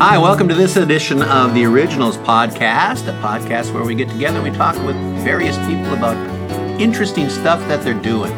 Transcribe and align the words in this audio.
Hi, 0.00 0.16
welcome 0.16 0.46
to 0.48 0.54
this 0.54 0.76
edition 0.76 1.22
of 1.22 1.54
the 1.54 1.64
Originals 1.64 2.16
Podcast, 2.18 3.08
a 3.08 3.20
podcast 3.20 3.74
where 3.74 3.82
we 3.84 3.96
get 3.96 4.08
together 4.08 4.38
and 4.38 4.48
we 4.48 4.56
talk 4.56 4.76
with 4.86 4.94
various 5.24 5.56
people 5.66 5.92
about 5.92 6.16
interesting 6.80 7.28
stuff 7.28 7.58
that 7.66 7.82
they're 7.82 8.00
doing. 8.00 8.30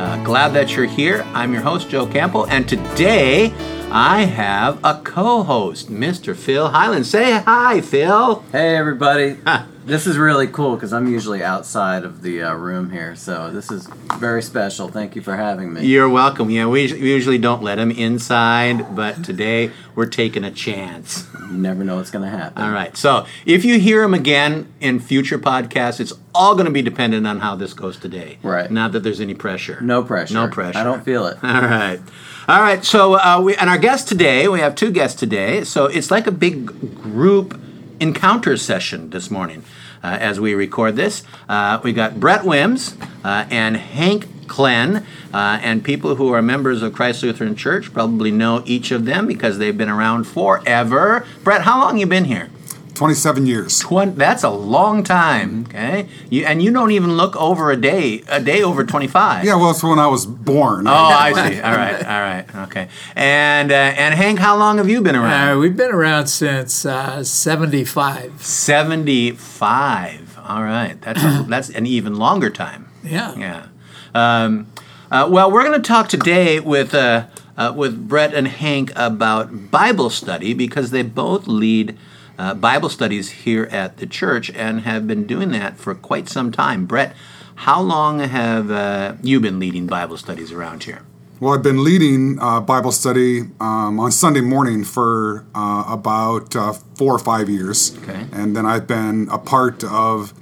Uh, 0.00 0.22
glad 0.24 0.54
that 0.54 0.74
you're 0.74 0.86
here. 0.86 1.22
I'm 1.34 1.52
your 1.52 1.60
host, 1.60 1.90
Joe 1.90 2.06
Campbell, 2.06 2.46
and 2.46 2.66
today 2.66 3.52
I 3.90 4.24
have 4.24 4.82
a 4.82 5.02
co 5.04 5.42
host, 5.42 5.90
Mr. 5.90 6.34
Phil 6.34 6.68
Highland. 6.68 7.06
Say 7.06 7.32
hi, 7.32 7.82
Phil. 7.82 8.42
Hey, 8.50 8.74
everybody. 8.74 9.36
this 9.84 10.06
is 10.06 10.16
really 10.16 10.46
cool 10.46 10.74
because 10.76 10.92
I'm 10.92 11.08
usually 11.10 11.42
outside 11.42 12.04
of 12.04 12.22
the 12.22 12.42
uh, 12.42 12.54
room 12.54 12.90
here, 12.90 13.16
so 13.16 13.50
this 13.50 13.70
is 13.70 13.88
very 14.18 14.42
special. 14.42 14.88
Thank 14.88 15.16
you 15.16 15.22
for 15.22 15.36
having 15.36 15.72
me. 15.72 15.84
You're 15.84 16.08
welcome. 16.08 16.50
Yeah, 16.50 16.66
we 16.66 16.92
we 16.92 17.12
usually 17.12 17.38
don't 17.38 17.62
let 17.62 17.78
him 17.78 17.90
inside, 17.90 18.94
but 18.94 19.24
today 19.24 19.70
we're 19.94 20.06
taking 20.06 20.44
a 20.44 20.50
chance. 20.50 21.26
You 21.40 21.58
never 21.58 21.84
know 21.84 21.96
what's 21.96 22.10
going 22.10 22.24
to 22.24 22.30
happen. 22.30 22.62
All 22.62 22.70
right. 22.70 22.96
So 22.96 23.26
if 23.44 23.64
you 23.64 23.78
hear 23.78 24.02
him 24.02 24.14
again 24.14 24.72
in 24.80 25.00
future 25.00 25.38
podcasts, 25.38 26.00
it's 26.00 26.12
all 26.34 26.54
going 26.54 26.66
to 26.66 26.72
be 26.72 26.82
dependent 26.82 27.26
on 27.26 27.40
how 27.40 27.56
this 27.56 27.74
goes 27.74 27.98
today. 27.98 28.38
Right. 28.42 28.70
Not 28.70 28.92
that 28.92 29.00
there's 29.00 29.20
any 29.20 29.34
pressure. 29.34 29.80
No 29.80 30.02
pressure. 30.02 30.34
No 30.34 30.48
pressure. 30.48 30.78
I 30.78 30.84
don't 30.84 31.04
feel 31.04 31.26
it. 31.26 31.42
All 31.42 31.60
right. 31.62 32.00
All 32.48 32.60
right. 32.60 32.84
So 32.84 33.14
uh, 33.14 33.40
we 33.42 33.56
and 33.56 33.68
our 33.68 33.78
guest 33.78 34.08
today, 34.08 34.48
we 34.48 34.60
have 34.60 34.74
two 34.74 34.90
guests 34.90 35.18
today. 35.18 35.64
So 35.64 35.86
it's 35.86 36.10
like 36.10 36.26
a 36.26 36.32
big 36.32 36.66
group 37.02 37.60
encounter 38.02 38.56
session 38.56 39.10
this 39.10 39.30
morning 39.30 39.62
uh, 40.02 40.18
as 40.20 40.40
we 40.40 40.54
record 40.54 40.96
this. 40.96 41.22
Uh, 41.48 41.80
we 41.84 41.92
got 41.92 42.18
Brett 42.18 42.44
Wims 42.44 42.96
uh, 43.24 43.46
and 43.48 43.76
Hank 43.76 44.48
Klenn, 44.48 45.06
uh, 45.32 45.60
and 45.62 45.84
people 45.84 46.16
who 46.16 46.32
are 46.32 46.42
members 46.42 46.82
of 46.82 46.92
Christ 46.92 47.22
Lutheran 47.22 47.54
Church 47.54 47.92
probably 47.92 48.32
know 48.32 48.64
each 48.66 48.90
of 48.90 49.04
them 49.04 49.28
because 49.28 49.58
they've 49.58 49.78
been 49.78 49.88
around 49.88 50.24
forever. 50.24 51.24
Brett, 51.44 51.62
how 51.62 51.80
long 51.80 51.96
you 51.96 52.06
been 52.06 52.24
here? 52.24 52.50
27 52.94 53.46
years. 53.46 53.78
Twen- 53.78 54.14
that's 54.16 54.42
a 54.42 54.50
long 54.50 55.02
time, 55.02 55.66
okay? 55.68 56.08
You, 56.30 56.44
and 56.44 56.62
you 56.62 56.72
don't 56.72 56.90
even 56.90 57.16
look 57.16 57.36
over 57.36 57.70
a 57.70 57.76
day, 57.76 58.22
a 58.28 58.40
day 58.40 58.62
over 58.62 58.84
25. 58.84 59.44
Yeah, 59.44 59.56
well, 59.56 59.70
it's 59.70 59.82
when 59.82 59.98
I 59.98 60.06
was 60.06 60.26
born. 60.26 60.86
Oh, 60.86 60.92
I 60.92 61.32
see. 61.32 61.60
All 61.60 61.76
right, 61.76 62.04
all 62.04 62.20
right, 62.20 62.54
okay. 62.66 62.88
And 63.16 63.72
uh, 63.72 63.74
and 63.74 64.14
Hank, 64.14 64.38
how 64.38 64.56
long 64.56 64.78
have 64.78 64.88
you 64.88 65.00
been 65.00 65.16
around? 65.16 65.56
Uh, 65.56 65.58
we've 65.60 65.76
been 65.76 65.90
around 65.92 66.26
since 66.26 66.84
uh, 66.84 67.24
75. 67.24 68.44
75. 68.44 70.38
All 70.44 70.62
right, 70.62 71.00
that's 71.00 71.22
a, 71.22 71.44
that's 71.48 71.70
an 71.70 71.86
even 71.86 72.16
longer 72.16 72.50
time. 72.50 72.88
Yeah. 73.02 73.34
Yeah. 73.36 73.66
Um, 74.14 74.66
uh, 75.10 75.28
well, 75.30 75.50
we're 75.50 75.62
going 75.62 75.80
to 75.80 75.86
talk 75.86 76.08
today 76.08 76.60
with 76.60 76.94
uh, 76.94 77.26
uh, 77.56 77.72
with 77.76 78.08
Brett 78.08 78.34
and 78.34 78.48
Hank 78.48 78.92
about 78.96 79.70
Bible 79.70 80.10
study 80.10 80.54
because 80.54 80.90
they 80.90 81.02
both 81.02 81.46
lead 81.46 81.98
uh, 82.38 82.54
Bible 82.54 82.88
studies 82.88 83.30
here 83.30 83.64
at 83.70 83.98
the 83.98 84.06
church 84.06 84.50
and 84.50 84.80
have 84.80 85.06
been 85.06 85.26
doing 85.26 85.50
that 85.52 85.76
for 85.76 85.94
quite 85.94 86.28
some 86.28 86.50
time. 86.52 86.86
Brett, 86.86 87.14
how 87.54 87.80
long 87.80 88.20
have 88.20 88.70
uh, 88.70 89.14
you 89.22 89.40
been 89.40 89.58
leading 89.58 89.86
Bible 89.86 90.16
studies 90.16 90.52
around 90.52 90.84
here? 90.84 91.02
Well, 91.40 91.54
I've 91.54 91.62
been 91.62 91.82
leading 91.82 92.38
uh, 92.40 92.60
Bible 92.60 92.92
study 92.92 93.40
um, 93.60 93.98
on 93.98 94.12
Sunday 94.12 94.40
morning 94.40 94.84
for 94.84 95.44
uh, 95.56 95.84
about 95.88 96.54
uh, 96.54 96.72
four 96.72 97.14
or 97.14 97.18
five 97.18 97.48
years. 97.48 97.96
Okay. 97.98 98.26
And 98.32 98.56
then 98.56 98.64
I've 98.64 98.86
been 98.86 99.28
a 99.28 99.38
part 99.38 99.82
of 99.82 100.32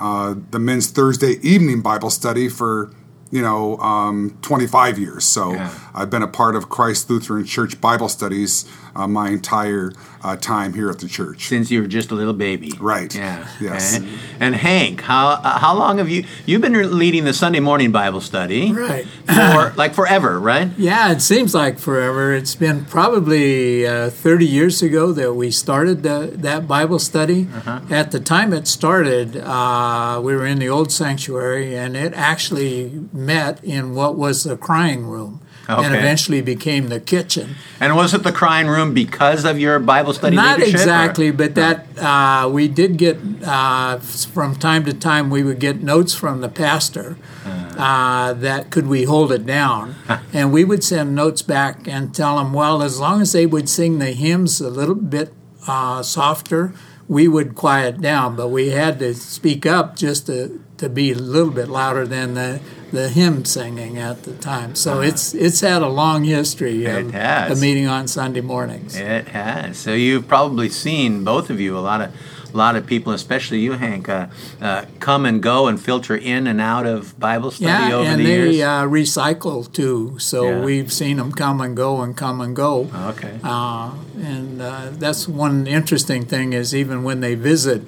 uh, 0.00 0.34
the 0.50 0.58
men's 0.58 0.90
Thursday 0.90 1.34
evening 1.42 1.80
Bible 1.80 2.10
study 2.10 2.48
for, 2.48 2.92
you 3.30 3.40
know, 3.40 3.76
um, 3.78 4.36
25 4.42 4.98
years. 4.98 5.24
So 5.24 5.52
Yeah. 5.52 5.72
I've 5.94 6.10
been 6.10 6.22
a 6.22 6.28
part 6.28 6.56
of 6.56 6.68
Christ 6.68 7.08
Lutheran 7.08 7.44
Church 7.44 7.80
Bible 7.80 8.08
studies 8.08 8.64
uh, 8.98 9.06
my 9.06 9.30
entire 9.30 9.92
uh, 10.22 10.36
time 10.36 10.74
here 10.74 10.90
at 10.90 10.98
the 10.98 11.08
church. 11.08 11.46
Since 11.46 11.70
you 11.70 11.80
were 11.82 11.88
just 11.88 12.10
a 12.10 12.14
little 12.14 12.32
baby, 12.32 12.72
Right. 12.80 13.14
Yeah. 13.14 13.48
Yes. 13.60 13.98
okay. 13.98 14.08
And 14.40 14.54
Hank, 14.54 15.00
how 15.02 15.28
uh, 15.28 15.58
how 15.58 15.74
long 15.74 15.98
have 15.98 16.08
you 16.08 16.24
you've 16.46 16.60
been 16.60 16.98
leading 16.98 17.24
the 17.24 17.32
Sunday 17.32 17.60
morning 17.60 17.92
Bible 17.92 18.20
study? 18.20 18.72
Right. 18.72 19.06
For 19.26 19.72
like 19.76 19.94
forever, 19.94 20.38
right? 20.40 20.68
Yeah, 20.76 21.12
it 21.12 21.20
seems 21.22 21.54
like 21.54 21.78
forever. 21.78 22.32
It's 22.34 22.54
been 22.54 22.84
probably 22.84 23.86
uh, 23.86 24.10
30 24.10 24.46
years 24.46 24.82
ago 24.82 25.12
that 25.12 25.34
we 25.34 25.50
started 25.50 26.02
the, 26.02 26.32
that 26.34 26.66
Bible 26.66 26.98
study. 26.98 27.48
Uh-huh. 27.54 27.80
At 27.90 28.10
the 28.10 28.20
time 28.20 28.52
it 28.52 28.66
started, 28.66 29.36
uh, 29.36 30.20
we 30.22 30.34
were 30.34 30.46
in 30.46 30.58
the 30.58 30.68
old 30.68 30.90
sanctuary, 30.92 31.76
and 31.76 31.96
it 31.96 32.12
actually 32.14 33.06
met 33.12 33.62
in 33.64 33.94
what 33.94 34.16
was 34.16 34.44
the 34.44 34.56
crying 34.56 35.06
room. 35.06 35.40
And 35.68 35.94
eventually 35.94 36.40
became 36.40 36.88
the 36.88 36.98
kitchen. 36.98 37.56
And 37.78 37.94
was 37.94 38.14
it 38.14 38.22
the 38.22 38.32
crying 38.32 38.68
room 38.68 38.94
because 38.94 39.44
of 39.44 39.58
your 39.58 39.78
Bible 39.78 40.14
study 40.14 40.36
Not 40.36 40.58
leadership? 40.58 40.76
or- 40.76 40.82
exactly, 40.82 41.30
but 41.30 41.54
that 41.56 41.86
uh, 41.98 42.48
we 42.48 42.68
did 42.68 42.96
get 42.96 43.18
uh, 43.44 43.98
from 43.98 44.56
time 44.56 44.84
to 44.86 44.94
time. 44.94 45.28
We 45.28 45.42
would 45.42 45.58
get 45.58 45.82
notes 45.82 46.14
from 46.14 46.40
the 46.40 46.48
pastor 46.48 47.18
uh, 47.76 48.32
that 48.32 48.70
could 48.70 48.86
we 48.86 49.04
hold 49.04 49.30
it 49.30 49.44
down, 49.44 49.94
and 50.32 50.52
we 50.52 50.64
would 50.64 50.82
send 50.82 51.14
notes 51.14 51.42
back 51.42 51.86
and 51.86 52.14
tell 52.14 52.38
them, 52.38 52.52
well, 52.52 52.82
as 52.82 52.98
long 52.98 53.20
as 53.20 53.32
they 53.32 53.46
would 53.46 53.68
sing 53.68 53.98
the 53.98 54.12
hymns 54.12 54.60
a 54.60 54.70
little 54.70 54.94
bit 54.94 55.32
uh, 55.66 56.02
softer, 56.02 56.72
we 57.08 57.28
would 57.28 57.54
quiet 57.54 58.00
down. 58.00 58.36
But 58.36 58.48
we 58.48 58.70
had 58.70 58.98
to 59.00 59.14
speak 59.14 59.66
up 59.66 59.96
just 59.96 60.26
to 60.26 60.62
to 60.78 60.88
be 60.88 61.12
a 61.12 61.14
little 61.18 61.50
bit 61.52 61.68
louder 61.68 62.06
than 62.06 62.34
the 62.34 62.60
the 62.90 63.10
hymn 63.10 63.44
singing 63.44 63.98
at 63.98 64.22
the 64.22 64.32
time. 64.34 64.74
So 64.74 65.00
it's 65.00 65.34
it's 65.34 65.60
had 65.60 65.82
a 65.82 65.88
long 65.88 66.24
history 66.24 66.86
It 66.86 67.06
of 67.06 67.12
has. 67.12 67.58
a 67.58 67.60
meeting 67.60 67.86
on 67.86 68.08
Sunday 68.08 68.40
mornings. 68.40 68.96
It 68.96 69.28
has. 69.28 69.76
So 69.76 69.92
you've 69.92 70.26
probably 70.26 70.68
seen 70.70 71.22
both 71.24 71.50
of 71.50 71.60
you 71.60 71.76
a 71.76 71.80
lot 71.80 72.00
of 72.00 72.10
a 72.54 72.56
lot 72.56 72.76
of 72.76 72.86
people, 72.86 73.12
especially 73.12 73.58
you, 73.60 73.72
Hank, 73.72 74.08
uh, 74.08 74.28
uh, 74.62 74.86
come 75.00 75.26
and 75.26 75.42
go 75.42 75.66
and 75.66 75.78
filter 75.78 76.16
in 76.16 76.46
and 76.46 76.62
out 76.62 76.86
of 76.86 77.18
Bible 77.20 77.50
study 77.50 77.90
Yeah, 77.90 77.96
over 77.96 78.08
and 78.08 78.20
the 78.20 78.24
they 78.24 78.30
years. 78.54 78.60
uh, 78.62 78.84
recycle 78.84 79.70
too. 79.70 80.16
So 80.18 80.44
Yeah. 80.44 80.64
we've 80.64 80.90
seen 80.90 81.18
them 81.18 81.30
come 81.32 81.60
and 81.60 81.76
go 81.76 82.00
and 82.00 82.16
come 82.16 82.40
and 82.40 82.56
go. 82.56 82.88
okay. 83.10 83.38
Uh, 83.44 83.90
and 84.18 84.62
uh, 84.62 84.86
that's 84.92 85.28
one 85.28 85.66
interesting 85.66 86.24
thing 86.24 86.54
is 86.54 86.74
even 86.74 87.02
when 87.04 87.20
they 87.20 87.34
visit, 87.34 87.82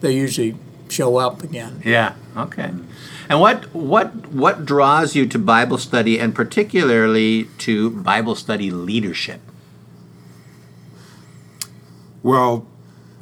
they 0.00 0.12
usually 0.12 0.54
show 0.94 1.16
up 1.16 1.42
again. 1.42 1.82
Yeah. 1.84 2.14
Okay. 2.36 2.70
And 3.28 3.40
what 3.40 3.74
what 3.74 4.28
what 4.28 4.64
draws 4.64 5.14
you 5.16 5.26
to 5.26 5.38
Bible 5.38 5.78
study, 5.78 6.18
and 6.18 6.34
particularly 6.34 7.48
to 7.58 7.90
Bible 7.90 8.34
study 8.34 8.70
leadership? 8.70 9.40
Well, 12.22 12.66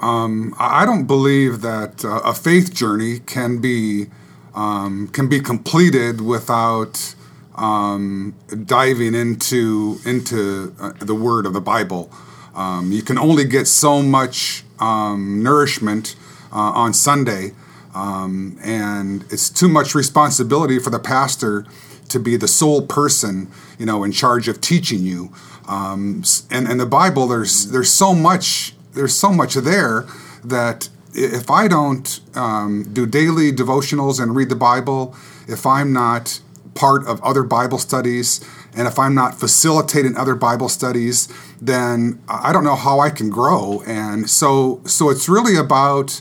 um, 0.00 0.55
I 0.59 0.83
I 0.83 0.87
don't 0.87 1.06
believe 1.06 1.60
that 1.62 2.05
uh, 2.05 2.21
a 2.25 2.34
faith 2.34 2.75
journey 2.75 3.21
can 3.21 3.59
be 3.59 4.06
um, 4.54 5.09
can 5.09 5.28
be 5.28 5.41
completed 5.41 6.21
without 6.21 7.15
um, 7.54 8.34
diving 8.65 9.15
into 9.15 9.99
into 10.04 10.75
uh, 10.81 10.93
the 10.99 11.15
Word 11.15 11.47
of 11.47 11.53
the 11.53 11.60
Bible. 11.60 12.10
Um, 12.54 12.93
you 12.93 13.03
can 13.03 13.19
only 13.19 13.44
get 13.44 13.66
so 13.66 14.03
much 14.03 14.65
um, 14.78 15.43
nourishment 15.43 16.16
uh, 16.53 16.83
on 16.83 16.93
Sunday, 16.93 17.53
um, 17.94 18.58
and 18.62 19.25
it's 19.30 19.50
too 19.50 19.69
much 19.69 19.94
responsibility 19.94 20.78
for 20.78 20.91
the 20.91 20.98
pastor 20.98 21.66
to 22.08 22.19
be 22.19 22.36
the 22.36 22.48
sole 22.48 22.86
person, 22.86 23.50
you 23.78 23.86
know, 23.86 24.04
in 24.04 24.12
charge 24.12 24.48
of 24.48 24.60
teaching 24.60 25.00
you. 25.00 25.32
Um, 25.69 26.25
and 26.50 26.69
and 26.69 26.80
the 26.80 26.86
Bible, 26.86 27.26
there's 27.26 27.70
there's 27.70 27.91
so 27.91 28.14
much 28.14 28.75
there's 28.92 29.14
so 29.14 29.32
much 29.32 29.54
there 29.54 30.06
that 30.44 30.88
if 31.14 31.50
I 31.50 31.69
don't 31.69 32.20
um, 32.34 32.84
do 32.92 33.06
daily 33.06 33.53
devotionals 33.53 34.20
and 34.20 34.34
read 34.34 34.48
the 34.48 34.56
Bible, 34.56 35.14
if 35.47 35.66
I'm 35.66 35.92
not 35.92 36.41
part 36.74 37.06
of 37.06 37.22
other 37.22 37.42
Bible 37.42 37.78
studies, 37.78 38.41
and 38.74 38.88
if 38.88 38.98
I'm 38.98 39.14
not 39.14 39.38
facilitating 39.38 40.16
other 40.16 40.34
Bible 40.34 40.68
studies, 40.68 41.28
then 41.60 42.21
I 42.28 42.53
don't 42.53 42.65
know 42.65 42.77
how 42.77 43.00
I 43.00 43.10
can 43.10 43.30
grow. 43.30 43.83
And 43.86 44.28
so 44.28 44.80
so 44.84 45.10
it's 45.10 45.28
really 45.28 45.56
about 45.56 46.21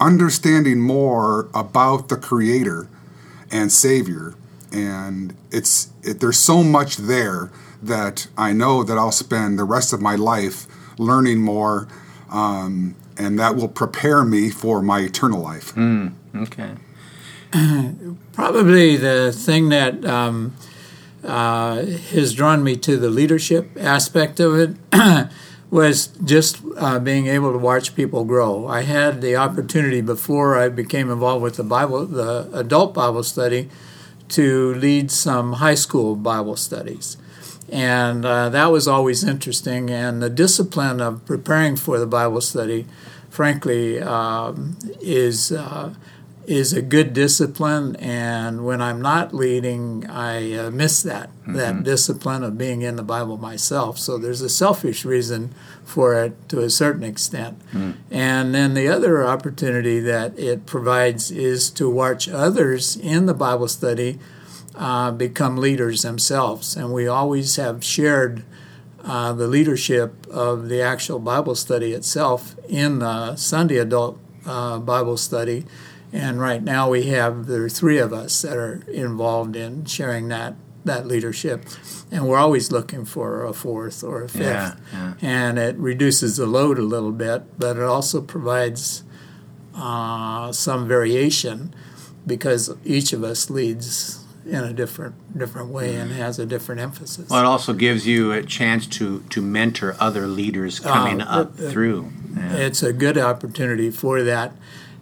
understanding 0.00 0.80
more 0.80 1.48
about 1.54 2.08
the 2.08 2.16
creator 2.16 2.88
and 3.50 3.70
savior 3.70 4.34
and 4.72 5.34
it's 5.50 5.90
it, 6.02 6.20
there's 6.20 6.38
so 6.38 6.62
much 6.62 6.96
there 6.96 7.50
that 7.82 8.26
i 8.38 8.52
know 8.52 8.82
that 8.82 8.96
i'll 8.96 9.12
spend 9.12 9.58
the 9.58 9.64
rest 9.64 9.92
of 9.92 10.00
my 10.00 10.14
life 10.14 10.66
learning 10.98 11.40
more 11.40 11.86
um, 12.30 12.94
and 13.18 13.38
that 13.38 13.56
will 13.56 13.68
prepare 13.68 14.24
me 14.24 14.48
for 14.50 14.80
my 14.80 15.00
eternal 15.00 15.40
life 15.40 15.74
Okay. 16.34 16.70
Probably 18.32 18.96
the 18.96 19.32
thing 19.32 19.68
that 19.70 20.04
um, 20.04 20.54
uh, 21.24 21.84
has 22.12 22.32
drawn 22.34 22.62
me 22.62 22.76
to 22.76 22.96
the 22.96 23.10
leadership 23.10 23.70
aspect 23.78 24.38
of 24.38 24.54
it 24.54 24.76
was 25.70 26.08
just 26.24 26.58
uh, 26.76 26.98
being 26.98 27.28
able 27.28 27.52
to 27.52 27.58
watch 27.58 27.94
people 27.94 28.24
grow. 28.24 28.66
I 28.66 28.82
had 28.82 29.20
the 29.20 29.36
opportunity 29.36 30.00
before 30.00 30.58
I 30.58 30.68
became 30.68 31.10
involved 31.10 31.42
with 31.42 31.56
the 31.56 31.62
Bible, 31.62 32.06
the 32.06 32.50
adult 32.52 32.92
Bible 32.92 33.22
study, 33.22 33.70
to 34.30 34.74
lead 34.74 35.10
some 35.10 35.54
high 35.54 35.74
school 35.76 36.16
Bible 36.16 36.56
studies. 36.56 37.16
And 37.70 38.24
uh, 38.24 38.48
that 38.48 38.66
was 38.66 38.88
always 38.88 39.22
interesting. 39.22 39.90
And 39.90 40.20
the 40.20 40.30
discipline 40.30 41.00
of 41.00 41.24
preparing 41.24 41.76
for 41.76 42.00
the 42.00 42.06
Bible 42.06 42.40
study, 42.40 42.86
frankly, 43.28 44.00
um, 44.00 44.76
is. 45.00 45.52
Uh, 45.52 45.94
is 46.46 46.72
a 46.72 46.82
good 46.82 47.12
discipline, 47.12 47.96
and 47.96 48.64
when 48.64 48.80
I'm 48.80 49.00
not 49.00 49.34
leading, 49.34 50.08
I 50.08 50.52
uh, 50.54 50.70
miss 50.70 51.02
that 51.02 51.30
mm-hmm. 51.30 51.54
that 51.54 51.82
discipline 51.82 52.42
of 52.42 52.58
being 52.58 52.82
in 52.82 52.96
the 52.96 53.02
Bible 53.02 53.36
myself. 53.36 53.98
So 53.98 54.18
there's 54.18 54.40
a 54.40 54.48
selfish 54.48 55.04
reason 55.04 55.54
for 55.84 56.14
it 56.14 56.48
to 56.48 56.60
a 56.60 56.70
certain 56.70 57.04
extent, 57.04 57.60
mm. 57.72 57.94
and 58.10 58.54
then 58.54 58.74
the 58.74 58.88
other 58.88 59.24
opportunity 59.26 60.00
that 60.00 60.38
it 60.38 60.66
provides 60.66 61.30
is 61.30 61.70
to 61.72 61.88
watch 61.88 62.28
others 62.28 62.96
in 62.96 63.26
the 63.26 63.34
Bible 63.34 63.68
study 63.68 64.18
uh, 64.74 65.10
become 65.12 65.56
leaders 65.56 66.02
themselves, 66.02 66.76
and 66.76 66.92
we 66.92 67.06
always 67.06 67.56
have 67.56 67.84
shared. 67.84 68.44
Uh, 69.02 69.32
the 69.32 69.46
leadership 69.46 70.26
of 70.26 70.68
the 70.68 70.82
actual 70.82 71.18
Bible 71.18 71.54
study 71.54 71.94
itself 71.94 72.54
in 72.68 72.98
the 72.98 73.34
Sunday 73.34 73.78
adult 73.78 74.18
uh, 74.44 74.78
Bible 74.78 75.16
study 75.16 75.64
and 76.12 76.40
right 76.40 76.62
now 76.62 76.90
we 76.90 77.04
have 77.06 77.46
there 77.46 77.64
are 77.64 77.68
three 77.68 77.98
of 77.98 78.12
us 78.12 78.42
that 78.42 78.56
are 78.56 78.82
involved 78.88 79.56
in 79.56 79.84
sharing 79.84 80.28
that 80.28 80.54
that 80.84 81.06
leadership, 81.06 81.66
and 82.10 82.26
we're 82.26 82.38
always 82.38 82.72
looking 82.72 83.04
for 83.04 83.44
a 83.44 83.52
fourth 83.52 84.02
or 84.02 84.22
a 84.22 84.28
fifth. 84.28 84.40
Yeah, 84.40 84.74
yeah. 84.92 85.14
And 85.20 85.58
it 85.58 85.76
reduces 85.76 86.38
the 86.38 86.46
load 86.46 86.78
a 86.78 86.82
little 86.82 87.12
bit, 87.12 87.58
but 87.58 87.76
it 87.76 87.82
also 87.82 88.22
provides 88.22 89.04
uh, 89.74 90.52
some 90.52 90.88
variation 90.88 91.74
because 92.26 92.74
each 92.84 93.12
of 93.12 93.22
us 93.24 93.50
leads 93.50 94.24
in 94.46 94.64
a 94.64 94.72
different 94.72 95.14
different 95.36 95.68
way 95.68 95.96
and 95.96 96.12
has 96.12 96.38
a 96.38 96.46
different 96.46 96.80
emphasis. 96.80 97.28
Well, 97.28 97.40
it 97.40 97.46
also 97.46 97.72
gives 97.72 98.06
you 98.06 98.32
a 98.32 98.42
chance 98.42 98.86
to 98.88 99.20
to 99.30 99.42
mentor 99.42 99.96
other 100.00 100.26
leaders 100.26 100.80
coming 100.80 101.20
uh, 101.20 101.42
up 101.42 101.56
through. 101.56 102.10
Yeah. 102.34 102.56
It's 102.56 102.82
a 102.82 102.92
good 102.92 103.18
opportunity 103.18 103.90
for 103.90 104.22
that 104.22 104.52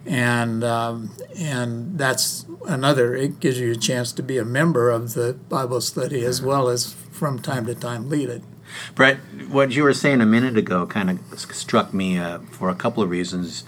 and 0.05 0.63
um, 0.63 1.11
and 1.37 1.97
that's 1.97 2.45
another. 2.67 3.15
It 3.15 3.39
gives 3.39 3.59
you 3.59 3.71
a 3.71 3.75
chance 3.75 4.11
to 4.13 4.23
be 4.23 4.37
a 4.37 4.45
member 4.45 4.89
of 4.89 5.13
the 5.13 5.33
Bible 5.33 5.81
study 5.81 6.23
as 6.25 6.41
well 6.41 6.69
as 6.69 6.93
from 6.93 7.39
time 7.39 7.65
to 7.65 7.75
time 7.75 8.09
lead 8.09 8.29
it. 8.29 8.43
Brett, 8.95 9.17
what 9.49 9.71
you 9.71 9.83
were 9.83 9.93
saying 9.93 10.21
a 10.21 10.25
minute 10.25 10.57
ago 10.57 10.85
kind 10.85 11.09
of 11.09 11.39
struck 11.39 11.93
me 11.93 12.17
uh, 12.17 12.39
for 12.51 12.69
a 12.69 12.75
couple 12.75 13.03
of 13.03 13.09
reasons. 13.09 13.63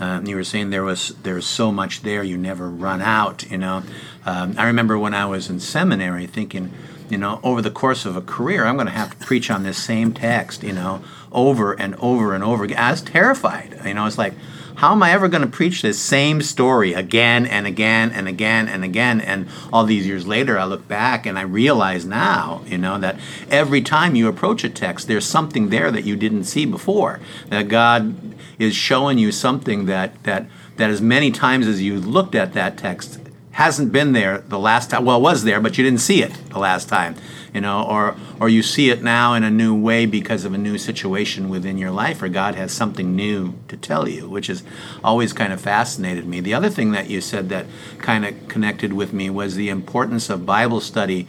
Uh, 0.00 0.20
you 0.24 0.34
were 0.34 0.44
saying 0.44 0.70
there 0.70 0.82
was 0.82 1.14
there's 1.22 1.46
so 1.46 1.70
much 1.70 2.02
there 2.02 2.22
you 2.22 2.36
never 2.36 2.68
run 2.68 3.00
out. 3.00 3.48
You 3.50 3.58
know, 3.58 3.82
um, 4.24 4.54
I 4.58 4.66
remember 4.66 4.98
when 4.98 5.14
I 5.14 5.26
was 5.26 5.48
in 5.48 5.60
seminary 5.60 6.26
thinking, 6.26 6.72
you 7.08 7.18
know, 7.18 7.40
over 7.42 7.62
the 7.62 7.70
course 7.70 8.04
of 8.04 8.16
a 8.16 8.20
career, 8.20 8.64
I'm 8.64 8.76
going 8.76 8.86
to 8.86 8.92
have 8.92 9.18
to 9.18 9.24
preach 9.24 9.50
on 9.50 9.62
this 9.62 9.82
same 9.82 10.12
text, 10.12 10.62
you 10.62 10.72
know, 10.72 11.04
over 11.30 11.72
and 11.72 11.94
over 11.96 12.34
and 12.34 12.42
over 12.42 12.64
again. 12.64 12.78
I 12.78 12.90
was 12.90 13.02
terrified. 13.02 13.80
You 13.84 13.94
know, 13.94 14.06
it's 14.06 14.18
like 14.18 14.34
how 14.76 14.92
am 14.92 15.02
I 15.02 15.12
ever 15.12 15.28
going 15.28 15.42
to 15.42 15.48
preach 15.48 15.82
this 15.82 16.00
same 16.00 16.42
story 16.42 16.94
again 16.94 17.46
and 17.46 17.66
again 17.66 18.10
and 18.10 18.26
again 18.26 18.68
and 18.68 18.84
again? 18.84 19.20
And 19.20 19.48
all 19.72 19.84
these 19.84 20.06
years 20.06 20.26
later, 20.26 20.58
I 20.58 20.64
look 20.64 20.88
back 20.88 21.26
and 21.26 21.38
I 21.38 21.42
realize 21.42 22.04
now, 22.04 22.62
you 22.66 22.78
know, 22.78 22.98
that 22.98 23.18
every 23.50 23.82
time 23.82 24.14
you 24.14 24.28
approach 24.28 24.64
a 24.64 24.68
text, 24.68 25.06
there's 25.06 25.26
something 25.26 25.68
there 25.68 25.90
that 25.90 26.04
you 26.04 26.16
didn't 26.16 26.44
see 26.44 26.66
before. 26.66 27.20
That 27.48 27.68
God 27.68 28.34
is 28.58 28.74
showing 28.74 29.18
you 29.18 29.32
something 29.32 29.86
that 29.86 30.22
that 30.24 30.46
that 30.76 30.90
as 30.90 31.00
many 31.00 31.30
times 31.30 31.68
as 31.68 31.80
you 31.80 32.00
looked 32.00 32.34
at 32.34 32.52
that 32.54 32.76
text 32.76 33.20
hasn't 33.52 33.92
been 33.92 34.12
there 34.12 34.38
the 34.38 34.58
last 34.58 34.90
time. 34.90 35.04
Well, 35.04 35.20
was 35.20 35.44
there, 35.44 35.60
but 35.60 35.78
you 35.78 35.84
didn't 35.84 36.00
see 36.00 36.22
it 36.22 36.32
the 36.50 36.58
last 36.58 36.88
time 36.88 37.14
you 37.54 37.60
know, 37.60 37.84
or 37.84 38.16
or 38.40 38.48
you 38.48 38.62
see 38.62 38.90
it 38.90 39.02
now 39.02 39.32
in 39.34 39.44
a 39.44 39.50
new 39.50 39.74
way 39.74 40.04
because 40.04 40.44
of 40.44 40.52
a 40.52 40.58
new 40.58 40.76
situation 40.76 41.48
within 41.48 41.78
your 41.78 41.92
life, 41.92 42.20
or 42.20 42.28
God 42.28 42.56
has 42.56 42.72
something 42.72 43.14
new 43.14 43.54
to 43.68 43.76
tell 43.76 44.08
you, 44.08 44.28
which 44.28 44.48
has 44.48 44.64
always 45.04 45.32
kind 45.32 45.52
of 45.52 45.60
fascinated 45.60 46.26
me. 46.26 46.40
The 46.40 46.52
other 46.52 46.68
thing 46.68 46.90
that 46.90 47.08
you 47.08 47.20
said 47.20 47.48
that 47.50 47.66
kind 47.98 48.26
of 48.26 48.48
connected 48.48 48.92
with 48.92 49.12
me 49.12 49.30
was 49.30 49.54
the 49.54 49.68
importance 49.68 50.28
of 50.28 50.44
Bible 50.44 50.80
study 50.80 51.28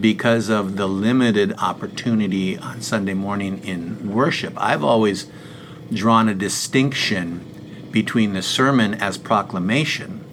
because 0.00 0.48
of 0.48 0.76
the 0.76 0.88
limited 0.88 1.54
opportunity 1.58 2.58
on 2.58 2.82
Sunday 2.82 3.14
morning 3.14 3.64
in 3.64 4.12
worship. 4.12 4.54
I've 4.56 4.82
always 4.82 5.28
drawn 5.92 6.28
a 6.28 6.34
distinction 6.34 7.88
between 7.92 8.32
the 8.32 8.42
sermon 8.42 8.94
as 8.94 9.18
proclamation 9.18 10.24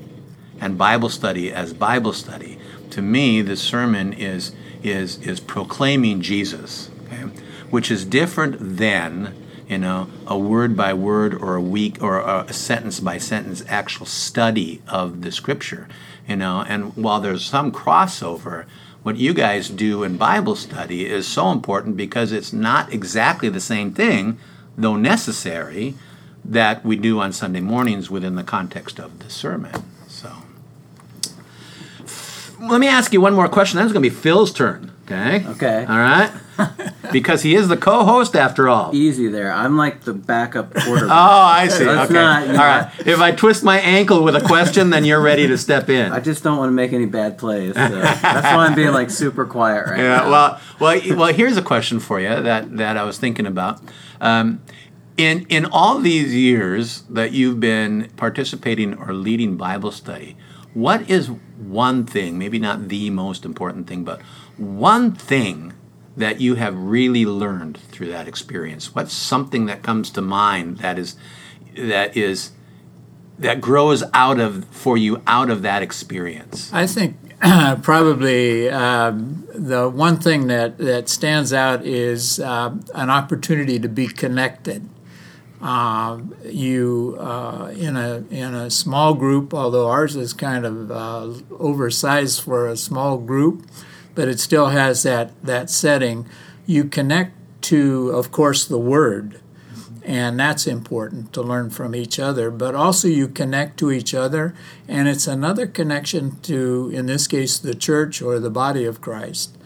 and 0.60 0.78
Bible 0.78 1.10
study 1.10 1.52
as 1.52 1.74
Bible 1.74 2.14
study. 2.14 2.58
To 2.92 3.02
me, 3.02 3.42
the 3.42 3.56
sermon 3.56 4.14
is 4.14 4.54
is 4.84 5.18
is 5.20 5.40
proclaiming 5.40 6.22
Jesus, 6.22 6.90
okay? 7.06 7.24
which 7.70 7.92
is 7.92 8.06
different 8.06 8.78
than 8.78 9.36
you 9.68 9.78
know 9.78 10.10
a 10.28 10.38
word 10.38 10.76
by 10.76 10.94
word 10.94 11.34
or 11.34 11.56
a 11.56 11.62
week 11.62 12.02
or 12.02 12.20
a 12.20 12.52
sentence 12.54 13.00
by 13.00 13.18
sentence 13.18 13.64
actual 13.68 14.06
study 14.06 14.81
of 14.88 15.22
the 15.22 15.31
scripture. 15.31 15.88
You 16.28 16.36
know, 16.36 16.64
and 16.68 16.96
while 16.96 17.20
there's 17.20 17.44
some 17.44 17.72
crossover, 17.72 18.66
what 19.02 19.18
you 19.18 19.34
guys 19.34 19.70
do 19.70 20.04
in 20.04 20.18
Bible 20.18 20.56
study 20.56 21.06
is 21.08 21.28
so 21.28 21.52
important 21.52 21.98
because 21.98 22.31
it's 22.31 22.54
not 22.54 22.94
exactly 22.94 23.50
the 23.50 23.60
same 23.60 23.94
thing, 23.94 24.38
though 24.78 24.96
necessary, 24.96 25.96
that 26.46 26.86
we 26.86 26.96
do 26.96 27.20
on 27.20 27.34
Sunday 27.34 27.62
mornings 27.62 28.12
within 28.12 28.36
the 28.36 28.44
context 28.44 29.00
of 29.00 29.20
the 29.20 29.30
sermon 29.30 29.72
let 32.62 32.80
me 32.80 32.88
ask 32.88 33.14
you 33.14 33.22
one 33.22 33.34
more 33.34 33.48
question. 33.48 33.78
That's 33.78 33.92
going 33.92 34.04
to 34.04 34.10
be 34.10 34.16
Phil's 34.16 34.52
turn. 34.52 34.92
Okay. 35.06 35.46
Okay. 35.48 35.86
All 35.86 35.98
right. 35.98 36.32
because 37.12 37.42
he 37.42 37.56
is 37.56 37.68
the 37.68 37.78
co-host 37.78 38.36
after 38.36 38.70
all. 38.70 38.94
Easy 38.94 39.28
there. 39.28 39.52
I'm 39.52 39.78
like 39.78 40.02
the 40.02 40.14
backup 40.14 40.74
quarterback. 40.74 41.10
oh, 41.10 41.42
I 41.42 41.68
see. 41.68 41.88
okay. 41.88 42.14
Not, 42.14 42.48
all 42.50 42.56
right. 42.56 42.92
If 43.06 43.20
I 43.20 43.32
twist 43.32 43.64
my 43.64 43.80
ankle 43.80 44.24
with 44.24 44.36
a 44.36 44.42
question, 44.42 44.90
then 44.90 45.06
you're 45.06 45.22
ready 45.22 45.48
to 45.48 45.58
step 45.58 45.90
in. 45.90 46.12
I 46.12 46.20
just 46.20 46.44
don't 46.44 46.58
want 46.58 46.70
to 46.70 46.74
make 46.74 46.94
any 46.94 47.06
bad 47.06 47.38
plays. 47.38 47.74
So 47.74 47.90
that's 47.90 48.22
why 48.22 48.68
I'm 48.68 48.76
being 48.76 48.92
like 48.92 49.10
super 49.10 49.46
quiet 49.46 49.88
right 49.88 50.00
yeah, 50.00 50.18
now. 50.18 50.32
Well, 50.32 50.62
well, 50.80 51.18
well. 51.18 51.34
Here's 51.34 51.58
a 51.58 51.62
question 51.62 52.00
for 52.00 52.20
you 52.20 52.30
that 52.30 52.78
that 52.78 52.98
I 52.98 53.04
was 53.04 53.18
thinking 53.18 53.46
about. 53.46 53.82
Um, 54.22 54.62
in 55.18 55.46
in 55.50 55.66
all 55.66 56.00
these 56.00 56.36
years 56.36 57.02
that 57.10 57.32
you've 57.32 57.60
been 57.60 58.10
participating 58.16 58.96
or 58.96 59.14
leading 59.14 59.58
Bible 59.58 59.92
study, 59.92 60.38
what 60.74 61.10
is 61.10 61.30
one 61.30 62.06
thing, 62.06 62.38
maybe 62.38 62.60
not 62.60 62.88
the 62.89 63.10
most 63.10 63.45
important 63.45 63.88
thing, 63.88 64.04
but 64.04 64.21
one 64.57 65.13
thing 65.13 65.74
that 66.16 66.42
you 66.42 66.56
have 66.56 66.77
really 66.77 67.25
learned 67.25 67.77
through 67.77 68.07
that 68.07 68.28
experience? 68.28 68.94
What's 68.94 69.14
something 69.14 69.66
that 69.66 69.83
comes 69.83 70.09
to 70.11 70.21
mind 70.21 70.78
that 70.80 70.99
is 70.99 71.16
that 71.78 72.16
is 72.16 72.52
that 73.38 73.61
grows 73.61 74.04
out 74.14 74.40
of 74.40 74.66
for 74.66 74.97
you 74.97 75.21
out 75.26 75.49
of 75.49 75.61
that 75.61 75.81
experience? 75.81 76.71
I 76.73 76.85
think 76.85 77.16
probably 77.81 78.69
um, 78.69 79.47
the 79.54 79.90
one 79.90 80.19
thing 80.19 80.47
that 80.47 80.78
that 80.78 81.09
stands 81.09 81.54
out 81.54 81.85
is 81.85 82.40
uh, 82.40 82.76
an 82.94 83.09
opportunity 83.09 83.80
to 83.80 83.88
be 83.88 84.07
connected. 84.07 84.88
Uh, 85.61 86.21
you 86.45 87.18
uh, 87.19 87.69
in 87.75 87.97
a 87.97 88.23
in 88.31 88.54
a 88.56 88.71
small 88.71 89.13
group, 89.13 89.54
although 89.54 89.89
ours 89.89 90.16
is 90.16 90.31
kind 90.31 90.66
of 90.66 90.89
uh, 90.89 91.33
oversized 91.59 92.42
for 92.42 92.66
a 92.66 92.78
small 92.78 93.18
group, 93.18 93.68
but 94.16 94.30
it 94.30 94.39
still 94.39 94.68
has 94.68 95.04
that 95.04 95.31
that 95.44 95.69
setting. 95.69 96.25
You 96.66 96.85
connect 96.85 97.33
to, 97.63 98.09
of 98.11 98.31
course, 98.31 98.66
the 98.66 98.78
Word, 98.78 99.42
and 100.06 100.39
that's 100.39 100.66
important 100.66 101.33
to 101.33 101.42
learn 101.42 101.71
from 101.71 101.94
each 101.94 102.19
other. 102.19 102.49
But 102.49 102.73
also, 102.73 103.09
you 103.09 103.28
connect 103.28 103.78
to 103.80 103.92
each 103.92 104.13
other, 104.13 104.56
and 104.87 105.09
it's 105.09 105.28
another 105.28 105.68
connection 105.68 106.39
to, 106.44 106.89
in 106.94 107.06
this 107.06 107.28
case, 107.28 107.59
the 107.59 107.75
church 107.75 108.21
or 108.21 108.39
the 108.39 108.49
body 108.49 108.85
of 108.85 109.01
Christ. 109.01 109.57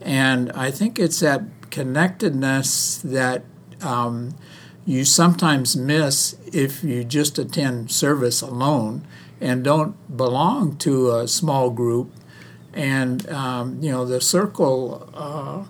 And 0.00 0.52
I 0.52 0.70
think 0.70 1.00
it's 1.00 1.18
that 1.18 1.42
connectedness 1.70 2.98
that. 2.98 3.42
Um, 3.82 4.36
you 4.86 5.04
sometimes 5.04 5.76
miss 5.76 6.36
if 6.52 6.82
you 6.82 7.04
just 7.04 7.38
attend 7.38 7.90
service 7.90 8.40
alone 8.40 9.06
and 9.40 9.64
don't 9.64 10.16
belong 10.16 10.76
to 10.76 11.12
a 11.12 11.28
small 11.28 11.70
group. 11.70 12.12
And, 12.72 13.28
um, 13.30 13.82
you 13.82 13.90
know, 13.90 14.04
the 14.04 14.20
circle, 14.20 15.10
uh, 15.14 15.64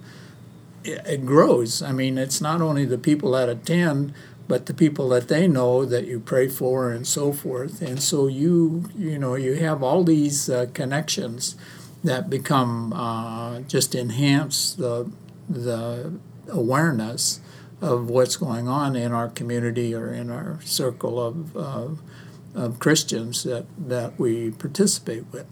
it, 0.85 1.25
grows. 1.27 1.83
I 1.83 1.93
mean, 1.93 2.19
it's 2.19 2.41
not 2.41 2.61
only 2.61 2.85
the 2.85 2.99
people 2.99 3.33
that 3.33 3.49
attend, 3.49 4.13
but 4.49 4.67
the 4.67 4.75
people 4.75 5.09
that 5.11 5.29
they 5.29 5.47
know 5.47 5.85
that 5.85 6.07
you 6.07 6.19
pray 6.19 6.49
for 6.49 6.91
and 6.91 7.07
so 7.07 7.33
forth. 7.33 7.81
And 7.83 8.03
so 8.03 8.27
you, 8.27 8.91
you 8.99 9.19
know, 9.19 9.35
you 9.35 9.55
have 9.55 9.83
all 9.83 10.03
these 10.03 10.51
uh, 10.51 10.67
connections 10.75 11.55
that 12.03 12.29
become 12.29 12.93
uh, 12.93 13.61
just 13.61 13.95
enhance 13.95 14.73
the, 14.73 15.11
the 15.49 16.19
awareness 16.49 17.41
of 17.81 18.09
what's 18.09 18.37
going 18.37 18.69
on 18.69 18.97
in 18.97 19.13
our 19.13 19.29
community 19.29 19.95
or 19.95 20.13
in 20.13 20.31
our 20.31 20.61
circle 20.65 21.21
of, 21.21 21.57
of 21.57 22.79
Christians 22.79 23.43
that, 23.45 23.67
that 23.79 24.19
we 24.19 24.51
participate 24.51 25.25
with. 25.33 25.47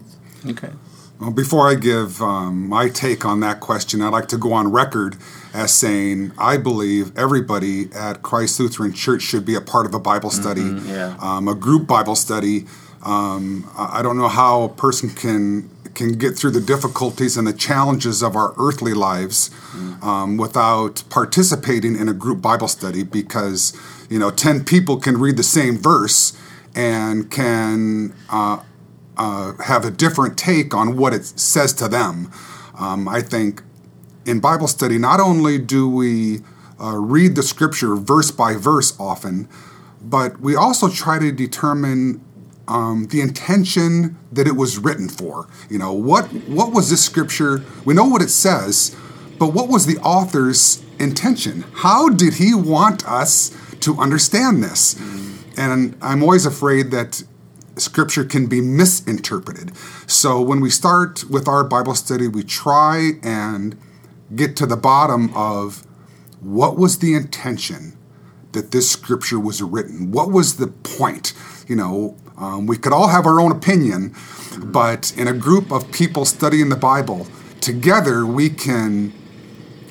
Okay. 0.45 0.71
Well, 1.19 1.31
before 1.31 1.69
I 1.69 1.75
give 1.75 2.21
um, 2.21 2.69
my 2.69 2.87
take 2.87 3.25
on 3.25 3.41
that 3.41 3.59
question, 3.59 4.01
I'd 4.01 4.13
like 4.13 4.29
to 4.29 4.37
go 4.37 4.53
on 4.53 4.71
record 4.71 5.17
as 5.53 5.73
saying 5.73 6.31
I 6.37 6.55
believe 6.55 7.17
everybody 7.17 7.89
at 7.93 8.21
Christ 8.21 8.57
Lutheran 8.59 8.93
Church 8.93 9.21
should 9.21 9.45
be 9.45 9.55
a 9.55 9.61
part 9.61 9.85
of 9.85 9.93
a 9.93 9.99
Bible 9.99 10.29
study, 10.29 10.61
yeah. 10.61 11.17
um, 11.21 11.49
a 11.49 11.55
group 11.55 11.87
Bible 11.87 12.15
study. 12.15 12.67
Um, 13.03 13.69
I 13.77 13.99
I 13.99 14.01
don't 14.01 14.17
know 14.17 14.29
how 14.29 14.63
a 14.63 14.69
person 14.69 15.09
can 15.09 15.69
can 15.99 16.17
get 16.17 16.37
through 16.37 16.51
the 16.51 16.61
difficulties 16.61 17.35
and 17.35 17.45
the 17.45 17.53
challenges 17.53 18.23
of 18.23 18.33
our 18.33 18.53
earthly 18.57 18.93
lives 18.93 19.51
um, 20.01 20.37
without 20.37 21.03
participating 21.09 21.93
in 21.97 22.07
a 22.07 22.13
group 22.13 22.41
Bible 22.41 22.69
study 22.69 23.03
because 23.03 23.77
you 24.09 24.17
know 24.17 24.31
ten 24.31 24.63
people 24.63 24.95
can 24.97 25.17
read 25.17 25.35
the 25.35 25.43
same 25.43 25.77
verse 25.77 26.37
and 26.73 27.29
can 27.29 28.13
uh, 28.29 28.63
uh, 29.17 29.53
have 29.65 29.83
a 29.83 29.91
different 29.91 30.37
take 30.37 30.73
on 30.73 30.95
what 30.95 31.13
it 31.13 31.25
says 31.25 31.73
to 31.73 31.89
them. 31.89 32.31
Um, 32.79 33.09
I 33.09 33.21
think 33.21 33.61
in 34.25 34.39
Bible 34.39 34.67
study, 34.67 34.97
not 34.97 35.19
only 35.19 35.57
do 35.57 35.89
we 35.89 36.39
uh, 36.81 36.95
read 36.95 37.35
the 37.35 37.43
scripture 37.43 37.97
verse 37.97 38.31
by 38.31 38.53
verse 38.53 38.97
often, 38.97 39.49
but 40.01 40.39
we 40.39 40.55
also 40.55 40.87
try 40.87 41.19
to 41.19 41.29
determine 41.33 42.21
um, 42.69 43.07
the 43.07 43.19
intention 43.19 44.17
that 44.31 44.47
it 44.47 44.55
was 44.55 44.77
written 44.77 45.09
for. 45.09 45.47
You 45.69 45.79
know, 45.79 45.91
what 45.91 46.27
what 46.47 46.71
was 46.71 46.89
this 46.89 47.03
scripture? 47.03 47.63
We 47.83 47.93
know 47.93 48.05
what 48.05 48.21
it 48.21 48.29
says, 48.29 48.95
but 49.37 49.47
what 49.47 49.67
was 49.67 49.85
the 49.85 49.97
author's 49.97 50.81
intention? 50.99 51.65
How 51.73 52.09
did 52.09 52.35
he 52.35 52.53
want 52.53 53.05
us 53.07 53.51
to 53.81 53.97
understand 53.97 54.63
this? 54.63 54.95
And 55.57 55.97
I'm 56.01 56.23
always 56.23 56.45
afraid 56.45 56.91
that 56.91 57.23
scripture 57.75 58.23
can 58.23 58.47
be 58.47 58.61
misinterpreted. 58.61 59.75
So 60.07 60.41
when 60.41 60.61
we 60.61 60.69
start 60.69 61.29
with 61.29 61.47
our 61.47 61.63
Bible 61.63 61.95
study, 61.95 62.27
we 62.27 62.43
try 62.43 63.11
and 63.23 63.77
get 64.35 64.55
to 64.57 64.65
the 64.65 64.77
bottom 64.77 65.33
of 65.33 65.85
what 66.39 66.77
was 66.77 66.99
the 66.99 67.13
intention 67.13 67.97
that 68.51 68.71
this 68.71 68.89
scripture 68.89 69.39
was 69.39 69.61
written? 69.61 70.11
What 70.11 70.31
was 70.31 70.57
the 70.57 70.67
point? 70.67 71.33
You 71.67 71.75
know, 71.75 72.17
um, 72.39 72.65
we 72.67 72.77
could 72.77 72.93
all 72.93 73.09
have 73.09 73.25
our 73.25 73.39
own 73.39 73.51
opinion, 73.51 74.15
but 74.63 75.15
in 75.17 75.27
a 75.27 75.33
group 75.33 75.71
of 75.71 75.91
people 75.91 76.25
studying 76.25 76.69
the 76.69 76.75
Bible, 76.75 77.27
together 77.59 78.25
we 78.25 78.49
can 78.49 79.13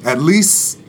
at 0.05 0.21
least 0.21 0.81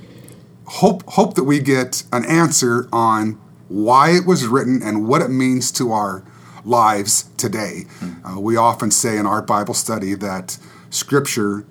hope 0.65 1.03
hope 1.09 1.33
that 1.33 1.43
we 1.43 1.59
get 1.59 2.03
an 2.13 2.23
answer 2.25 2.87
on 2.93 3.39
why 3.67 4.11
it 4.11 4.25
was 4.25 4.47
written 4.47 4.81
and 4.83 5.07
what 5.07 5.21
it 5.21 5.29
means 5.29 5.71
to 5.71 5.91
our 5.91 6.23
lives 6.63 7.29
today. 7.37 7.85
Uh, 8.23 8.39
we 8.39 8.55
often 8.55 8.91
say 8.91 9.17
in 9.17 9.25
our 9.25 9.41
Bible 9.41 9.73
study 9.73 10.13
that 10.15 10.57
Scripture 10.89 11.65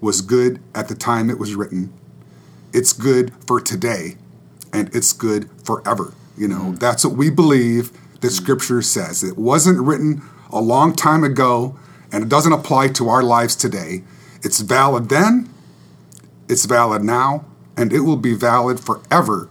was 0.00 0.20
good 0.20 0.60
at 0.74 0.88
the 0.88 0.94
time 0.94 1.30
it 1.30 1.38
was 1.38 1.54
written. 1.54 1.92
It's 2.72 2.92
good 2.92 3.32
for 3.46 3.60
today, 3.60 4.16
and 4.72 4.94
it's 4.94 5.12
good 5.12 5.48
forever. 5.64 6.14
You 6.36 6.48
know, 6.48 6.72
that's 6.72 7.04
what 7.04 7.16
we 7.16 7.30
believe 7.30 7.92
that 8.22 8.30
Scripture 8.30 8.82
says. 8.82 9.22
It 9.22 9.36
wasn't 9.36 9.78
written 9.80 10.22
a 10.50 10.60
long 10.60 10.94
time 10.94 11.22
ago, 11.22 11.76
and 12.10 12.24
it 12.24 12.28
doesn't 12.28 12.52
apply 12.52 12.88
to 12.88 13.08
our 13.08 13.22
lives 13.22 13.54
today. 13.54 14.02
It's 14.42 14.60
valid 14.60 15.08
then, 15.08 15.48
it's 16.48 16.64
valid 16.64 17.02
now, 17.02 17.44
and 17.76 17.92
it 17.92 18.00
will 18.00 18.16
be 18.16 18.34
valid 18.34 18.80
forever. 18.80 19.48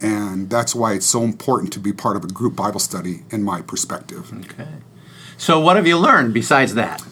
And 0.00 0.50
that's 0.50 0.74
why 0.74 0.94
it's 0.94 1.06
so 1.06 1.22
important 1.22 1.72
to 1.74 1.78
be 1.78 1.92
part 1.92 2.16
of 2.16 2.24
a 2.24 2.26
group 2.26 2.56
Bible 2.56 2.80
study, 2.80 3.22
in 3.30 3.42
my 3.42 3.62
perspective. 3.62 4.32
Okay. 4.32 4.68
So, 5.36 5.58
what 5.60 5.76
have 5.76 5.86
you 5.86 5.98
learned 5.98 6.34
besides 6.34 6.74
that? 6.74 7.02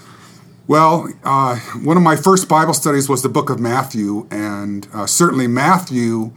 Well, 0.68 1.12
uh, 1.24 1.56
one 1.82 1.96
of 1.96 2.02
my 2.02 2.16
first 2.16 2.48
Bible 2.48 2.74
studies 2.74 3.08
was 3.08 3.22
the 3.22 3.28
book 3.28 3.50
of 3.50 3.58
Matthew, 3.58 4.28
and 4.30 4.86
uh, 4.94 5.06
certainly 5.06 5.46
Matthew 5.46 6.32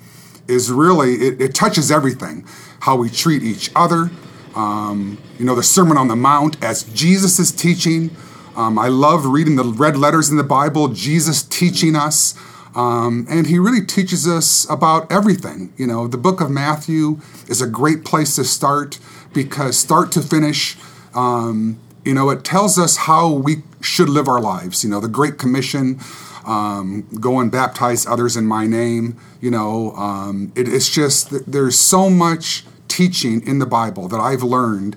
is 0.48 0.72
really, 0.72 1.14
it, 1.16 1.42
it 1.42 1.56
touches 1.56 1.92
everything 1.92 2.46
how 2.82 2.96
we 2.96 3.10
treat 3.10 3.44
each 3.44 3.72
other, 3.76 4.10
um, 4.56 5.18
you 5.38 5.46
know, 5.46 5.56
the 5.56 5.64
Sermon 5.64 5.98
on 5.98 6.08
the 6.08 6.16
Mount 6.16 6.62
as 6.64 6.84
Jesus 6.84 7.40
is 7.40 7.52
teaching. 7.52 8.16
Um, 8.56 8.80
I 8.80 8.88
love 8.88 9.26
reading 9.26 9.58
the 9.58 9.66
red 9.66 9.98
letters 9.98 10.30
in 10.30 10.38
the 10.38 10.44
Bible, 10.44 10.88
Jesus 10.88 11.44
teaching 11.44 11.96
us. 11.96 12.36
Um, 12.74 13.26
and 13.30 13.48
he 13.48 13.58
really 13.60 13.86
teaches 13.86 14.28
us 14.28 14.70
about 14.70 15.12
everything. 15.12 15.74
You 15.78 15.88
know, 15.88 16.08
the 16.08 16.18
book 16.18 16.42
of 16.42 16.50
Matthew 16.50 17.20
is 17.48 17.62
a 17.62 17.68
great 17.68 18.04
place 18.04 18.36
to 18.36 18.44
start 18.44 19.00
because, 19.34 19.78
start 19.78 20.12
to 20.14 20.22
finish, 20.22 20.78
um, 21.14 21.80
you 22.04 22.14
know, 22.14 22.30
it 22.30 22.44
tells 22.44 22.78
us 22.78 22.98
how 22.98 23.32
we 23.32 23.64
should 23.82 24.10
live 24.10 24.28
our 24.28 24.42
lives. 24.42 24.84
You 24.84 24.90
know, 24.90 25.00
the 25.00 25.08
Great 25.08 25.38
Commission, 25.38 26.00
um, 26.46 27.08
go 27.20 27.40
and 27.40 27.52
baptize 27.52 28.06
others 28.06 28.38
in 28.38 28.46
my 28.46 28.68
name. 28.68 29.18
You 29.42 29.52
know, 29.52 29.92
um, 29.94 30.52
it, 30.56 30.68
it's 30.68 30.90
just 30.90 31.52
there's 31.52 31.80
so 31.80 32.10
much 32.10 32.66
teaching 32.96 33.46
in 33.46 33.60
the 33.60 33.66
Bible 33.66 34.08
that 34.08 34.22
I've 34.22 34.42
learned 34.42 34.96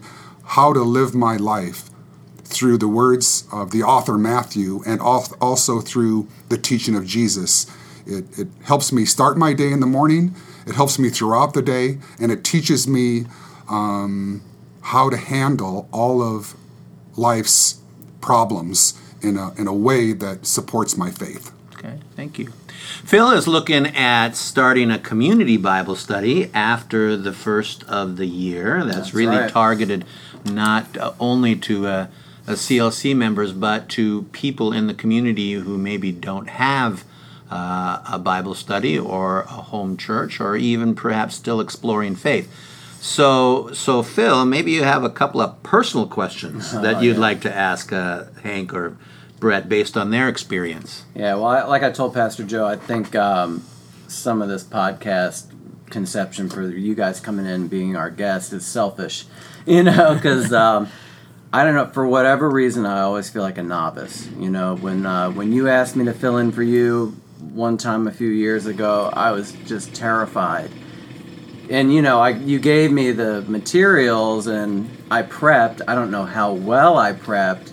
how 0.55 0.73
to 0.73 0.83
live 0.83 1.17
my 1.17 1.37
life 1.37 1.91
through 2.45 2.79
the 2.79 2.87
words 2.87 3.45
of 3.53 3.73
the 3.73 3.83
author 3.83 4.17
Matthew 4.17 4.83
and 4.87 5.01
also 5.01 5.81
through 5.81 6.29
the 6.49 6.59
teaching 6.59 6.95
of 6.95 7.05
Jesus. 7.05 7.67
It, 8.07 8.39
it 8.39 8.49
helps 8.63 8.93
me 8.93 9.05
start 9.05 9.37
my 9.37 9.53
day 9.53 9.73
in 9.73 9.81
the 9.81 9.87
morning, 9.87 10.37
it 10.65 10.77
helps 10.77 10.97
me 10.97 11.11
throughout 11.11 11.55
the 11.55 11.63
day, 11.63 11.99
and 12.21 12.31
it 12.31 12.45
teaches 12.45 12.87
me 12.87 13.27
um, 13.69 14.43
how 14.81 15.11
to 15.11 15.17
handle 15.17 15.89
all 15.91 16.23
of 16.23 16.55
life's 17.17 17.81
problems 18.21 18.95
in 19.23 19.37
a, 19.37 19.53
in 19.55 19.67
a 19.67 19.75
way 19.75 20.13
that 20.13 20.47
supports 20.47 20.97
my 20.97 21.11
faith. 21.11 21.53
Okay, 21.75 21.99
thank 22.15 22.39
you. 22.39 22.53
Phil 23.05 23.31
is 23.31 23.47
looking 23.47 23.87
at 23.87 24.37
starting 24.37 24.91
a 24.91 24.99
community 24.99 25.57
Bible 25.57 25.97
study 25.97 26.51
after 26.55 27.17
the 27.17 27.33
first 27.33 27.85
of 27.85 28.17
the 28.17 28.27
year. 28.27 28.85
That's, 28.85 28.97
That's 28.97 29.15
really 29.15 29.37
right. 29.37 29.51
targeted 29.51 30.05
not 30.45 30.97
uh, 30.97 31.13
only 31.21 31.57
to 31.57 31.87
uh, 31.87 32.07
uh, 32.47 32.53
CLC 32.53 33.15
members, 33.15 33.53
but 33.53 33.89
to 33.91 34.23
people 34.33 34.73
in 34.73 34.87
the 34.87 34.95
community 34.95 35.53
who 35.53 35.77
maybe 35.77 36.13
don't 36.13 36.49
have 36.49 37.05
uh, 37.51 38.03
a 38.11 38.19
Bible 38.19 38.55
study 38.55 38.99
or 38.99 39.43
a 39.43 39.47
home 39.47 39.97
church, 39.97 40.41
or 40.41 40.57
even 40.57 40.95
perhaps 40.95 41.35
still 41.35 41.61
exploring 41.61 42.17
faith. 42.17 42.53
So, 43.01 43.73
so 43.73 44.03
Phil, 44.03 44.45
maybe 44.45 44.73
you 44.73 44.83
have 44.83 45.05
a 45.05 45.11
couple 45.11 45.41
of 45.41 45.63
personal 45.63 46.07
questions 46.07 46.73
that 46.83 47.03
you'd 47.03 47.17
yeah. 47.17 47.23
like 47.23 47.41
to 47.43 47.55
ask 47.55 47.93
uh, 47.93 48.25
Hank 48.43 48.75
or 48.75 48.97
Brett 49.39 49.69
based 49.69 49.97
on 49.97 50.11
their 50.11 50.29
experience. 50.29 51.05
Yeah, 51.15 51.35
well, 51.35 51.47
I, 51.47 51.65
like 51.65 51.83
I 51.83 51.91
told 51.91 52.15
Pastor 52.15 52.45
Joe, 52.45 52.67
I 52.67 52.77
think 52.77 53.15
um, 53.15 53.65
some 54.09 54.43
of 54.43 54.49
this 54.49 54.65
podcast 54.65 55.47
conception 55.91 56.49
for 56.49 56.63
you 56.63 56.95
guys 56.95 57.21
coming 57.21 57.47
in 57.47 57.69
being 57.69 57.97
our 57.97 58.11
guest 58.11 58.53
is 58.53 58.67
selfish, 58.67 59.25
you 59.67 59.83
know, 59.83 60.15
because 60.15 60.53
um, 60.53 60.89
I 61.53 61.65
don't 61.65 61.75
know 61.75 61.87
for 61.87 62.07
whatever 62.07 62.49
reason 62.51 62.85
I 62.85 63.01
always 63.01 63.31
feel 63.31 63.43
like 63.43 63.59
a 63.59 63.63
novice. 63.63 64.29
You 64.39 64.51
know, 64.51 64.77
when 64.77 65.07
uh, 65.07 65.31
when 65.31 65.53
you 65.53 65.69
asked 65.69 65.97
me 65.97 66.05
to 66.07 66.13
fill 66.13 66.37
in 66.39 66.53
for 66.53 66.63
you 66.63 67.17
one 67.41 67.77
time 67.79 68.07
a 68.07 68.13
few 68.13 68.29
years 68.29 68.67
ago, 68.67 69.11
I 69.13 69.31
was 69.33 69.53
just 69.67 69.95
terrified. 69.95 70.71
And 71.71 71.93
you 71.93 72.03
know, 72.03 72.21
I 72.21 72.31
you 72.31 72.59
gave 72.59 72.91
me 72.91 73.13
the 73.13 73.43
materials 73.43 74.47
and 74.47 74.91
I 75.11 75.23
prepped. 75.23 75.81
I 75.87 75.95
don't 75.95 76.11
know 76.11 76.25
how 76.25 76.53
well 76.53 76.99
I 76.99 77.13
prepped, 77.13 77.73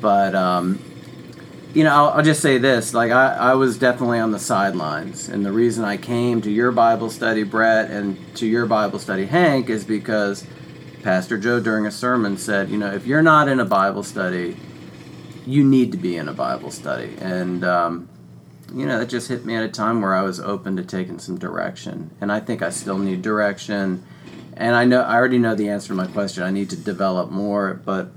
but 0.00 0.34
um, 0.34 0.82
you 1.76 1.84
know, 1.84 1.94
I'll, 1.94 2.08
I'll 2.08 2.22
just 2.22 2.40
say 2.40 2.56
this: 2.56 2.94
like 2.94 3.12
I, 3.12 3.34
I 3.34 3.54
was 3.54 3.76
definitely 3.76 4.18
on 4.18 4.30
the 4.30 4.38
sidelines, 4.38 5.28
and 5.28 5.44
the 5.44 5.52
reason 5.52 5.84
I 5.84 5.98
came 5.98 6.40
to 6.40 6.50
your 6.50 6.72
Bible 6.72 7.10
study, 7.10 7.42
Brett, 7.42 7.90
and 7.90 8.16
to 8.36 8.46
your 8.46 8.64
Bible 8.64 8.98
study, 8.98 9.26
Hank, 9.26 9.68
is 9.68 9.84
because 9.84 10.46
Pastor 11.02 11.36
Joe 11.36 11.60
during 11.60 11.84
a 11.84 11.90
sermon 11.90 12.38
said, 12.38 12.70
you 12.70 12.78
know, 12.78 12.90
if 12.90 13.06
you're 13.06 13.20
not 13.20 13.46
in 13.48 13.60
a 13.60 13.66
Bible 13.66 14.02
study, 14.02 14.56
you 15.44 15.62
need 15.62 15.92
to 15.92 15.98
be 15.98 16.16
in 16.16 16.30
a 16.30 16.32
Bible 16.32 16.70
study, 16.70 17.14
and 17.20 17.62
um, 17.62 18.08
you 18.72 18.86
know, 18.86 18.98
that 18.98 19.10
just 19.10 19.28
hit 19.28 19.44
me 19.44 19.54
at 19.54 19.62
a 19.62 19.68
time 19.68 20.00
where 20.00 20.14
I 20.14 20.22
was 20.22 20.40
open 20.40 20.76
to 20.76 20.82
taking 20.82 21.18
some 21.18 21.36
direction, 21.36 22.10
and 22.22 22.32
I 22.32 22.40
think 22.40 22.62
I 22.62 22.70
still 22.70 22.96
need 22.96 23.20
direction. 23.20 24.02
And 24.56 24.74
I 24.74 24.86
know 24.86 25.02
I 25.02 25.16
already 25.16 25.36
know 25.36 25.54
the 25.54 25.68
answer 25.68 25.88
to 25.88 25.94
my 25.94 26.06
question. 26.06 26.42
I 26.42 26.50
need 26.50 26.70
to 26.70 26.76
develop 26.76 27.30
more, 27.30 27.74
but 27.84 28.08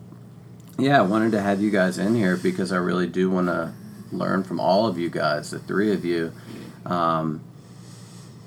yeah, 0.80 1.00
I 1.00 1.02
wanted 1.02 1.32
to 1.34 1.42
have 1.42 1.62
you 1.62 1.72
guys 1.72 1.98
in 1.98 2.16
here 2.16 2.38
because 2.38 2.72
I 2.72 2.78
really 2.78 3.08
do 3.08 3.30
want 3.30 3.48
to 3.48 3.74
learn 4.12 4.44
from 4.44 4.60
all 4.60 4.88
of 4.88 4.98
you 4.98 5.10
guys, 5.10 5.52
the 5.52 5.60
three 5.60 5.94
of 5.94 6.06
you, 6.06 6.32
um, 6.86 7.42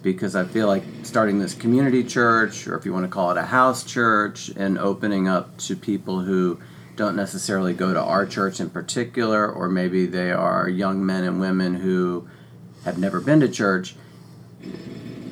because 0.03 0.35
I 0.35 0.45
feel 0.45 0.67
like 0.67 0.83
starting 1.03 1.39
this 1.39 1.55
community 1.55 2.03
church, 2.03 2.67
or 2.67 2.77
if 2.77 2.85
you 2.85 2.93
want 2.93 3.05
to 3.05 3.11
call 3.11 3.31
it 3.31 3.37
a 3.37 3.43
house 3.43 3.85
church, 3.85 4.51
and 4.57 4.79
opening 4.79 5.29
up 5.29 5.57
to 5.59 5.77
people 5.77 6.21
who 6.21 6.59
don't 6.97 7.17
necessarily 7.17 7.73
go 7.73 7.93
to 7.93 8.01
our 8.01 8.27
church 8.27 8.61
in 8.61 8.71
particular, 8.71 9.51
or 9.51 9.69
maybe 9.69 10.07
they 10.07 10.33
are 10.33 10.69
young 10.69 11.05
men 11.05 11.25
and 11.25 11.41
women 11.41 11.77
who 11.77 12.29
have 12.85 12.99
never 12.99 13.21
been 13.21 13.41
to 13.41 13.49
church. 13.49 13.95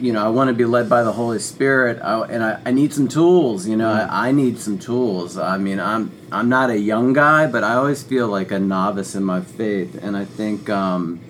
You 0.01 0.13
know, 0.13 0.25
I 0.25 0.29
want 0.29 0.49
to 0.49 0.55
be 0.55 0.65
led 0.65 0.89
by 0.89 1.03
the 1.03 1.13
Holy 1.13 1.39
Spirit, 1.39 2.01
I, 2.03 2.23
and 2.23 2.43
I, 2.43 2.61
I 2.65 2.71
need 2.71 2.93
some 2.93 3.09
tools. 3.09 3.67
You 3.67 3.77
know, 3.77 3.91
I, 3.91 4.29
I 4.29 4.33
need 4.33 4.59
some 4.59 4.79
tools. 4.79 5.37
I 5.39 5.59
mean, 5.59 5.79
I'm 5.79 6.13
I'm 6.33 6.49
not 6.49 6.71
a 6.71 6.79
young 6.79 7.13
guy, 7.13 7.47
but 7.47 7.65
I 7.65 7.75
always 7.75 8.03
feel 8.03 8.29
like 8.29 8.51
a 8.51 8.59
novice 8.59 9.15
in 9.15 9.25
my 9.25 9.41
faith, 9.41 10.03
and 10.03 10.17
I 10.17 10.25
think. 10.25 10.69
Um, 10.69 11.21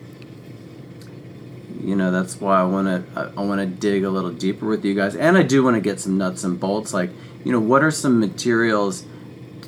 you 1.82 1.96
know 1.96 2.10
that's 2.10 2.38
why 2.38 2.60
I 2.60 2.64
want 2.64 2.88
to 3.14 3.32
I 3.36 3.42
want 3.42 3.60
to 3.60 3.66
dig 3.66 4.04
a 4.04 4.10
little 4.10 4.30
deeper 4.30 4.66
with 4.66 4.84
you 4.84 4.94
guys, 4.94 5.16
and 5.16 5.36
I 5.36 5.42
do 5.42 5.64
want 5.64 5.76
to 5.76 5.80
get 5.80 5.98
some 5.98 6.18
nuts 6.18 6.44
and 6.44 6.60
bolts. 6.60 6.92
Like, 6.92 7.10
you 7.42 7.52
know, 7.52 7.60
what 7.60 7.82
are 7.82 7.90
some 7.90 8.20
materials? 8.20 9.04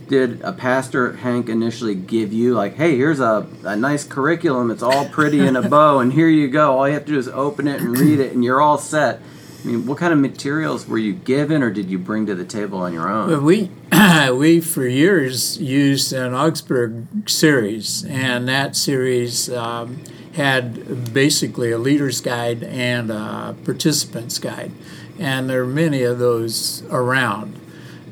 Did 0.08 0.42
a 0.42 0.52
pastor 0.52 1.14
Hank 1.14 1.48
initially 1.48 1.94
give 1.94 2.32
you 2.32 2.54
like, 2.54 2.74
hey, 2.74 2.96
here's 2.96 3.20
a, 3.20 3.46
a 3.64 3.76
nice 3.76 4.04
curriculum. 4.04 4.70
It's 4.70 4.82
all 4.82 5.08
pretty 5.08 5.40
in 5.40 5.56
a 5.56 5.68
bow, 5.68 6.00
and 6.00 6.12
here 6.12 6.28
you 6.28 6.48
go. 6.48 6.78
All 6.78 6.88
you 6.88 6.94
have 6.94 7.06
to 7.06 7.12
do 7.12 7.18
is 7.18 7.28
open 7.28 7.66
it 7.68 7.80
and 7.80 7.96
read 7.96 8.20
it, 8.20 8.32
and 8.32 8.44
you're 8.44 8.60
all 8.60 8.78
set. 8.78 9.20
I 9.62 9.66
mean, 9.66 9.86
what 9.86 9.98
kind 9.98 10.12
of 10.12 10.18
materials 10.18 10.88
were 10.88 10.98
you 10.98 11.12
given, 11.12 11.62
or 11.62 11.70
did 11.70 11.88
you 11.88 11.98
bring 11.98 12.26
to 12.26 12.34
the 12.34 12.44
table 12.44 12.78
on 12.80 12.92
your 12.92 13.08
own? 13.08 13.30
Well, 13.30 13.40
we 13.40 13.70
we 14.32 14.60
for 14.60 14.86
years 14.86 15.58
used 15.58 16.12
an 16.12 16.34
Augsburg 16.34 17.28
series, 17.30 18.04
and 18.04 18.48
that 18.48 18.74
series 18.74 19.50
um, 19.50 20.02
had 20.34 21.12
basically 21.12 21.70
a 21.70 21.78
leader's 21.78 22.20
guide 22.20 22.64
and 22.64 23.10
a 23.10 23.54
participant's 23.64 24.38
guide, 24.38 24.72
and 25.18 25.48
there 25.48 25.62
are 25.62 25.66
many 25.66 26.02
of 26.02 26.18
those 26.18 26.82
around. 26.90 27.60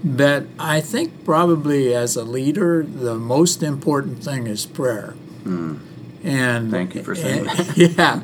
But 0.02 0.47
I 0.59 0.80
think 0.80 1.25
probably 1.25 1.95
as 1.95 2.16
a 2.16 2.25
leader, 2.25 2.83
the 2.83 3.16
most 3.16 3.62
important 3.62 4.25
thing 4.25 4.47
is 4.47 4.64
prayer. 4.66 5.14
And 5.45 5.78
Hmm. 6.23 6.71
Thank 6.71 6.95
you 6.95 7.02
for 7.02 7.14
saying 7.14 7.45
that. 7.47 7.76
yeah, 7.76 8.21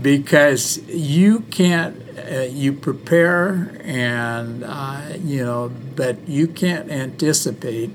because 0.00 0.78
you 0.88 1.40
can't. 1.50 1.96
Uh, 2.18 2.40
you 2.42 2.72
prepare, 2.72 3.80
and 3.84 4.64
uh, 4.64 5.02
you 5.24 5.44
know, 5.44 5.70
but 5.96 6.28
you 6.28 6.46
can't 6.48 6.90
anticipate 6.90 7.90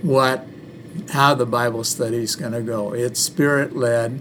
what 0.00 0.46
how 1.10 1.34
the 1.34 1.44
Bible 1.44 1.82
study 1.82 2.18
is 2.22 2.36
going 2.36 2.52
to 2.52 2.62
go. 2.62 2.92
It's 2.94 3.18
spirit 3.20 3.74
led, 3.76 4.20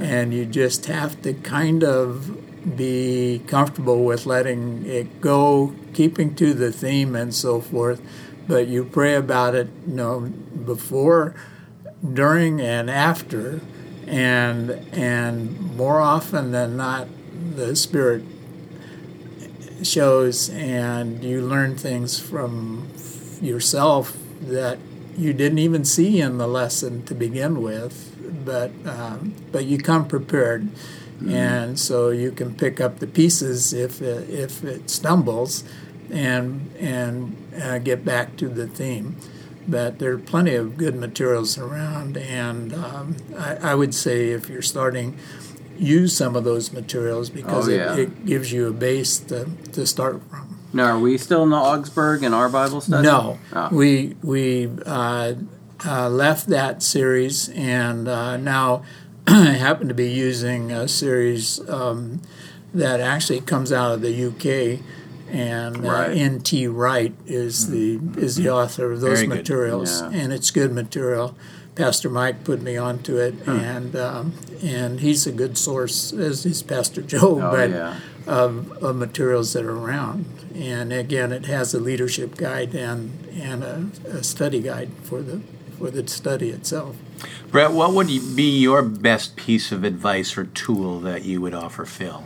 and 0.00 0.32
you 0.32 0.46
just 0.46 0.86
have 0.86 1.20
to 1.22 1.34
kind 1.34 1.84
of 1.84 2.43
be 2.76 3.42
comfortable 3.46 4.04
with 4.04 4.26
letting 4.26 4.84
it 4.86 5.20
go, 5.20 5.74
keeping 5.92 6.34
to 6.36 6.54
the 6.54 6.72
theme 6.72 7.14
and 7.14 7.34
so 7.34 7.60
forth. 7.60 8.00
But 8.46 8.68
you 8.68 8.84
pray 8.84 9.14
about 9.14 9.54
it, 9.54 9.68
you 9.86 9.94
know, 9.94 10.20
before, 10.20 11.34
during, 12.12 12.60
and 12.60 12.90
after, 12.90 13.60
and 14.06 14.70
and 14.92 15.76
more 15.76 16.00
often 16.00 16.52
than 16.52 16.76
not, 16.76 17.08
the 17.56 17.74
Spirit 17.74 18.22
shows, 19.82 20.50
and 20.50 21.24
you 21.24 21.40
learn 21.40 21.76
things 21.76 22.18
from 22.18 22.90
yourself 23.40 24.16
that 24.42 24.78
you 25.16 25.32
didn't 25.32 25.58
even 25.58 25.84
see 25.84 26.20
in 26.20 26.38
the 26.38 26.48
lesson 26.48 27.04
to 27.04 27.14
begin 27.14 27.62
with, 27.62 28.44
but 28.44 28.72
um, 28.84 29.34
but 29.52 29.64
you 29.64 29.78
come 29.78 30.06
prepared, 30.06 30.68
and 31.28 31.78
so 31.78 32.10
you 32.10 32.30
can 32.32 32.54
pick 32.54 32.80
up 32.80 32.98
the 32.98 33.06
pieces 33.06 33.72
if 33.72 34.00
it, 34.02 34.28
if 34.30 34.62
it 34.64 34.90
stumbles, 34.90 35.64
and 36.10 36.70
and 36.78 37.36
uh, 37.62 37.78
get 37.78 38.04
back 38.04 38.36
to 38.36 38.48
the 38.48 38.66
theme. 38.66 39.16
But 39.66 39.98
there 39.98 40.12
are 40.12 40.18
plenty 40.18 40.54
of 40.54 40.76
good 40.76 40.94
materials 40.94 41.56
around, 41.56 42.16
and 42.18 42.74
um, 42.74 43.16
I, 43.38 43.56
I 43.70 43.74
would 43.74 43.94
say 43.94 44.28
if 44.30 44.48
you're 44.50 44.60
starting, 44.60 45.16
use 45.78 46.14
some 46.14 46.36
of 46.36 46.44
those 46.44 46.72
materials 46.72 47.30
because 47.30 47.68
Oh, 47.68 47.72
yeah. 47.72 47.94
it, 47.94 47.98
it 48.00 48.26
gives 48.26 48.52
you 48.52 48.68
a 48.68 48.72
base 48.72 49.18
to, 49.20 49.48
to 49.72 49.86
start 49.86 50.20
from. 50.28 50.58
Now, 50.74 50.96
are 50.96 50.98
we 50.98 51.16
still 51.16 51.44
in 51.44 51.50
the 51.50 51.56
Augsburg 51.56 52.22
in 52.22 52.34
our 52.34 52.48
Bible 52.50 52.80
study? 52.82 53.06
No, 53.06 53.38
Oh. 53.54 53.68
we 53.72 54.16
we 54.22 54.68
uh, 54.84 55.34
uh, 55.86 56.08
left 56.10 56.48
that 56.48 56.82
series 56.82 57.48
and 57.50 58.06
uh, 58.06 58.36
now 58.36 58.82
happen 59.28 59.88
to 59.88 59.94
be 59.94 60.10
using 60.10 60.70
a 60.72 60.86
series 60.88 61.60
um, 61.68 62.20
that 62.72 63.00
actually 63.00 63.40
comes 63.40 63.72
out 63.72 63.92
of 63.92 64.00
the 64.02 64.26
UK. 64.26 64.80
And 65.30 65.78
uh, 65.78 65.90
Right. 65.90 66.16
N.T. 66.16 66.66
Wright 66.68 67.14
is 67.26 67.68
the 67.70 67.98
is 68.16 68.36
the 68.36 68.50
author 68.50 68.92
of 68.92 69.00
those 69.00 69.22
Very 69.22 69.26
materials, 69.28 70.00
Yeah. 70.02 70.10
and 70.12 70.32
it's 70.32 70.50
good 70.50 70.72
material. 70.72 71.34
Pastor 71.74 72.08
Mike 72.08 72.44
put 72.44 72.62
me 72.62 72.76
onto 72.76 73.16
it, 73.16 73.34
Hmm. 73.34 73.50
and 73.50 73.96
um, 73.96 74.32
and 74.62 75.00
he's 75.00 75.26
a 75.26 75.32
good 75.32 75.58
source, 75.58 76.12
as 76.12 76.46
is 76.46 76.62
Pastor 76.62 77.02
Joe. 77.12 77.40
Oh, 77.42 77.50
but 77.50 77.70
yeah. 77.70 77.96
of, 78.26 78.70
of 78.82 78.94
materials 78.94 79.54
that 79.54 79.64
are 79.64 79.76
around. 79.76 80.26
And 80.54 80.92
again, 80.92 81.32
it 81.32 81.46
has 81.46 81.74
a 81.74 81.80
leadership 81.80 82.36
guide 82.36 82.74
and 82.74 83.26
and 83.34 83.64
a, 83.64 83.86
a 84.18 84.22
study 84.22 84.60
guide 84.60 84.90
for 85.02 85.20
the 85.20 85.40
for 85.84 85.90
the 85.90 86.08
study 86.08 86.48
itself. 86.48 86.96
Brett, 87.50 87.72
what 87.72 87.92
would 87.92 88.06
be 88.34 88.58
your 88.58 88.80
best 88.80 89.36
piece 89.36 89.70
of 89.70 89.84
advice 89.84 90.38
or 90.38 90.46
tool 90.46 90.98
that 91.00 91.26
you 91.26 91.42
would 91.42 91.52
offer 91.52 91.84
Phil? 91.84 92.24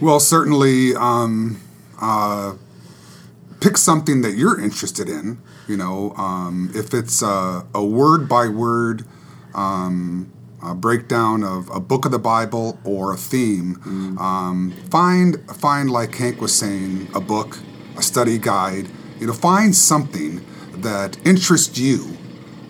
Well, 0.00 0.18
certainly 0.18 0.92
um, 0.96 1.60
uh, 2.00 2.54
pick 3.60 3.76
something 3.76 4.22
that 4.22 4.32
you're 4.32 4.60
interested 4.60 5.08
in. 5.08 5.40
You 5.68 5.76
know, 5.76 6.14
um, 6.16 6.72
if 6.74 6.92
it's 6.92 7.22
a, 7.22 7.64
a 7.72 7.84
word 7.84 8.28
by 8.28 8.48
word 8.48 9.04
um, 9.54 10.32
a 10.60 10.74
breakdown 10.74 11.44
of 11.44 11.68
a 11.70 11.78
book 11.78 12.04
of 12.04 12.10
the 12.10 12.18
Bible 12.18 12.80
or 12.82 13.12
a 13.12 13.16
theme, 13.16 14.16
um, 14.18 14.72
find 14.90 15.38
find 15.52 15.90
like 15.90 16.16
Hank 16.16 16.40
was 16.40 16.52
saying, 16.52 17.08
a 17.14 17.20
book, 17.20 17.58
a 17.96 18.02
study 18.02 18.36
guide. 18.36 18.88
You 19.20 19.28
know, 19.28 19.32
find 19.32 19.76
something 19.76 20.44
that 20.82 21.16
interests 21.24 21.78
you, 21.78 22.16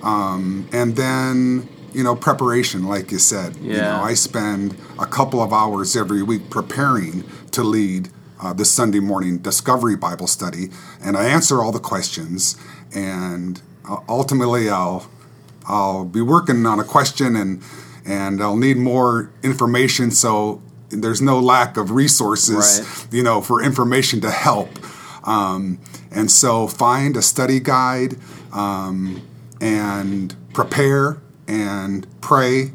um, 0.03 0.69
and 0.73 0.97
then 0.97 1.69
you 1.95 2.03
know 2.03 2.15
preparation, 2.17 2.85
like 2.89 3.13
you 3.13 3.19
said. 3.19 3.57
You 3.57 3.73
Yeah. 3.73 3.83
know, 3.99 4.03
I 4.03 4.15
spend 4.15 4.77
a 4.99 5.07
couple 5.07 5.41
of 5.43 5.53
hours 5.53 5.95
every 5.97 6.23
week 6.23 6.51
preparing 6.51 7.25
to 7.53 7.63
lead 7.63 8.09
uh, 8.41 8.53
this 8.53 8.71
Sunday 8.71 9.01
morning 9.01 9.39
Discovery 9.39 9.97
Bible 9.97 10.27
study, 10.27 10.71
and 11.05 11.17
I 11.17 11.25
answer 11.27 11.63
all 11.63 11.73
the 11.73 11.79
questions. 11.81 12.57
And 12.95 13.61
uh, 13.89 13.99
ultimately, 14.09 14.69
I'll 14.69 15.07
I'll 15.67 16.05
be 16.05 16.21
working 16.23 16.67
on 16.67 16.81
a 16.81 16.85
question, 16.85 17.37
and 17.37 17.63
and 18.05 18.43
I'll 18.43 18.57
need 18.57 18.77
more 18.79 19.31
information. 19.43 20.11
So 20.11 20.61
there's 20.91 21.23
no 21.23 21.39
lack 21.41 21.77
of 21.77 21.91
resources, 21.93 22.81
Right. 22.81 23.07
you 23.15 23.23
know, 23.23 23.41
for 23.41 23.63
information 23.63 24.21
to 24.23 24.31
help. 24.31 24.69
Um, 25.25 25.79
and 26.11 26.31
so 26.31 26.67
find 26.67 27.17
a 27.17 27.23
study 27.23 27.61
guide 27.61 28.17
um, 28.53 29.23
and 29.63 30.35
prepare 30.53 31.23
and 31.47 32.07
pray. 32.21 32.73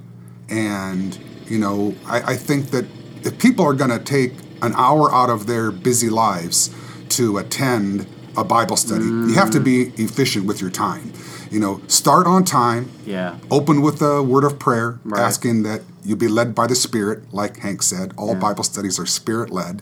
And, 0.50 1.20
you 1.46 1.60
know, 1.60 1.94
I, 2.06 2.34
I 2.34 2.36
think 2.36 2.72
that 2.72 2.86
if 3.24 3.38
people 3.38 3.66
are 3.66 3.74
going 3.74 3.92
to 3.92 4.00
take 4.00 4.34
an 4.62 4.74
hour 4.76 5.14
out 5.14 5.30
of 5.30 5.46
their 5.46 5.70
busy 5.70 6.10
lives 6.10 6.74
to 7.10 7.38
attend 7.38 8.08
a 8.38 8.44
Bible 8.44 8.78
study, 8.78 9.04
you 9.04 9.34
have 9.34 9.52
to 9.52 9.60
be 9.60 9.86
mm. 9.86 10.00
efficient 10.00 10.46
with 10.46 10.62
your 10.62 10.70
time. 10.70 11.12
You 11.50 11.60
know, 11.60 11.82
start 11.88 12.28
on 12.28 12.44
time, 12.44 12.90
Yeah. 13.06 13.36
open 13.50 13.82
with 13.82 14.02
a 14.02 14.22
word 14.22 14.44
of 14.44 14.60
prayer, 14.60 15.00
Right. 15.04 15.22
asking 15.22 15.64
that 15.64 15.82
you 16.04 16.16
be 16.16 16.28
led 16.28 16.56
by 16.56 16.68
the 16.68 16.76
Spirit, 16.76 17.24
like 17.34 17.58
Hank 17.60 17.82
said. 17.84 18.14
All 18.18 18.34
Bible 18.36 18.64
studies 18.64 18.98
are 19.00 19.06
Spirit 19.06 19.52
led. 19.52 19.82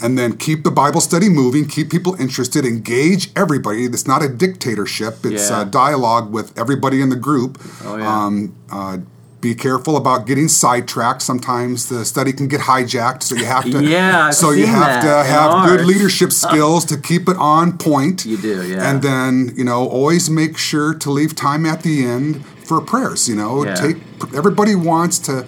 And 0.00 0.16
then 0.18 0.34
keep 0.36 0.62
the 0.62 0.70
Bible 0.70 1.00
study 1.00 1.28
moving, 1.28 1.66
keep 1.66 1.90
people 1.90 2.14
interested, 2.20 2.64
engage 2.64 3.32
everybody. 3.34 3.84
It's 3.84 4.06
not 4.06 4.22
a 4.22 4.28
dictatorship, 4.28 5.24
it's 5.26 5.50
Yeah. 5.50 5.62
a 5.62 5.64
dialogue 5.64 6.32
with 6.32 6.52
everybody 6.56 7.00
in 7.00 7.08
the 7.08 7.16
group. 7.16 7.58
Oh, 7.84 7.96
yeah. 7.96 8.24
um, 8.24 8.52
uh, 8.70 8.98
be 9.40 9.54
careful 9.54 9.96
about 9.96 10.26
getting 10.26 10.48
sidetracked. 10.48 11.22
Sometimes 11.22 11.88
the 11.88 12.04
study 12.04 12.32
can 12.32 12.48
get 12.48 12.60
hijacked, 12.62 13.22
so 13.22 13.34
you 13.34 13.44
have 13.44 13.64
to. 13.70 13.84
Yeah, 13.96 14.26
I've 14.28 14.34
so 14.34 14.50
you 14.50 14.66
have 14.66 15.02
to 15.02 15.08
have 15.30 15.68
good 15.68 15.86
leadership 15.86 16.32
skills 16.44 16.84
to 16.86 16.96
keep 16.96 17.28
it 17.28 17.36
on 17.36 17.76
point. 17.78 18.24
You 18.26 18.38
do, 18.38 18.66
yeah. 18.66 18.88
And 18.90 19.02
then 19.02 19.52
you 19.56 19.64
know, 19.64 19.86
always 19.86 20.30
make 20.30 20.56
sure 20.56 20.94
to 20.94 21.10
leave 21.10 21.34
time 21.34 21.66
at 21.66 21.82
the 21.82 22.04
end 22.04 22.44
for 22.64 22.80
prayers. 22.80 23.28
You 23.28 23.36
know, 23.36 23.64
Yeah. 23.64 23.74
take 23.74 23.96
everybody 24.34 24.74
wants 24.74 25.18
to 25.20 25.46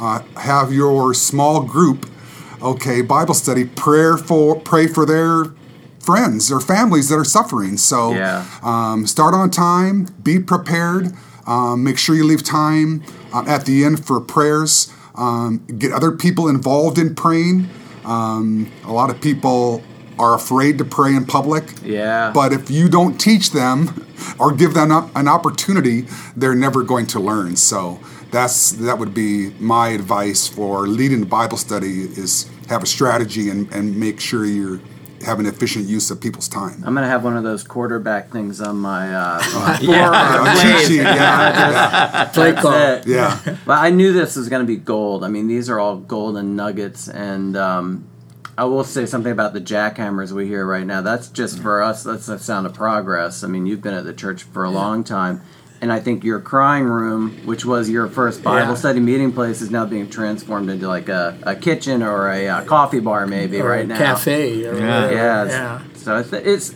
uh, 0.00 0.20
have 0.36 0.72
your 0.72 1.12
small 1.12 1.62
group, 1.62 2.06
okay, 2.62 3.02
Bible 3.02 3.34
study 3.34 3.64
prayer 3.66 4.16
for 4.16 4.58
pray 4.58 4.86
for 4.86 5.04
their 5.04 5.52
friends 6.00 6.50
or 6.50 6.58
families 6.58 7.10
that 7.10 7.16
are 7.16 7.24
suffering. 7.24 7.76
So 7.76 8.14
Yeah. 8.14 8.44
um, 8.62 9.06
start 9.06 9.34
on 9.34 9.50
time, 9.50 10.08
be 10.22 10.38
prepared, 10.38 11.12
um, 11.46 11.84
make 11.84 11.98
sure 11.98 12.14
you 12.14 12.24
leave 12.24 12.42
time 12.42 13.02
um, 13.32 13.48
at 13.48 13.66
the 13.66 13.84
end 13.84 14.04
for 14.04 14.20
prayers. 14.20 14.92
Um, 15.14 15.58
get 15.78 15.92
other 15.92 16.12
people 16.12 16.48
involved 16.48 16.98
in 16.98 17.14
praying. 17.14 17.68
Um, 18.04 18.70
a 18.84 18.92
lot 18.92 19.10
of 19.10 19.20
people 19.20 19.82
are 20.18 20.34
afraid 20.34 20.78
to 20.78 20.84
pray 20.84 21.14
in 21.14 21.24
public. 21.24 21.64
Yeah. 21.82 22.30
But 22.32 22.52
if 22.52 22.70
you 22.70 22.88
don't 22.88 23.18
teach 23.18 23.50
them 23.52 24.06
or 24.38 24.52
give 24.52 24.74
them 24.74 24.90
an 25.14 25.28
opportunity, 25.28 26.02
they're 26.36 26.54
never 26.54 26.82
going 26.82 27.06
to 27.08 27.20
learn. 27.20 27.56
So 27.56 27.98
that's 28.30 28.72
that 28.72 28.98
would 28.98 29.14
be 29.14 29.50
my 29.58 29.88
advice 29.88 30.46
for 30.46 30.86
leading 30.86 31.20
the 31.20 31.26
Bible 31.26 31.56
study 31.56 32.02
is 32.02 32.48
have 32.68 32.82
a 32.82 32.86
strategy 32.86 33.50
and, 33.50 33.70
and 33.72 33.98
make 33.98 34.20
sure 34.20 34.44
you're 34.44 34.80
having 35.24 35.46
an 35.46 35.52
efficient 35.52 35.86
use 35.86 36.10
of 36.10 36.20
people's 36.20 36.48
time. 36.48 36.82
I'm 36.84 36.94
gonna 36.94 37.06
have 37.08 37.24
one 37.24 37.36
of 37.36 37.42
those 37.42 37.62
quarterback 37.62 38.30
things 38.30 38.60
on 38.60 38.76
my 38.78 39.14
uh, 39.14 39.78
Yeah, 39.82 40.62
cheat 40.78 40.86
sheet, 40.88 41.02
yeah, 41.02 42.30
Play 42.32 42.52
call. 42.54 42.72
It. 42.72 43.06
yeah, 43.06 43.40
yeah. 43.46 43.56
But 43.66 43.78
I 43.78 43.90
knew 43.90 44.12
this 44.12 44.36
was 44.36 44.48
going 44.48 44.60
to 44.62 44.66
be 44.66 44.76
gold. 44.76 45.24
I 45.24 45.28
mean, 45.28 45.46
these 45.48 45.68
are 45.70 45.78
all 45.78 45.96
golden 45.96 46.56
nuggets, 46.56 47.08
and 47.08 47.56
um, 47.56 48.06
I 48.56 48.64
will 48.64 48.84
say 48.84 49.06
something 49.06 49.32
about 49.32 49.52
the 49.52 49.60
jackhammers 49.60 50.32
we 50.32 50.46
hear 50.46 50.66
right 50.66 50.86
now. 50.86 51.00
That's 51.02 51.28
just 51.28 51.60
for 51.60 51.82
us. 51.82 52.02
That's 52.02 52.28
a 52.28 52.38
sound 52.38 52.66
of 52.66 52.74
progress. 52.74 53.42
I 53.44 53.48
mean, 53.48 53.66
you've 53.66 53.82
been 53.82 53.94
at 53.94 54.04
the 54.04 54.12
church 54.14 54.42
for 54.44 54.64
a 54.64 54.70
long 54.70 55.04
time, 55.04 55.42
and 55.82 55.92
I 55.92 55.98
think 56.00 56.24
your 56.24 56.40
crying 56.40 56.84
room, 56.84 57.40
which 57.46 57.64
was 57.64 57.88
your 57.88 58.06
first 58.08 58.42
Bible 58.42 58.70
Yeah. 58.72 58.74
study 58.74 59.00
meeting 59.00 59.32
place, 59.32 59.60
is 59.62 59.70
now 59.70 59.86
being 59.86 60.08
transformed 60.10 60.68
into 60.68 60.86
like 60.88 61.08
a, 61.08 61.38
a 61.42 61.54
kitchen 61.56 62.02
or 62.02 62.28
a, 62.30 62.48
uh 62.48 62.64
coffee 62.64 63.00
bar, 63.00 63.26
maybe 63.26 63.60
or 63.60 63.68
right 63.68 63.84
a 63.84 63.88
now. 63.88 63.96
cafe. 63.98 64.66
Or 64.66 64.74
Yeah. 64.78 65.02
whatever. 65.02 65.14
Yeah. 65.14 65.44
yeah. 65.46 65.80
So 65.94 66.16
I 66.16 66.22
th- 66.22 66.44
it's. 66.44 66.74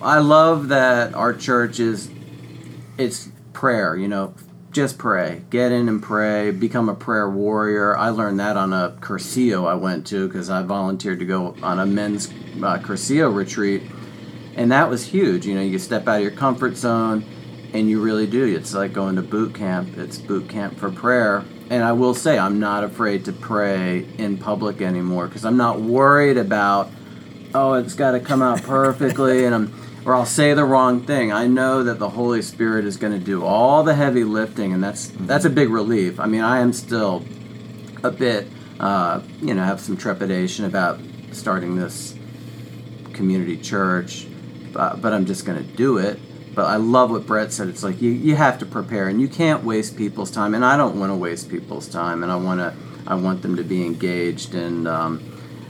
I 0.00 0.18
love 0.18 0.68
that 0.68 1.14
our 1.14 1.32
church 1.34 1.78
is. 1.78 2.10
It's 2.98 3.28
prayer. 3.52 3.96
You 3.96 4.08
know, 4.08 4.34
just 4.72 4.98
pray. 4.98 5.42
Get 5.50 5.70
in 5.72 5.88
and 5.88 6.02
pray. 6.02 6.50
Become 6.50 6.88
a 6.88 6.94
prayer 6.94 7.28
warrior. 7.28 7.96
I 7.96 8.08
learned 8.08 8.40
that 8.40 8.56
on 8.56 8.72
a 8.72 8.96
Cursillo 9.00 9.66
I 9.68 9.74
went 9.74 10.06
to 10.08 10.26
because 10.26 10.50
I 10.50 10.62
volunteered 10.62 11.18
to 11.20 11.24
go 11.26 11.54
on 11.62 11.78
a 11.78 11.86
men's 11.86 12.28
uh, 12.28 12.78
Cursillo 12.78 13.34
retreat, 13.34 13.82
and 14.56 14.72
that 14.72 14.88
was 14.90 15.06
huge. 15.06 15.46
You 15.46 15.54
know, 15.54 15.62
you 15.62 15.78
step 15.78 16.08
out 16.08 16.16
of 16.16 16.22
your 16.22 16.30
comfort 16.32 16.76
zone, 16.76 17.24
and 17.72 17.88
you 17.88 18.00
really 18.00 18.26
do. 18.26 18.44
It's 18.54 18.74
like 18.74 18.92
going 18.92 19.16
to 19.16 19.22
boot 19.22 19.54
camp. 19.54 19.96
It's 19.96 20.18
boot 20.18 20.48
camp 20.48 20.76
for 20.78 20.90
prayer. 20.90 21.44
And 21.70 21.82
I 21.82 21.92
will 21.92 22.14
say, 22.14 22.38
I'm 22.38 22.60
not 22.60 22.84
afraid 22.84 23.24
to 23.26 23.32
pray 23.32 24.06
in 24.18 24.36
public 24.36 24.82
anymore 24.82 25.26
because 25.26 25.44
I'm 25.44 25.56
not 25.56 25.80
worried 25.80 26.36
about 26.36 26.90
oh, 27.54 27.74
it's 27.74 27.94
got 27.94 28.12
to 28.12 28.20
come 28.20 28.42
out 28.42 28.62
perfectly, 28.64 29.44
and 29.44 29.54
I'm, 29.54 30.02
or 30.04 30.14
I'll 30.14 30.26
say 30.26 30.54
the 30.54 30.64
wrong 30.64 31.04
thing. 31.04 31.32
I 31.32 31.46
know 31.46 31.84
that 31.84 31.98
the 31.98 32.08
Holy 32.08 32.42
Spirit 32.42 32.84
is 32.84 32.96
going 32.96 33.12
to 33.12 33.24
do 33.24 33.44
all 33.44 33.82
the 33.82 33.94
heavy 33.94 34.24
lifting, 34.24 34.72
and 34.72 34.82
that's 34.82 35.08
that's 35.20 35.44
a 35.44 35.50
big 35.50 35.68
relief. 35.68 36.18
I 36.18 36.26
mean, 36.26 36.42
I 36.42 36.60
am 36.60 36.72
still 36.72 37.24
a 38.02 38.10
bit, 38.10 38.48
uh, 38.80 39.20
you 39.40 39.54
know, 39.54 39.62
have 39.62 39.80
some 39.80 39.96
trepidation 39.96 40.64
about 40.64 41.00
starting 41.32 41.76
this 41.76 42.16
community 43.12 43.56
church, 43.56 44.26
but, 44.72 45.00
but 45.00 45.12
I'm 45.12 45.26
just 45.26 45.44
going 45.46 45.58
to 45.58 45.76
do 45.76 45.98
it. 45.98 46.18
But 46.54 46.66
I 46.66 46.76
love 46.76 47.10
what 47.10 47.26
Brett 47.26 47.52
said. 47.52 47.68
It's 47.68 47.82
like 47.82 48.02
you, 48.02 48.10
you 48.10 48.36
have 48.36 48.58
to 48.58 48.66
prepare, 48.66 49.08
and 49.08 49.20
you 49.20 49.28
can't 49.28 49.64
waste 49.64 49.96
people's 49.96 50.30
time. 50.30 50.54
And 50.54 50.64
I 50.64 50.76
don't 50.76 50.98
want 50.98 51.10
to 51.10 51.16
waste 51.16 51.48
people's 51.48 51.88
time, 51.88 52.22
and 52.22 52.30
I 52.30 52.36
want 52.36 52.60
to 52.60 52.74
I 53.06 53.14
want 53.14 53.42
them 53.42 53.56
to 53.56 53.64
be 53.64 53.84
engaged. 53.84 54.54
And 54.54 54.86
um, 54.86 55.22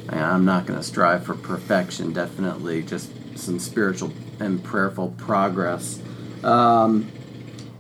I'm 0.09 0.45
not 0.45 0.67
going 0.67 0.79
to 0.79 0.85
strive 0.85 1.25
for 1.25 1.35
perfection. 1.35 2.13
Definitely, 2.13 2.83
just 2.83 3.11
some 3.39 3.59
spiritual 3.59 4.13
and 4.41 4.63
prayerful 4.63 5.15
progress. 5.19 6.01
Um, 6.43 7.11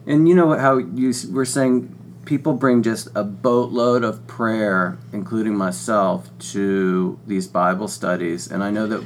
and 0.06 0.28
you 0.28 0.34
know 0.34 0.56
how 0.56 0.78
you 0.78 1.12
were 1.30 1.44
saying 1.44 1.94
people 2.24 2.54
bring 2.54 2.82
just 2.82 3.08
a 3.14 3.24
boatload 3.24 4.04
of 4.04 4.26
prayer, 4.26 4.98
including 5.12 5.56
myself, 5.56 6.30
to 6.38 7.18
these 7.26 7.46
Bible 7.46 7.88
studies. 7.88 8.50
And 8.50 8.62
I 8.62 8.70
know 8.70 8.86
that 8.86 9.04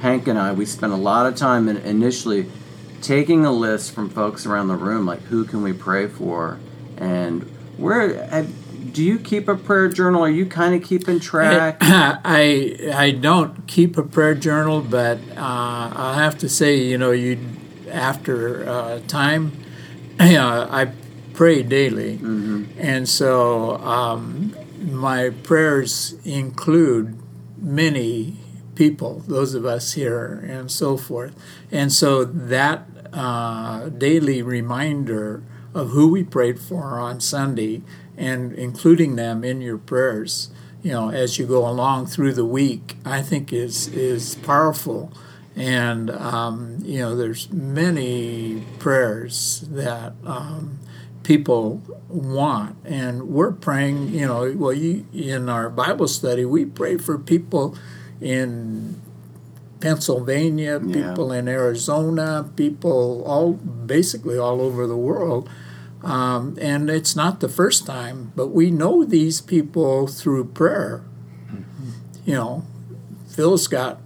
Hank 0.00 0.28
and 0.28 0.38
I, 0.38 0.52
we 0.52 0.66
spent 0.66 0.92
a 0.92 0.96
lot 0.96 1.26
of 1.26 1.36
time 1.36 1.68
in 1.68 1.76
initially 1.78 2.50
taking 3.00 3.44
a 3.44 3.52
list 3.52 3.92
from 3.92 4.10
folks 4.10 4.46
around 4.46 4.68
the 4.68 4.76
room, 4.76 5.06
like 5.06 5.20
who 5.22 5.44
can 5.44 5.62
we 5.62 5.72
pray 5.72 6.06
for, 6.06 6.58
and 6.96 7.42
where. 7.76 8.24
Have, 8.26 8.92
do 8.92 9.04
you 9.04 9.18
keep 9.18 9.48
a 9.48 9.56
prayer 9.56 9.88
journal? 9.88 10.22
Are 10.22 10.30
you 10.30 10.46
kind 10.46 10.74
of 10.74 10.82
keeping 10.82 11.20
track? 11.20 11.78
I 11.80 12.92
I 12.94 13.10
don't 13.12 13.66
keep 13.66 13.96
a 13.96 14.02
prayer 14.02 14.34
journal, 14.34 14.80
but 14.80 15.18
uh, 15.36 15.92
I'll 15.94 16.14
have 16.14 16.38
to 16.38 16.48
say, 16.48 16.76
you 16.76 16.98
know, 16.98 17.10
you 17.10 17.38
after 17.90 18.68
uh, 18.68 19.00
time, 19.06 19.52
uh, 20.20 20.66
I 20.70 20.92
pray 21.34 21.62
daily, 21.62 22.18
and 22.78 23.08
so 23.08 23.76
um, 23.78 24.56
my 24.80 25.30
prayers 25.30 26.14
include 26.24 27.16
many 27.58 28.36
people, 28.74 29.22
those 29.26 29.54
of 29.54 29.64
us 29.64 29.92
here, 29.92 30.44
and 30.48 30.70
so 30.70 30.96
forth, 30.96 31.34
and 31.70 31.92
so 31.92 32.24
that 32.24 32.86
uh, 33.12 33.88
daily 33.88 34.42
reminder 34.42 35.42
of 35.74 35.90
who 35.90 36.08
we 36.08 36.24
prayed 36.24 36.58
for 36.58 36.98
on 36.98 37.20
Sunday 37.20 37.82
and 38.16 38.52
including 38.52 39.16
them 39.16 39.44
in 39.44 39.60
your 39.60 39.78
prayers. 39.78 40.50
You 40.82 40.92
know 40.92 41.10
as 41.10 41.38
you 41.38 41.46
go 41.46 41.68
along 41.68 42.06
through 42.06 42.32
the 42.32 42.44
week 42.44 42.96
i 43.04 43.20
think 43.20 43.52
is 43.52 43.88
is 43.88 44.34
powerful. 44.36 45.12
And 45.56 46.10
um, 46.10 46.78
you 46.82 47.00
know 47.00 47.14
there's 47.14 47.50
many 47.52 48.62
prayers 48.78 49.66
that 49.68 50.14
um, 50.24 50.78
people 51.22 51.82
want. 52.08 52.76
And 52.84 53.28
we're 53.28 53.52
praying 53.52 54.14
you 54.14 54.26
know 54.26 54.54
well 54.56 54.72
you 54.72 55.06
in 55.12 55.48
our 55.48 55.68
bible 55.68 56.08
study 56.08 56.44
we 56.44 56.64
pray 56.64 56.96
for 56.96 57.18
people 57.18 57.76
in 58.20 59.00
Pennsylvania, 59.80 60.80
Yeah. 60.84 61.08
people 61.10 61.32
in 61.32 61.48
Arizona, 61.48 62.48
people 62.56 63.22
all 63.26 63.52
basically 63.54 64.38
all 64.38 64.60
over 64.60 64.86
the 64.86 64.96
world. 64.96 65.48
Um, 66.02 66.56
and 66.60 66.88
it's 66.88 67.14
not 67.14 67.40
the 67.40 67.48
first 67.48 67.84
time, 67.86 68.32
but 68.34 68.48
we 68.48 68.70
know 68.70 69.04
these 69.04 69.40
people 69.40 70.06
through 70.06 70.44
prayer. 70.46 71.02
You 72.24 72.34
know, 72.34 72.64
Phil's 73.28 73.66
got 73.66 74.00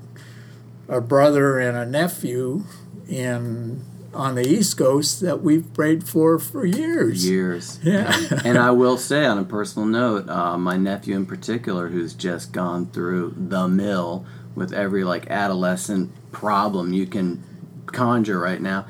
a 0.89 1.01
brother 1.01 1.59
and 1.59 1.77
a 1.77 1.85
nephew 1.87 2.65
in 3.09 3.83
on 4.13 4.37
the 4.37 4.47
East 4.47 4.77
Coast 4.79 5.21
that 5.23 5.43
we've 5.43 5.73
prayed 5.75 6.05
for 6.09 6.39
for 6.39 6.65
years. 6.65 7.29
Years. 7.29 7.81
Yeah. 7.83 8.17
and 8.45 8.57
I 8.59 8.71
will 8.71 8.97
say, 8.97 9.25
on 9.25 9.39
a 9.39 9.45
personal 9.45 9.87
note, 9.89 10.29
uh, 10.29 10.57
my 10.57 10.77
nephew 10.77 11.17
in 11.17 11.27
particular, 11.27 11.89
who's 11.89 12.15
just 12.15 12.53
gone 12.53 12.87
through 12.87 13.35
the 13.37 13.67
mill 13.67 14.25
with 14.55 14.73
every 14.73 15.05
like 15.05 15.31
adolescent 15.31 16.11
problem 16.33 16.93
you 16.93 17.07
can 17.07 17.43
conjure 17.87 18.39
right 18.39 18.61
now, 18.61 18.87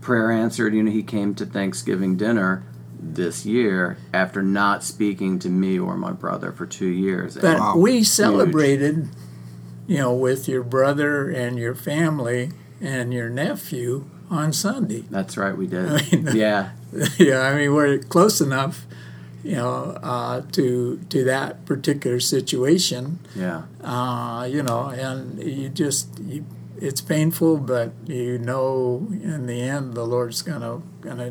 prayer 0.00 0.30
answered. 0.30 0.74
You 0.74 0.82
know, 0.82 0.90
he 0.90 1.02
came 1.02 1.34
to 1.36 1.46
Thanksgiving 1.46 2.16
dinner 2.16 2.64
this 3.02 3.46
year 3.46 3.96
after 4.12 4.42
not 4.42 4.84
speaking 4.84 5.38
to 5.38 5.48
me 5.48 5.78
or 5.78 5.96
my 5.96 6.12
brother 6.12 6.52
for 6.52 6.66
two 6.66 6.88
years. 6.88 7.36
But 7.36 7.58
Wow. 7.58 7.76
we 7.76 8.04
celebrated, 8.04 9.08
you 9.86 9.98
know, 9.98 10.12
with 10.12 10.48
your 10.48 10.62
brother 10.62 11.30
and 11.30 11.58
your 11.58 11.74
family 11.74 12.50
and 12.80 13.12
your 13.12 13.30
nephew 13.30 14.04
on 14.30 14.52
Sunday. 14.52 15.04
That's 15.10 15.36
right, 15.36 15.56
we 15.56 15.66
did. 15.66 15.88
I 15.90 16.02
mean, 16.12 16.36
yeah, 16.36 16.70
yeah, 17.18 17.40
I 17.40 17.54
mean 17.54 17.74
we're 17.74 17.98
close 17.98 18.40
enough, 18.40 18.86
you 19.42 19.56
know, 19.56 19.98
uh, 20.02 20.42
to 20.52 21.00
to 21.08 21.24
that 21.24 21.64
particular 21.64 22.20
situation. 22.20 23.18
yeah. 23.34 23.62
Uh, 23.82 24.44
you 24.44 24.62
know, 24.62 24.88
and 24.88 25.42
you 25.42 25.68
just 25.68 26.18
you, 26.20 26.44
it's 26.78 27.00
painful, 27.00 27.58
but 27.58 27.92
you 28.06 28.38
know, 28.38 29.06
in 29.10 29.46
the 29.46 29.60
end, 29.60 29.94
the 29.94 30.04
Lord's 30.04 30.42
gonna 30.42 30.82
gonna 31.00 31.30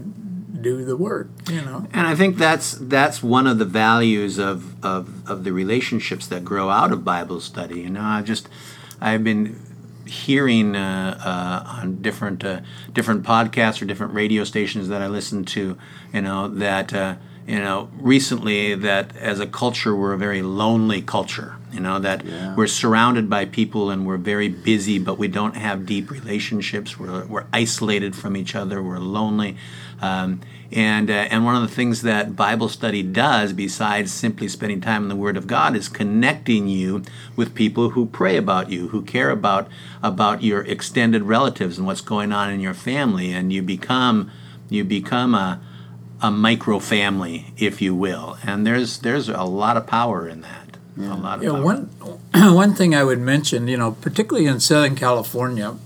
do 0.62 0.84
the 0.84 0.98
work. 0.98 1.30
You 1.50 1.62
know. 1.62 1.88
And 1.94 2.08
I 2.08 2.16
think 2.16 2.38
that's 2.38 2.74
that's 2.74 3.24
one 3.24 3.48
of 3.48 3.60
the 3.60 3.66
values 3.66 4.38
of, 4.38 4.84
of, 4.84 5.28
of 5.30 5.44
the 5.44 5.54
relationships 5.54 6.28
that 6.28 6.44
grow 6.44 6.70
out 6.70 6.92
of 6.92 7.04
Bible 7.04 7.40
study. 7.42 7.82
You 7.82 7.90
know, 7.90 8.02
I 8.02 8.22
just 8.22 8.50
I've 9.00 9.24
been 9.24 9.60
hearing 10.06 10.76
uh, 10.76 11.20
uh, 11.24 11.80
on 11.82 12.02
different 12.02 12.44
uh, 12.44 12.62
different 12.94 13.24
podcasts 13.24 13.82
or 13.82 13.86
different 13.86 14.14
radio 14.14 14.44
stations 14.44 14.88
that 14.90 15.02
I 15.02 15.08
listen 15.08 15.46
to. 15.46 15.78
You 16.14 16.22
know 16.22 16.48
that 16.48 16.94
uh, 16.94 17.16
you 17.50 17.60
know 17.60 17.90
recently 18.00 18.76
that 18.76 19.16
as 19.18 19.40
a 19.40 19.48
culture 19.48 19.96
we're 19.96 20.14
a 20.14 20.18
very 20.18 20.42
lonely 20.44 21.02
culture. 21.02 21.56
You 21.72 21.80
know 21.80 22.00
that 22.00 22.26
Yeah. 22.26 22.56
we're 22.56 22.68
surrounded 22.68 23.30
by 23.30 23.46
people 23.46 23.90
and 23.92 24.06
we're 24.08 24.18
very 24.34 24.50
busy, 24.50 24.98
but 25.00 25.18
we 25.18 25.28
don't 25.28 25.56
have 25.56 25.86
deep 25.86 26.10
relationships. 26.12 27.00
We're, 27.00 27.26
we're 27.26 27.46
isolated 27.54 28.16
from 28.16 28.36
each 28.38 28.56
other. 28.56 28.82
We're 28.82 29.00
lonely. 29.00 29.56
Um, 30.02 30.42
and, 30.72 31.10
uh, 31.10 31.28
and 31.32 31.46
one 31.46 31.56
of 31.56 31.62
the 31.68 31.76
things 31.76 32.04
that 32.04 32.36
Bible 32.36 32.70
study 32.70 33.02
does, 33.04 33.54
besides 33.54 34.14
simply 34.14 34.48
spending 34.48 34.82
time 34.82 35.04
in 35.04 35.10
the 35.10 35.16
Word 35.16 35.38
of 35.38 35.46
God, 35.48 35.76
is 35.76 35.90
connecting 35.90 36.68
you 36.68 37.04
with 37.36 37.56
people 37.56 37.92
who 37.92 38.06
pray 38.06 38.38
about 38.38 38.70
you, 38.70 38.90
who 38.90 39.02
care 39.02 39.30
about, 39.32 39.68
about 40.02 40.44
your 40.44 40.62
extended 40.62 41.24
relatives 41.24 41.78
and 41.78 41.86
what's 41.88 42.02
going 42.02 42.32
on 42.32 42.52
in 42.52 42.60
your 42.60 42.76
family. 42.76 43.32
And 43.34 43.52
you 43.52 43.62
become, 43.64 44.32
you 44.70 44.84
become 44.84 45.34
a, 45.36 45.60
a 46.22 46.30
micro 46.32 46.80
family, 46.80 47.54
if 47.58 47.82
you 47.82 47.96
will. 47.96 48.38
And 48.44 48.66
there's, 48.66 49.00
there's 49.00 49.30
a 49.30 49.44
lot 49.44 49.78
of 49.78 49.88
power 49.88 50.28
in 50.28 50.42
that. 50.42 50.78
A 50.98 51.16
lot 51.16 51.38
of 51.38 51.44
Yeah, 51.44 51.52
power. 51.52 51.64
one 51.64 51.90
one 52.56 52.74
thing 52.74 52.94
I 52.94 53.04
would 53.06 53.20
mention, 53.20 53.68
you 53.70 53.78
know, 53.78 53.94
particularly 53.94 54.48
in 54.48 54.60
Southern 54.60 54.96
California, 54.96 55.78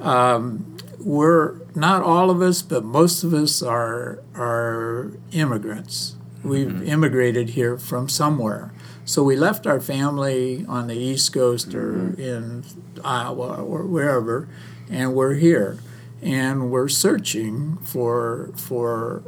um, 0.00 0.76
we're 0.98 1.56
not 1.74 2.02
all 2.02 2.28
of 2.30 2.42
us, 2.42 2.62
but 2.62 2.84
most 2.84 3.22
of 3.22 3.32
us 3.34 3.62
are 3.62 4.18
are 4.34 5.12
immigrants. 5.32 6.16
We've 6.42 6.82
immigrated 6.88 7.50
here 7.50 7.78
from 7.78 8.08
somewhere. 8.08 8.72
So 9.04 9.22
we 9.22 9.36
left 9.36 9.66
our 9.66 9.80
family 9.80 10.64
on 10.68 10.88
the 10.88 10.96
East 10.96 11.32
Coast 11.32 11.72
or 11.74 12.14
in 12.18 12.64
Iowa 13.04 13.62
or 13.62 13.84
wherever, 13.84 14.48
and 14.90 15.14
we're 15.14 15.34
here, 15.34 15.78
and 16.20 16.70
we're 16.70 16.88
searching 16.88 17.78
for 17.84 18.50
for 18.56 19.22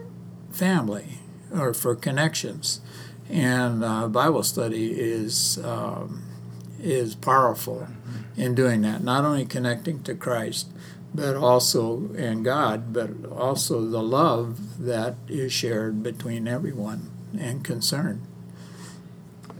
family 0.54 1.18
or 1.52 1.74
for 1.74 1.94
connections, 1.94 2.80
and 3.28 3.84
uh, 3.84 4.08
Bible 4.08 4.42
study 4.42 4.92
is 4.92 5.58
um, 5.64 6.22
is 6.80 7.14
powerful 7.14 7.88
in 8.36 8.54
doing 8.54 8.82
that. 8.82 9.02
Not 9.02 9.24
only 9.24 9.44
connecting 9.44 10.02
to 10.04 10.14
Christ, 10.14 10.68
but 11.14 11.36
also 11.36 12.10
and 12.16 12.44
God, 12.44 12.92
but 12.92 13.10
also 13.30 13.84
the 13.84 14.02
love 14.02 14.84
that 14.84 15.14
is 15.28 15.52
shared 15.52 16.02
between 16.02 16.48
everyone 16.48 17.10
and 17.38 17.64
concern. 17.64 18.22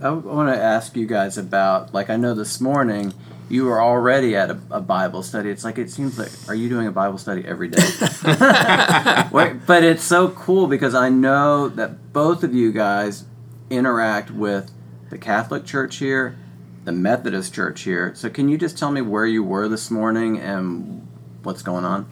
I 0.03 0.11
want 0.11 0.53
to 0.53 0.61
ask 0.61 0.97
you 0.97 1.07
guys 1.07 1.39
about, 1.39 1.95
like, 1.95 2.11
I 2.11 2.17
know 2.17 2.35
this 2.35 2.61
morning 2.61 3.15
you 3.49 3.65
were 3.67 3.81
already 3.81 4.37
at 4.37 4.51
a, 4.51 4.59
a 4.71 4.81
Bible 4.81 5.23
study. 5.23 5.51
It's 5.51 5.65
like, 5.65 5.79
it 5.79 5.91
seems 5.91 6.19
like, 6.19 6.31
are 6.49 6.55
you 6.55 6.69
doing 6.69 6.87
a 6.87 6.93
Bible 6.93 7.19
study 7.19 7.45
every 7.45 7.69
day? 7.69 7.83
But 9.67 9.83
it's 9.83 10.03
so 10.03 10.29
cool 10.31 10.67
because 10.67 10.95
I 10.95 11.09
know 11.09 11.69
that 11.69 12.13
both 12.13 12.43
of 12.43 12.55
you 12.55 12.73
guys 12.73 13.25
interact 13.71 14.31
with 14.31 14.71
the 15.11 15.19
Catholic 15.19 15.65
Church 15.65 15.97
here, 15.97 16.37
the 16.85 16.93
Methodist 16.93 17.55
Church 17.55 17.83
here. 17.83 18.15
So, 18.15 18.29
can 18.29 18.49
you 18.49 18.59
just 18.59 18.79
tell 18.79 18.91
me 18.91 19.01
where 19.01 19.27
you 19.27 19.43
were 19.43 19.69
this 19.69 19.91
morning 19.91 20.39
and 20.39 21.07
what's 21.43 21.63
going 21.63 21.85
on? 21.85 22.07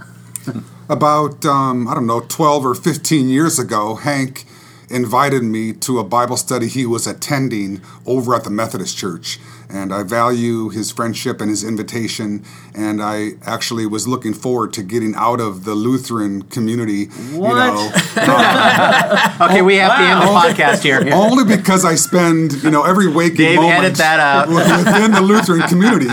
About, 0.88 1.44
um, 1.44 1.88
I 1.88 1.94
don't 1.94 2.06
know, 2.06 2.20
12 2.20 2.66
or 2.66 2.74
15 2.74 3.28
years 3.28 3.58
ago, 3.58 3.96
Hank 3.96 4.44
invited 4.90 5.42
me 5.42 5.72
to 5.72 5.98
a 5.98 6.04
Bible 6.04 6.36
study 6.36 6.68
he 6.68 6.84
was 6.84 7.06
attending 7.06 7.80
over 8.06 8.34
at 8.34 8.44
the 8.44 8.50
Methodist 8.50 8.96
Church. 8.96 9.38
And 9.72 9.92
I 9.92 10.02
value 10.02 10.68
his 10.68 10.90
friendship 10.90 11.40
and 11.40 11.48
his 11.48 11.64
invitation. 11.64 12.44
And 12.74 13.02
I 13.02 13.30
actually 13.42 13.86
was 13.86 14.06
looking 14.06 14.34
forward 14.34 14.72
to 14.74 14.82
getting 14.82 15.14
out 15.16 15.40
of 15.40 15.64
the 15.64 15.74
Lutheran 15.74 16.42
community. 16.42 17.06
What? 17.06 17.50
You 17.50 17.54
know, 17.54 17.90
uh, 18.16 19.38
Okay, 19.40 19.62
we 19.62 19.76
have 19.76 19.98
to 19.98 20.04
end 20.04 20.20
the 20.20 20.26
podcast 20.26 20.82
here. 20.82 21.02
only 21.14 21.44
because 21.56 21.84
I 21.84 21.94
spend, 21.94 22.62
you 22.62 22.70
know, 22.70 22.84
every 22.84 23.08
waking 23.08 23.36
Dave, 23.36 23.56
moment 23.56 23.84
edit 23.84 23.98
that 23.98 24.20
out. 24.20 24.48
within 24.48 25.12
the 25.12 25.22
Lutheran 25.22 25.62
community. 25.62 26.08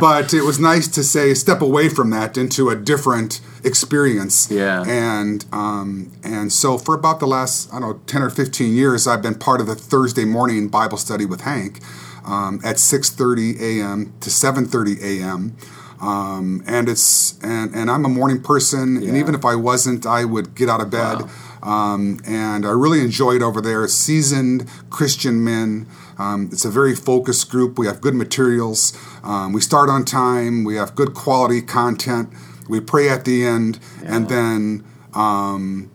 But 0.00 0.34
it 0.34 0.42
was 0.42 0.58
nice 0.58 0.88
to 0.88 1.02
say 1.02 1.32
step 1.34 1.62
away 1.62 1.88
from 1.88 2.10
that 2.10 2.36
into 2.36 2.70
a 2.70 2.76
different 2.76 3.40
experience. 3.64 4.50
Yeah. 4.50 4.84
And 4.86 5.44
um, 5.52 6.12
and 6.24 6.52
so 6.52 6.76
for 6.76 6.94
about 6.94 7.20
the 7.20 7.26
last 7.26 7.72
I 7.72 7.80
don't 7.80 7.88
know 7.88 8.00
ten 8.06 8.22
or 8.22 8.30
fifteen 8.30 8.74
years, 8.74 9.06
I've 9.06 9.22
been 9.22 9.36
part 9.36 9.60
of 9.60 9.66
the 9.66 9.74
Thursday 9.74 10.24
morning 10.24 10.68
Bible 10.68 10.98
study 10.98 11.24
with 11.24 11.42
Hank 11.42 11.80
um, 12.26 12.60
at 12.64 12.78
six 12.78 13.10
thirty 13.10 13.56
a.m. 13.80 14.12
to 14.20 14.30
seven 14.30 14.66
thirty 14.66 14.96
a.m. 15.02 15.56
Um, 16.00 16.62
and 16.66 16.88
it's 16.88 17.38
and, 17.42 17.74
and 17.74 17.90
I'm 17.90 18.04
a 18.04 18.08
morning 18.08 18.42
person, 18.42 18.98
and 18.98 19.16
even 19.16 19.34
if 19.34 19.44
I 19.44 19.54
wasn't, 19.54 20.04
I 20.04 20.24
would 20.24 20.54
get 20.54 20.68
out 20.68 20.80
of 20.80 20.90
bed. 20.90 21.22
Um, 21.62 22.20
and 22.26 22.64
I 22.66 22.70
really 22.70 23.00
enjoyed 23.00 23.42
over 23.42 23.60
there. 23.60 23.88
Seasoned 23.88 24.68
Christian 24.90 25.42
men. 25.42 25.88
Um, 26.18 26.48
it's 26.52 26.64
a 26.64 26.70
very 26.70 26.94
focused 26.94 27.50
group. 27.50 27.78
We 27.78 27.86
have 27.86 28.00
good 28.00 28.14
materials. 28.14 28.96
Um, 29.24 29.52
we 29.52 29.60
start 29.60 29.88
on 29.88 30.04
time. 30.04 30.64
We 30.64 30.76
have 30.76 30.94
good 30.94 31.14
quality 31.14 31.62
content. 31.62 32.30
We 32.68 32.80
pray 32.80 33.08
at 33.08 33.24
the 33.24 33.44
end, 33.44 33.80
and 34.04 34.28
then 34.28 34.84
um, 35.14 35.90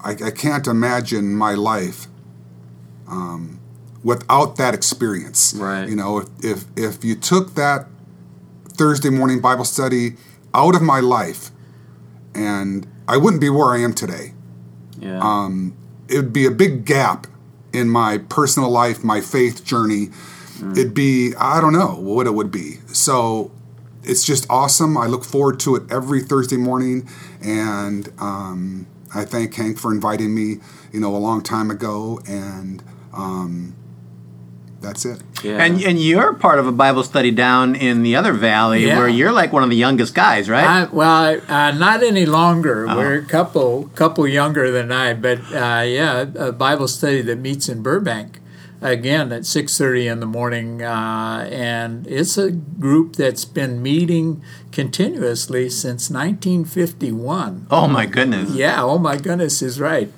I, 0.00 0.12
I 0.12 0.30
can't 0.30 0.66
imagine 0.66 1.34
my 1.34 1.54
life 1.54 2.06
um, 3.06 3.59
without 4.04 4.56
that 4.56 4.74
experience. 4.74 5.54
Right. 5.54 5.88
You 5.88 5.96
know, 5.96 6.18
if, 6.18 6.28
if 6.42 6.64
if 6.76 7.04
you 7.04 7.14
took 7.14 7.54
that 7.54 7.86
Thursday 8.68 9.10
morning 9.10 9.40
Bible 9.40 9.64
study 9.64 10.16
out 10.54 10.74
of 10.74 10.82
my 10.82 11.00
life, 11.00 11.50
and 12.34 12.86
I 13.06 13.16
wouldn't 13.16 13.40
be 13.40 13.50
where 13.50 13.68
I 13.68 13.78
am 13.78 13.92
today 13.92 14.32
Yeah. 14.98 15.18
um, 15.22 15.74
it 16.08 16.16
would 16.16 16.32
be 16.32 16.46
a 16.46 16.50
big 16.50 16.84
gap 16.84 17.26
in 17.72 17.88
my 17.88 18.18
personal 18.18 18.70
life, 18.70 19.04
my 19.04 19.20
faith 19.20 19.64
journey. 19.64 20.10
It'd 20.72 20.92
be, 20.92 21.34
I 21.38 21.60
don't 21.60 21.72
know 21.72 21.96
what 22.00 22.26
it 22.26 22.32
would 22.34 22.50
be. 22.50 22.80
So 22.92 23.50
it's 24.02 24.24
just 24.26 24.44
awesome. 24.50 24.96
I 24.98 25.06
look 25.06 25.24
forward 25.24 25.58
to 25.60 25.74
it 25.76 25.84
every 25.90 26.20
Thursday 26.20 26.58
morning. 26.58 27.08
And 27.40 28.12
um, 28.18 28.86
I 29.14 29.24
thank 29.24 29.54
Hank 29.54 29.78
for 29.78 29.90
inviting 29.90 30.34
me, 30.34 30.56
you 30.92 31.00
know, 31.00 31.14
a 31.16 31.18
long 31.18 31.42
time 31.42 31.70
ago. 31.70 32.20
And 32.28 32.82
um, 33.14 33.74
that's 34.80 35.04
it. 35.04 35.20
yeah. 35.44 35.62
And 35.62 35.80
and 35.82 35.98
you're 35.98 36.32
part 36.34 36.58
of 36.58 36.66
a 36.66 36.72
Bible 36.72 37.02
study 37.02 37.30
down 37.30 37.74
in 37.74 38.02
the 38.02 38.16
other 38.16 38.32
valley 38.32 38.86
Yeah. 38.86 38.98
where 38.98 39.08
you're 39.08 39.32
like 39.32 39.52
one 39.52 39.62
of 39.62 39.70
the 39.70 39.76
youngest 39.76 40.14
guys, 40.14 40.48
right? 40.48 40.66
I, 40.66 40.84
well, 40.92 41.40
uh, 41.48 41.72
not 41.72 42.02
any 42.02 42.26
longer. 42.26 42.86
We're 42.86 43.18
a 43.18 43.24
couple 43.24 43.90
couple 43.94 44.26
younger 44.26 44.70
than 44.70 44.90
I, 44.92 45.14
but 45.14 45.38
uh, 45.52 45.82
yeah, 45.86 46.24
a 46.36 46.52
Bible 46.52 46.88
study 46.88 47.20
that 47.22 47.38
meets 47.38 47.68
in 47.68 47.82
Burbank 47.82 48.38
again 48.82 49.30
at 49.30 49.44
six 49.44 49.76
thirty 49.76 50.06
in 50.06 50.20
the 50.20 50.26
morning, 50.26 50.82
uh, 50.82 51.46
and 51.52 52.06
it's 52.06 52.38
a 52.38 52.50
group 52.50 53.16
that's 53.16 53.44
been 53.44 53.82
meeting 53.82 54.42
continuously 54.72 55.68
since 55.68 56.08
1951. 56.10 57.66
oh 57.70 57.86
my 57.88 58.06
goodness. 58.06 58.50
Yeah, 58.54 58.82
oh 58.82 58.98
my 58.98 59.16
goodness 59.16 59.60
is 59.62 59.78
right. 59.80 60.10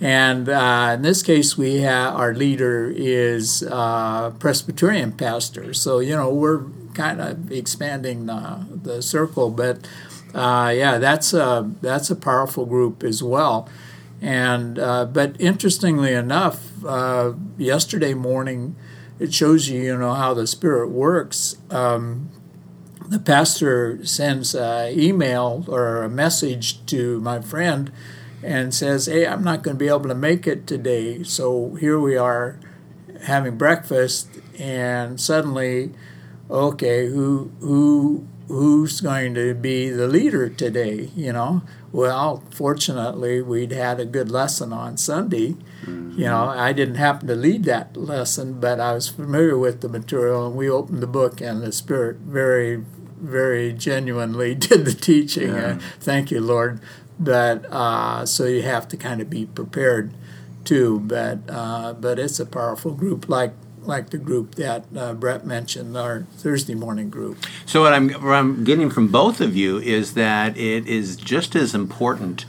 And 0.00 0.48
uh, 0.48 0.92
in 0.94 1.02
this 1.02 1.22
case, 1.22 1.56
we 1.56 1.80
have 1.80 2.14
our 2.14 2.34
leader 2.34 2.92
is 2.94 3.62
uh, 3.62 4.30
Presbyterian 4.38 5.12
pastor. 5.12 5.72
So 5.72 6.00
you 6.00 6.16
know 6.16 6.32
we're 6.32 6.64
kind 6.94 7.20
of 7.20 7.50
expanding 7.50 8.26
the, 8.26 8.66
the 8.70 9.02
circle, 9.02 9.50
but 9.50 9.86
uh, 10.34 10.72
yeah, 10.74 10.98
that's 10.98 11.32
a 11.32 11.70
that's 11.80 12.10
a 12.10 12.16
powerful 12.16 12.66
group 12.66 13.02
as 13.02 13.22
well. 13.22 13.68
And 14.20 14.78
uh, 14.78 15.04
but 15.06 15.40
interestingly 15.40 16.12
enough, 16.12 16.84
uh, 16.84 17.34
yesterday 17.56 18.14
morning, 18.14 18.74
it 19.18 19.32
shows 19.32 19.68
you 19.68 19.80
you 19.80 19.96
know 19.96 20.14
how 20.14 20.34
the 20.34 20.46
Spirit 20.46 20.88
works. 20.90 21.56
Um, 21.70 22.30
the 23.06 23.18
pastor 23.18 24.04
sends 24.04 24.54
an 24.54 24.98
email 24.98 25.64
or 25.68 26.02
a 26.02 26.08
message 26.08 26.84
to 26.86 27.20
my 27.20 27.40
friend 27.40 27.92
and 28.44 28.74
says, 28.74 29.06
Hey, 29.06 29.26
I'm 29.26 29.42
not 29.42 29.62
going 29.62 29.76
to 29.76 29.78
be 29.78 29.88
able 29.88 30.08
to 30.08 30.14
make 30.14 30.46
it 30.46 30.66
today. 30.66 31.22
So 31.22 31.74
here 31.76 31.98
we 31.98 32.16
are 32.16 32.60
having 33.22 33.56
breakfast, 33.56 34.28
and 34.58 35.18
suddenly, 35.18 35.92
okay, 36.50 37.06
who, 37.06 37.50
who, 37.60 38.28
who's 38.48 39.00
going 39.00 39.34
to 39.34 39.54
be 39.54 39.88
the 39.88 40.06
leader 40.06 40.50
today? 40.50 41.10
You 41.16 41.32
know, 41.32 41.62
well, 41.90 42.42
fortunately, 42.50 43.40
we'd 43.40 43.72
had 43.72 43.98
a 43.98 44.04
good 44.04 44.30
lesson 44.30 44.72
on 44.72 44.98
Sunday. 44.98 45.56
You 45.86 46.24
know, 46.26 46.48
I 46.48 46.72
didn't 46.72 46.96
happen 46.96 47.28
to 47.28 47.34
lead 47.34 47.64
that 47.64 47.96
lesson, 47.96 48.60
but 48.60 48.78
I 48.78 48.92
was 48.92 49.08
familiar 49.08 49.56
with 49.56 49.80
the 49.80 49.88
material, 49.88 50.46
and 50.46 50.54
we 50.54 50.68
opened 50.68 51.02
the 51.02 51.06
book, 51.06 51.40
and 51.40 51.62
the 51.62 51.72
Spirit 51.72 52.16
very, 52.18 52.84
very 53.20 53.72
genuinely 53.72 54.54
did 54.54 54.84
the 54.84 54.92
teaching. 54.92 55.50
Uh, 55.50 55.80
thank 56.00 56.30
you, 56.30 56.40
Lord. 56.40 56.80
But 57.18 57.64
uh, 57.70 58.26
so 58.26 58.46
you 58.46 58.62
have 58.62 58.88
to 58.88 58.96
kind 58.96 59.20
of 59.20 59.30
be 59.30 59.46
prepared 59.46 60.12
too. 60.64 61.00
But 61.00 61.38
uh, 61.48 61.94
but 61.94 62.18
it's 62.18 62.40
a 62.40 62.46
powerful 62.46 62.92
group, 62.92 63.28
like 63.28 63.52
like 63.82 64.10
the 64.10 64.18
group 64.18 64.54
that 64.56 64.84
uh, 64.96 65.14
Brett 65.14 65.46
mentioned, 65.46 65.96
our 65.96 66.26
Thursday 66.36 66.74
morning 66.74 67.10
group. 67.10 67.38
So 67.66 67.82
what 67.82 67.92
I'm 67.92 68.10
what 68.10 68.34
I'm 68.34 68.64
getting 68.64 68.90
from 68.90 69.08
both 69.08 69.40
of 69.40 69.56
you 69.56 69.78
is 69.78 70.14
that 70.14 70.56
it 70.56 70.86
is 70.86 71.16
just 71.16 71.54
as 71.54 71.74
important 71.74 72.46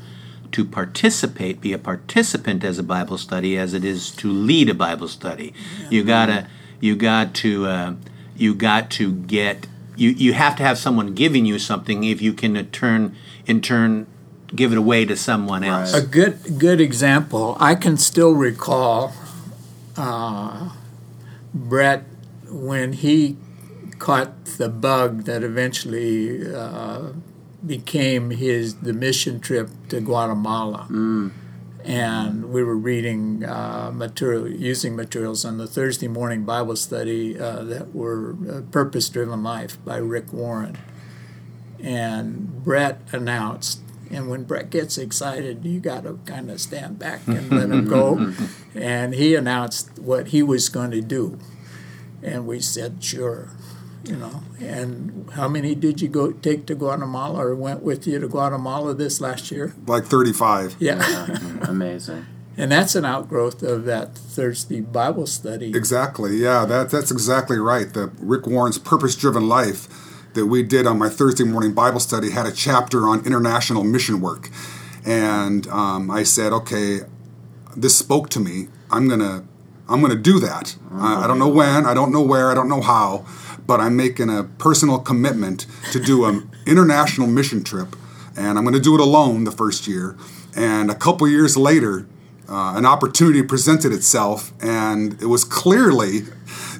to 0.51 0.63
participate, 0.63 1.59
be 1.59 1.73
a 1.73 1.77
participant 1.77 2.63
as 2.63 2.79
a 2.79 2.83
Bible 2.83 3.17
study 3.17 3.57
as 3.57 3.73
it 3.73 3.83
is 3.83 4.09
to 4.11 4.31
lead 4.31 4.69
a 4.69 4.73
Bible 4.73 5.09
study. 5.09 5.53
You 5.89 6.03
gotta 6.03 6.47
you 6.79 6.95
got 6.95 7.33
to 7.35 7.65
uh, 7.65 7.95
you 8.35 8.55
got 8.55 8.89
to 8.91 9.11
get 9.11 9.67
you 9.95 10.09
you 10.09 10.33
have 10.33 10.55
to 10.57 10.63
have 10.63 10.77
someone 10.77 11.13
giving 11.13 11.45
you 11.45 11.59
something 11.59 12.03
if 12.03 12.21
you 12.21 12.33
can 12.33 12.55
in 12.55 12.67
turn 12.71 13.15
in 13.45 13.61
turn 13.61 14.07
give 14.55 14.71
it 14.71 14.77
away 14.77 15.05
to 15.05 15.15
someone 15.15 15.63
else. 15.63 15.93
A 15.93 16.01
good 16.01 16.59
good 16.59 16.81
example. 16.81 17.57
I 17.59 17.75
can 17.75 17.97
still 17.97 18.31
recall 18.31 19.13
uh, 19.97 20.69
Brett 21.53 22.03
when 22.49 22.93
he 22.93 23.37
caught 23.99 24.45
the 24.57 24.69
bug 24.69 25.23
that 25.23 25.43
eventually 25.43 26.53
uh, 26.53 27.11
became 27.65 28.31
his 28.31 28.75
the 28.75 28.93
mission 28.93 29.39
trip 29.39 29.69
to 29.89 29.99
Guatemala. 30.01 30.87
And 31.83 32.45
we 32.51 32.63
were 32.63 32.75
reading 32.75 33.45
uh, 33.45 33.91
material, 33.93 34.49
using 34.49 34.95
materials 34.95 35.45
on 35.45 35.59
the 35.59 35.67
Thursday 35.67 36.07
morning 36.07 36.43
Bible 36.43 36.75
study 36.75 37.39
uh, 37.39 37.63
that 37.63 37.93
were 37.93 38.35
uh, 38.49 38.61
Purpose 38.71 39.07
Driven 39.07 39.43
Life 39.43 39.77
by 39.85 39.97
Rick 39.97 40.33
Warren. 40.33 40.79
And 41.79 42.63
Brett 42.63 43.01
announced 43.11 43.81
And 44.15 44.29
when 44.29 44.43
Brett 44.43 44.69
gets 44.69 44.97
excited, 44.97 45.65
you 45.65 45.81
got 45.81 46.03
to 46.03 46.19
kind 46.25 46.49
of 46.49 46.61
stand 46.61 46.97
back 46.97 47.27
and 47.27 47.51
let 47.51 47.69
him 47.69 47.85
go. 47.85 48.33
and 48.75 49.13
he 49.13 49.35
announced 49.35 49.99
what 49.99 50.27
he 50.27 50.41
was 50.41 50.69
going 50.69 50.91
to 50.91 51.01
do, 51.01 51.37
and 52.23 52.47
we 52.47 52.61
said 52.61 53.03
sure. 53.03 53.49
You 54.05 54.15
know, 54.15 54.43
and 54.59 55.29
how 55.31 55.49
many 55.49 55.73
did 55.75 55.99
you 55.99 56.07
go 56.07 56.31
take 56.31 56.67
to 56.67 56.75
Guatemala 56.75 57.43
or 57.43 57.55
went 57.55 57.81
with 57.81 58.05
you 58.07 58.19
to 58.19 58.27
Guatemala 58.27 58.93
this 58.93 59.19
last 59.19 59.49
year? 59.51 59.73
Like 59.87 60.05
35. 60.05 60.75
Yeah. 60.79 61.01
Amazing. 61.67 62.27
And 62.57 62.71
that's 62.71 62.95
an 62.95 63.03
outgrowth 63.03 63.61
of 63.63 63.83
that 63.83 64.15
Thursday 64.15 64.79
Bible 64.79 65.27
study. 65.27 65.75
Exactly. 65.75 66.37
Yeah, 66.37 66.63
that, 66.63 66.89
that's 66.89 67.11
exactly 67.11 67.59
right. 67.59 67.93
The 67.93 68.13
Rick 68.17 68.47
Warren's 68.47 68.77
Purpose 68.77 69.13
Driven 69.17 69.49
Life 69.49 69.89
that 70.35 70.45
we 70.45 70.61
did 70.61 70.85
on 70.85 70.99
my 70.99 71.09
Thursday 71.09 71.43
morning 71.43 71.73
Bible 71.73 71.99
study 71.99 72.29
had 72.29 72.45
a 72.45 72.51
chapter 72.51 73.07
on 73.07 73.25
international 73.25 73.83
mission 73.83 74.21
work. 74.21 74.49
And 75.05 75.65
um, 75.67 76.11
I 76.11 76.23
said, 76.23 76.53
okay, 76.53 76.99
this 77.75 77.97
spoke 77.97 78.29
to 78.29 78.39
me. 78.39 78.67
I'm 78.91 79.07
going 79.07 79.21
to 79.21 79.43
I'm 79.87 80.01
going 80.01 80.11
to 80.11 80.21
do 80.21 80.39
that. 80.39 80.75
I, 80.91 81.23
I 81.23 81.27
don't 81.27 81.37
know 81.37 81.47
when, 81.47 81.85
I 81.85 81.93
don't 81.93 82.11
know 82.11 82.21
where, 82.21 82.49
I 82.49 82.55
don't 82.55 82.67
know 82.67 82.81
how, 82.81 83.25
but 83.67 83.79
I'm 83.79 83.95
making 83.95 84.35
a 84.35 84.43
personal 84.43 84.99
commitment 84.99 85.67
to 85.91 85.99
do 85.99 86.25
an 86.25 86.49
international 86.65 87.27
mission 87.27 87.63
trip. 87.63 87.95
And 88.35 88.57
I'm 88.57 88.63
going 88.63 88.73
to 88.73 88.81
do 88.81 88.95
it 88.95 88.99
alone 88.99 89.43
the 89.43 89.51
first 89.51 89.87
year. 89.87 90.17
And 90.55 90.89
a 90.89 90.95
couple 90.95 91.27
years 91.27 91.55
later, 91.55 92.07
uh, 92.49 92.73
an 92.75 92.85
opportunity 92.85 93.41
presented 93.43 93.91
itself, 93.91 94.53
and 94.61 95.21
it 95.21 95.27
was 95.27 95.43
clearly, 95.43 96.21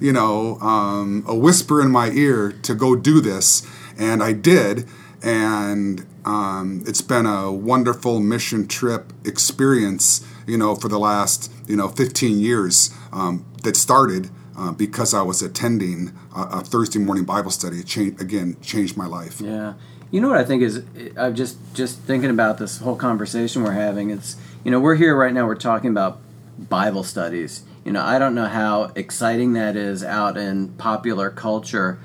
you 0.01 0.11
know, 0.11 0.59
um, 0.59 1.23
a 1.27 1.35
whisper 1.35 1.81
in 1.81 1.91
my 1.91 2.09
ear 2.11 2.51
to 2.63 2.75
go 2.75 2.95
do 2.95 3.21
this, 3.21 3.67
and 3.97 4.21
I 4.21 4.33
did, 4.33 4.87
and 5.23 6.05
um, 6.25 6.83
it's 6.87 7.01
been 7.01 7.25
a 7.25 7.51
wonderful 7.51 8.19
mission 8.19 8.67
trip 8.67 9.13
experience, 9.23 10.25
you 10.47 10.57
know, 10.57 10.75
for 10.75 10.87
the 10.87 10.99
last, 10.99 11.51
you 11.67 11.75
know, 11.75 11.87
15 11.87 12.39
years 12.39 12.91
um, 13.11 13.45
that 13.63 13.75
started. 13.75 14.29
Uh, 14.57 14.71
because 14.71 15.13
I 15.13 15.21
was 15.21 15.41
attending 15.41 16.17
a, 16.33 16.43
a 16.43 16.61
Thursday 16.61 16.97
morning 16.97 17.25
Bible 17.25 17.51
study, 17.51 17.79
it 17.79 17.87
changed, 17.87 18.21
again 18.21 18.55
changed 18.61 18.95
my 18.95 19.05
life. 19.05 19.41
Yeah. 19.41 19.73
You 20.11 20.21
know 20.21 20.29
what 20.29 20.37
I 20.37 20.45
think 20.45 20.63
is 20.63 20.81
I'm 21.17 21.35
just 21.35 21.57
just 21.73 21.99
thinking 21.99 22.29
about 22.29 22.57
this 22.57 22.77
whole 22.77 22.95
conversation 22.95 23.63
we're 23.63 23.73
having. 23.73 24.11
It's 24.11 24.37
you 24.63 24.71
know 24.71 24.79
we're 24.79 24.95
here 24.95 25.13
right 25.13 25.33
now. 25.33 25.45
We're 25.45 25.55
talking 25.55 25.89
about 25.89 26.21
Bible 26.57 27.03
studies. 27.03 27.63
You 27.83 27.91
know 27.91 28.01
I 28.01 28.19
don't 28.19 28.35
know 28.35 28.47
how 28.47 28.91
exciting 28.95 29.53
that 29.53 29.75
is 29.75 30.03
out 30.03 30.37
in 30.37 30.69
popular 30.69 31.29
culture, 31.29 31.99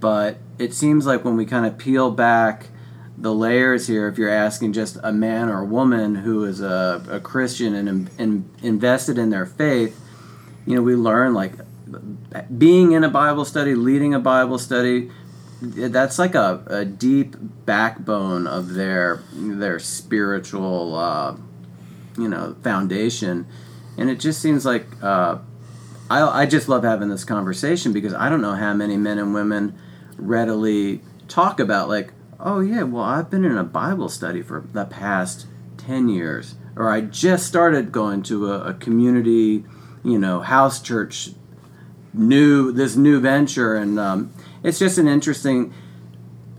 but 0.00 0.38
it 0.58 0.74
seems 0.74 1.06
like 1.06 1.24
when 1.24 1.36
we 1.36 1.46
kind 1.46 1.66
of 1.66 1.78
peel 1.78 2.10
back 2.10 2.68
the 3.16 3.32
layers 3.32 3.86
here, 3.86 4.08
if 4.08 4.18
you're 4.18 4.28
asking 4.28 4.72
just 4.72 4.98
a 5.02 5.12
man 5.12 5.48
or 5.48 5.60
a 5.60 5.64
woman 5.64 6.16
who 6.16 6.44
is 6.44 6.60
a, 6.60 7.04
a 7.08 7.20
Christian 7.20 7.74
and, 7.74 8.10
and 8.18 8.50
invested 8.62 9.18
in 9.18 9.30
their 9.30 9.46
faith, 9.46 10.00
you 10.66 10.74
know 10.74 10.82
we 10.82 10.94
learn 10.94 11.34
like 11.34 11.52
being 12.56 12.92
in 12.92 13.04
a 13.04 13.08
Bible 13.08 13.44
study, 13.44 13.74
leading 13.74 14.14
a 14.14 14.20
Bible 14.20 14.58
study 14.58 15.10
that's 15.62 16.18
like 16.18 16.34
a, 16.34 16.64
a 16.66 16.84
deep 16.84 17.36
backbone 17.64 18.46
of 18.46 18.74
their 18.74 19.22
their 19.32 19.78
spiritual 19.78 20.96
uh, 20.96 21.36
you 22.18 22.28
know 22.28 22.56
foundation 22.62 23.46
and 23.96 24.10
it 24.10 24.20
just 24.20 24.40
seems 24.40 24.64
like 24.64 24.86
uh, 25.02 25.38
I, 26.10 26.42
I 26.42 26.46
just 26.46 26.68
love 26.68 26.84
having 26.84 27.08
this 27.08 27.24
conversation 27.24 27.92
because 27.92 28.14
I 28.14 28.28
don't 28.28 28.40
know 28.40 28.54
how 28.54 28.74
many 28.74 28.96
men 28.96 29.18
and 29.18 29.34
women 29.34 29.78
readily 30.16 31.00
talk 31.28 31.58
about 31.58 31.88
like 31.88 32.12
oh 32.38 32.60
yeah 32.60 32.82
well 32.82 33.04
I've 33.04 33.30
been 33.30 33.44
in 33.44 33.56
a 33.56 33.64
Bible 33.64 34.08
study 34.08 34.42
for 34.42 34.64
the 34.72 34.84
past 34.84 35.46
10 35.78 36.08
years 36.08 36.56
or 36.76 36.90
I 36.90 37.00
just 37.00 37.46
started 37.46 37.92
going 37.92 38.22
to 38.24 38.52
a, 38.52 38.70
a 38.70 38.74
community 38.74 39.64
you 40.04 40.18
know 40.18 40.40
house 40.40 40.80
church 40.80 41.30
new 42.12 42.72
this 42.72 42.96
new 42.96 43.20
venture 43.20 43.74
and 43.74 43.98
um, 43.98 44.32
it's 44.62 44.78
just 44.78 44.98
an 44.98 45.08
interesting 45.08 45.72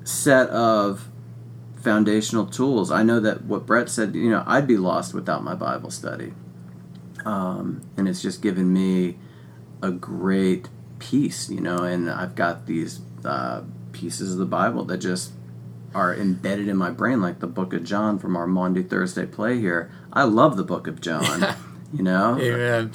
set 0.04 0.50
of 0.50 1.10
foundational 1.84 2.46
tools. 2.46 2.92
I 2.92 3.04
know 3.04 3.20
that 3.20 3.46
what 3.46 3.66
Brett 3.66 3.90
said, 3.90 4.16
you 4.16 4.30
know, 4.30 4.44
I'd 4.48 4.68
be 4.68 4.78
lost 4.78 5.14
without 5.14 5.44
my 5.44 5.54
Bible 5.54 5.92
study. 5.92 6.34
Um, 7.26 7.82
and 7.98 8.08
it's 8.08 8.22
just 8.22 8.42
given 8.42 8.74
me 8.74 9.18
a 9.82 9.92
great 9.92 10.70
peace, 11.00 11.50
you 11.50 11.62
know, 11.62 11.78
and 11.78 12.10
I've 12.10 12.36
got 12.36 12.66
these 12.66 13.02
uh, 13.26 13.62
pieces 13.92 14.34
of 14.34 14.40
the 14.40 14.46
Bible 14.46 14.86
that 14.86 14.98
just 14.98 15.32
are 15.94 16.14
embedded 16.16 16.68
in 16.68 16.78
my 16.78 16.90
brain, 16.90 17.22
like 17.22 17.40
the 17.40 17.48
book 17.48 17.74
of 17.74 17.84
John 17.84 18.18
from 18.18 18.36
our 18.36 18.48
Monday 18.48 18.84
Thursday 18.84 19.26
play 19.26 19.60
here. 19.60 19.92
I 20.12 20.24
love 20.24 20.58
the 20.58 20.64
book 20.64 20.88
of 20.88 21.02
John, 21.02 21.56
you 21.94 22.04
know? 22.04 22.38
Amen. 22.40 22.92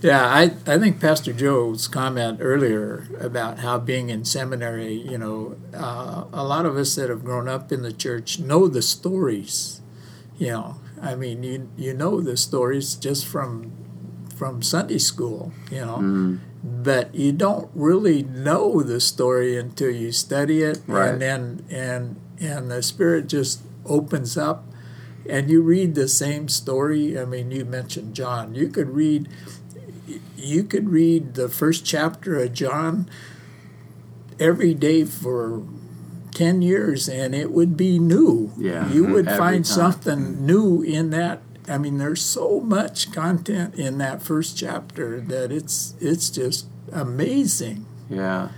Yeah, 0.00 0.24
I, 0.26 0.52
I 0.64 0.78
think 0.78 1.00
Pastor 1.00 1.32
Joe's 1.32 1.88
comment 1.88 2.38
earlier 2.40 3.08
about 3.20 3.60
how 3.60 3.78
being 3.78 4.10
in 4.10 4.24
seminary, 4.24 4.92
you 4.92 5.18
know, 5.18 5.56
uh, 5.74 6.24
a 6.32 6.44
lot 6.44 6.66
of 6.66 6.76
us 6.76 6.94
that 6.94 7.10
have 7.10 7.24
grown 7.24 7.48
up 7.48 7.72
in 7.72 7.82
the 7.82 7.92
church 7.92 8.38
know 8.38 8.68
the 8.68 8.82
stories. 8.82 9.80
You 10.38 10.48
know, 10.48 10.76
I 11.02 11.14
mean, 11.14 11.42
you 11.42 11.68
you 11.76 11.94
know 11.94 12.20
the 12.20 12.36
stories 12.36 12.94
just 12.94 13.26
from 13.26 13.72
from 14.36 14.62
Sunday 14.62 14.98
school, 14.98 15.52
you 15.70 15.80
know, 15.80 15.98
Mm. 15.98 16.38
but 16.62 17.12
you 17.14 17.32
don't 17.32 17.68
really 17.74 18.22
know 18.22 18.82
the 18.82 19.00
story 19.00 19.56
until 19.58 19.90
you 19.90 20.12
study 20.12 20.62
it, 20.62 20.78
Right. 20.86 21.10
and 21.10 21.22
then 21.22 21.62
and 21.70 22.16
and 22.40 22.70
the 22.70 22.82
Spirit 22.82 23.26
just 23.28 23.60
opens 23.84 24.36
up, 24.36 24.64
and 25.28 25.50
you 25.50 25.60
read 25.60 25.94
the 25.94 26.06
same 26.08 26.46
story. 26.48 27.18
I 27.18 27.24
mean, 27.24 27.50
you 27.50 27.64
mentioned 27.64 28.14
John. 28.14 28.54
You 28.54 28.68
could 28.68 28.90
read 28.94 29.28
you 30.36 30.62
could 30.64 30.88
read 30.88 31.34
the 31.34 31.48
first 31.48 31.84
chapter 31.84 32.38
of 32.38 32.52
John 32.54 33.08
every 34.38 34.72
day 34.74 35.04
for 35.04 35.62
10 36.38 36.62
years 36.62 37.08
and 37.08 37.34
it 37.34 37.50
would 37.50 37.76
be 37.76 37.98
new. 37.98 38.52
Yeah, 38.56 38.88
You 38.92 39.04
would 39.06 39.26
find 39.26 39.64
time. 39.64 39.64
something 39.64 40.46
new 40.46 40.82
in 40.82 41.10
that. 41.10 41.42
I 41.66 41.76
mean 41.78 41.98
there's 41.98 42.22
so 42.24 42.60
much 42.60 43.12
content 43.12 43.74
in 43.74 43.98
that 43.98 44.22
first 44.22 44.56
chapter 44.56 45.20
that 45.20 45.50
it's 45.52 45.94
it's 46.00 46.30
just 46.30 46.66
amazing. 46.92 47.84
Yeah. 48.08 48.50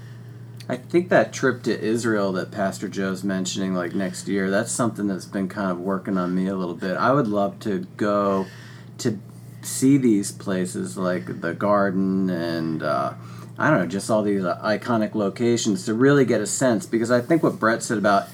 I 0.69 0.77
think 0.77 1.09
that 1.09 1.33
trip 1.33 1.65
to 1.65 1.81
Israel 1.81 2.31
that 2.33 2.53
Pastor 2.53 2.89
Joe's 2.89 3.25
mentioning, 3.25 3.75
like 3.75 3.93
next 3.95 4.29
year, 4.29 4.51
that's 4.51 4.71
something 4.71 5.09
that's 5.09 5.25
been 5.25 5.49
kind 5.49 5.71
of 5.73 5.81
working 5.81 6.17
on 6.17 6.33
me 6.35 6.47
a 6.47 6.55
little 6.55 6.77
bit. 6.77 6.97
I 6.97 7.11
would 7.13 7.27
love 7.27 7.59
to 7.61 7.81
go 7.97 8.47
to 8.99 9.19
see 9.63 9.97
these 9.97 10.31
places 10.31 10.97
like 10.97 11.41
the 11.41 11.55
garden 11.55 12.31
and 12.31 12.83
uh, 12.85 13.15
I 13.61 13.69
don't 13.69 13.81
know, 13.81 13.87
just 13.87 14.11
all 14.11 14.23
these 14.23 14.43
uh, 14.43 14.59
iconic 14.65 15.15
locations 15.15 15.85
to 15.85 15.93
really 15.93 16.25
get 16.25 16.41
a 16.41 16.47
sense 16.47 16.87
because 16.87 17.11
I 17.11 17.21
think 17.21 17.43
what 17.43 17.59
Brett 17.59 17.83
said 17.83 17.99
about 17.99 18.27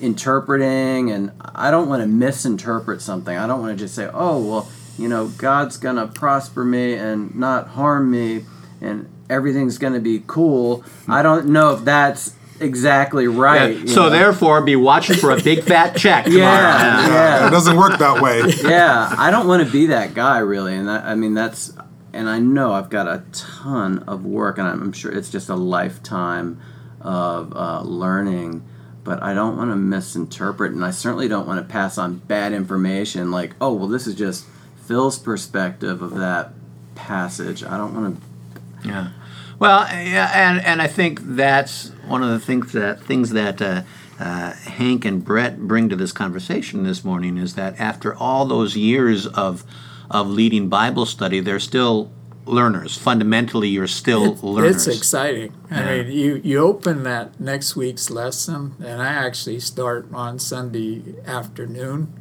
interpreting 0.00 1.10
and 1.10 1.30
I 1.40 1.70
don't 1.70 1.90
want 1.90 2.02
to 2.02 2.06
misinterpret 2.06 3.02
something. 3.02 3.36
I 3.36 3.46
don't 3.46 3.60
want 3.60 3.76
to 3.78 3.84
just 3.84 3.94
say, 3.94 4.08
"Oh, 4.14 4.42
well, 4.42 4.68
you 4.98 5.08
know, 5.08 5.28
God's 5.28 5.76
going 5.76 5.96
to 5.96 6.06
prosper 6.06 6.64
me 6.64 6.94
and 6.94 7.34
not 7.34 7.68
harm 7.68 8.10
me 8.10 8.46
and 8.80 9.10
everything's 9.28 9.76
going 9.76 9.92
to 9.92 10.00
be 10.00 10.22
cool." 10.26 10.84
I 11.06 11.20
don't 11.20 11.48
know 11.48 11.74
if 11.74 11.84
that's 11.84 12.34
exactly 12.60 13.26
right. 13.26 13.76
you 13.76 13.88
so 13.88 14.04
know? 14.04 14.10
therefore, 14.10 14.62
be 14.62 14.74
watching 14.74 15.16
for 15.16 15.32
a 15.32 15.42
big 15.42 15.64
fat 15.64 15.96
check 15.98 16.24
tomorrow. 16.24 16.38
Yeah, 16.40 17.08
yeah. 17.08 17.48
It 17.48 17.50
doesn't 17.50 17.76
work 17.76 17.98
that 17.98 18.22
way. 18.22 18.40
yeah, 18.62 19.14
I 19.18 19.30
don't 19.30 19.46
want 19.46 19.66
to 19.66 19.70
be 19.70 19.86
that 19.86 20.14
guy 20.14 20.38
really, 20.38 20.74
and 20.76 20.88
that, 20.88 21.04
I 21.04 21.14
mean 21.14 21.34
that's, 21.34 21.74
and 22.12 22.28
I 22.28 22.38
know 22.38 22.72
I've 22.72 22.90
got 22.90 23.06
a 23.06 23.24
ton 23.32 24.00
of 24.00 24.24
work, 24.24 24.58
and 24.58 24.66
I'm 24.66 24.92
sure 24.92 25.10
it's 25.10 25.30
just 25.30 25.48
a 25.48 25.54
lifetime 25.54 26.60
of 27.00 27.54
uh, 27.54 27.82
learning. 27.82 28.64
But 29.02 29.22
I 29.22 29.32
don't 29.32 29.56
want 29.56 29.70
to 29.70 29.76
misinterpret, 29.76 30.72
and 30.72 30.84
I 30.84 30.90
certainly 30.90 31.28
don't 31.28 31.46
want 31.46 31.66
to 31.66 31.72
pass 31.72 31.98
on 31.98 32.18
bad 32.18 32.52
information. 32.52 33.30
Like, 33.30 33.54
oh 33.60 33.72
well, 33.72 33.88
this 33.88 34.06
is 34.06 34.14
just 34.14 34.46
Phil's 34.86 35.18
perspective 35.18 36.02
of 36.02 36.16
that 36.16 36.52
passage. 36.94 37.64
I 37.64 37.76
don't 37.76 37.94
want 37.94 38.20
to. 38.20 38.88
Yeah. 38.88 39.10
Well, 39.58 39.82
yeah, 39.90 40.30
and 40.34 40.64
and 40.64 40.80
I 40.82 40.86
think 40.86 41.20
that's 41.22 41.90
one 42.06 42.22
of 42.22 42.30
the 42.30 42.40
things 42.40 42.72
that 42.72 43.02
things 43.02 43.30
that 43.30 43.60
uh, 43.60 43.82
uh, 44.18 44.52
Hank 44.52 45.04
and 45.04 45.24
Brett 45.24 45.60
bring 45.60 45.88
to 45.88 45.96
this 45.96 46.12
conversation 46.12 46.84
this 46.84 47.04
morning 47.04 47.38
is 47.38 47.54
that 47.54 47.78
after 47.80 48.14
all 48.14 48.44
those 48.44 48.76
years 48.76 49.26
of 49.26 49.64
of 50.10 50.28
leading 50.28 50.68
Bible 50.68 51.06
study, 51.06 51.40
they're 51.40 51.60
still 51.60 52.10
learners. 52.46 52.96
Fundamentally, 52.96 53.68
you're 53.68 53.86
still 53.86 54.32
It- 54.32 54.42
learners. 54.42 54.86
It's 54.86 54.96
exciting. 54.96 55.52
Yeah. 55.70 55.80
I 55.80 56.02
mean, 56.02 56.12
you, 56.12 56.40
you 56.42 56.58
open 56.58 57.04
that 57.04 57.38
next 57.40 57.76
week's 57.76 58.10
lesson, 58.10 58.74
and 58.82 59.00
I 59.00 59.12
actually 59.12 59.60
start 59.60 60.08
on 60.12 60.38
Sunday 60.38 61.14
afternoon, 61.26 62.12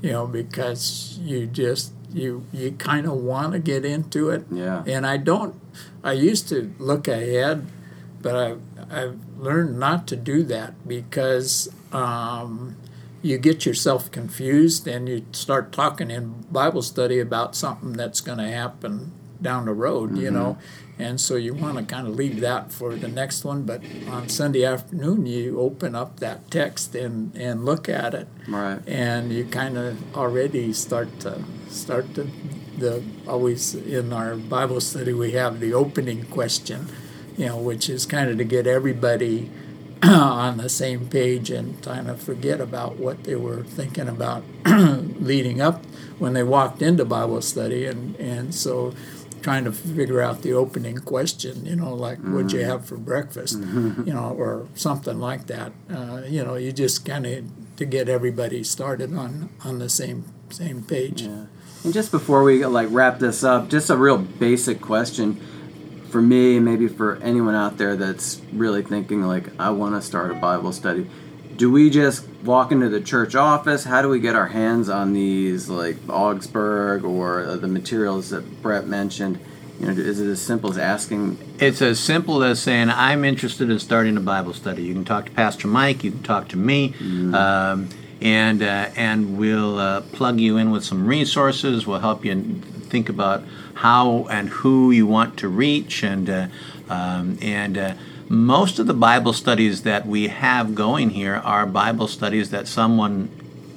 you 0.00 0.12
know, 0.12 0.26
because 0.26 1.18
you 1.22 1.46
just 1.46 1.92
you 2.12 2.44
you 2.52 2.70
kind 2.72 3.06
of 3.06 3.14
want 3.14 3.52
to 3.52 3.58
get 3.58 3.84
into 3.84 4.30
it. 4.30 4.46
Yeah. 4.50 4.84
And 4.86 5.06
I 5.06 5.16
don't. 5.18 5.54
I 6.02 6.12
used 6.12 6.48
to 6.50 6.72
look 6.78 7.08
ahead, 7.08 7.66
but 8.22 8.34
I 8.36 8.54
I've 8.90 9.18
learned 9.38 9.78
not 9.78 10.06
to 10.08 10.16
do 10.16 10.44
that 10.44 10.86
because 10.86 11.68
um, 11.92 12.76
you 13.24 13.38
get 13.38 13.64
yourself 13.64 14.10
confused 14.10 14.86
and 14.86 15.08
you 15.08 15.24
start 15.32 15.72
talking 15.72 16.10
in 16.10 16.42
Bible 16.52 16.82
study 16.82 17.18
about 17.18 17.56
something 17.56 17.94
that's 17.94 18.20
going 18.20 18.36
to 18.36 18.48
happen 18.48 19.12
down 19.40 19.64
the 19.64 19.72
road, 19.72 20.18
you 20.18 20.26
mm-hmm. 20.26 20.34
know. 20.34 20.58
And 20.98 21.18
so 21.18 21.36
you 21.36 21.54
want 21.54 21.78
to 21.78 21.84
kind 21.84 22.06
of 22.06 22.14
leave 22.14 22.40
that 22.40 22.70
for 22.70 22.94
the 22.94 23.08
next 23.08 23.42
one. 23.42 23.62
But 23.62 23.82
on 24.08 24.28
Sunday 24.28 24.62
afternoon, 24.62 25.24
you 25.24 25.58
open 25.58 25.94
up 25.94 26.20
that 26.20 26.50
text 26.50 26.94
and, 26.94 27.34
and 27.34 27.64
look 27.64 27.88
at 27.88 28.12
it. 28.12 28.28
Right. 28.46 28.80
And 28.86 29.32
you 29.32 29.46
kind 29.46 29.78
of 29.78 30.14
already 30.14 30.74
start 30.74 31.18
to 31.20 31.42
start 31.68 32.14
to 32.16 32.28
the 32.76 33.02
always 33.26 33.74
in 33.74 34.12
our 34.12 34.36
Bible 34.36 34.80
study 34.80 35.14
we 35.14 35.32
have 35.32 35.60
the 35.60 35.72
opening 35.72 36.26
question, 36.26 36.88
you 37.38 37.46
know, 37.46 37.56
which 37.56 37.88
is 37.88 38.04
kind 38.04 38.28
of 38.28 38.36
to 38.38 38.44
get 38.44 38.66
everybody 38.66 39.50
on 40.02 40.56
the 40.58 40.68
same 40.68 41.08
page 41.08 41.50
and 41.50 41.82
kind 41.82 42.08
of 42.08 42.22
forget 42.22 42.60
about 42.60 42.96
what 42.96 43.24
they 43.24 43.34
were 43.34 43.62
thinking 43.62 44.08
about 44.08 44.42
leading 44.66 45.60
up 45.60 45.84
when 46.18 46.32
they 46.32 46.42
walked 46.42 46.82
into 46.82 47.04
Bible 47.04 47.42
study 47.42 47.86
and 47.86 48.16
and 48.16 48.54
so 48.54 48.94
trying 49.44 49.64
to 49.64 49.72
figure 49.72 50.22
out 50.22 50.40
the 50.40 50.54
opening 50.54 50.96
question, 50.96 51.66
you 51.66 51.76
know, 51.76 51.92
like 51.92 52.18
what'd 52.20 52.50
you 52.50 52.64
have 52.64 52.86
for 52.86 52.96
breakfast, 52.96 53.58
you 53.58 54.14
know, 54.14 54.34
or 54.38 54.66
something 54.74 55.20
like 55.20 55.48
that. 55.48 55.70
Uh, 55.92 56.22
you 56.26 56.42
know, 56.42 56.54
you 56.54 56.72
just 56.72 57.04
kind 57.04 57.26
of 57.26 57.76
to 57.76 57.84
get 57.84 58.08
everybody 58.08 58.64
started 58.64 59.14
on 59.14 59.50
on 59.62 59.78
the 59.80 59.88
same 59.90 60.24
same 60.48 60.82
page. 60.82 61.22
Yeah. 61.22 61.44
And 61.84 61.92
just 61.92 62.10
before 62.10 62.42
we 62.42 62.64
like 62.64 62.88
wrap 62.90 63.18
this 63.18 63.44
up, 63.44 63.68
just 63.68 63.90
a 63.90 63.96
real 63.96 64.16
basic 64.16 64.80
question 64.80 65.38
for 66.14 66.22
me, 66.22 66.60
maybe 66.60 66.86
for 66.86 67.16
anyone 67.16 67.56
out 67.56 67.76
there 67.76 67.96
that's 67.96 68.40
really 68.52 68.84
thinking 68.84 69.22
like 69.22 69.48
I 69.58 69.70
want 69.70 69.96
to 69.96 70.00
start 70.00 70.30
a 70.30 70.34
Bible 70.34 70.72
study. 70.72 71.10
Do 71.56 71.72
we 71.72 71.90
just 71.90 72.28
walk 72.44 72.70
into 72.70 72.88
the 72.88 73.00
church 73.00 73.34
office? 73.34 73.82
How 73.82 74.00
do 74.00 74.08
we 74.08 74.20
get 74.20 74.36
our 74.36 74.46
hands 74.46 74.88
on 74.88 75.12
these 75.12 75.68
like 75.68 75.96
Augsburg 76.08 77.02
or 77.02 77.42
uh, 77.42 77.56
the 77.56 77.66
materials 77.66 78.30
that 78.30 78.62
Brett 78.62 78.86
mentioned? 78.86 79.40
You 79.80 79.86
know, 79.86 79.92
is 79.92 80.20
it 80.20 80.28
as 80.28 80.40
simple 80.40 80.70
as 80.70 80.78
asking? 80.78 81.36
It's 81.58 81.82
as 81.82 81.98
simple 81.98 82.44
as 82.44 82.62
saying, 82.62 82.90
I'm 82.90 83.24
interested 83.24 83.68
in 83.68 83.80
starting 83.80 84.16
a 84.16 84.20
Bible 84.20 84.52
study. 84.52 84.84
You 84.84 84.94
can 84.94 85.04
talk 85.04 85.24
to 85.24 85.32
Pastor 85.32 85.66
Mike, 85.66 86.04
you 86.04 86.12
can 86.12 86.22
talk 86.22 86.46
to 86.50 86.56
me, 86.56 86.94
um, 87.34 87.88
and, 88.20 88.62
uh, 88.62 88.90
and 88.94 89.36
we'll 89.36 89.80
uh, 89.80 90.02
plug 90.12 90.38
you 90.38 90.58
in 90.58 90.70
with 90.70 90.84
some 90.84 91.08
resources. 91.08 91.88
We'll 91.88 91.98
help 91.98 92.24
you 92.24 92.62
think 92.94 93.08
about 93.08 93.42
how 93.74 94.24
and 94.30 94.48
who 94.48 94.92
you 94.92 95.04
want 95.04 95.36
to 95.36 95.48
reach. 95.48 96.04
And, 96.04 96.30
uh, 96.30 96.46
um, 96.88 97.38
and 97.42 97.76
uh, 97.76 97.94
most 98.28 98.78
of 98.78 98.86
the 98.86 98.94
Bible 98.94 99.32
studies 99.32 99.82
that 99.82 100.06
we 100.06 100.28
have 100.28 100.76
going 100.76 101.10
here 101.10 101.34
are 101.34 101.66
Bible 101.66 102.06
studies 102.06 102.50
that 102.50 102.68
someone 102.68 103.28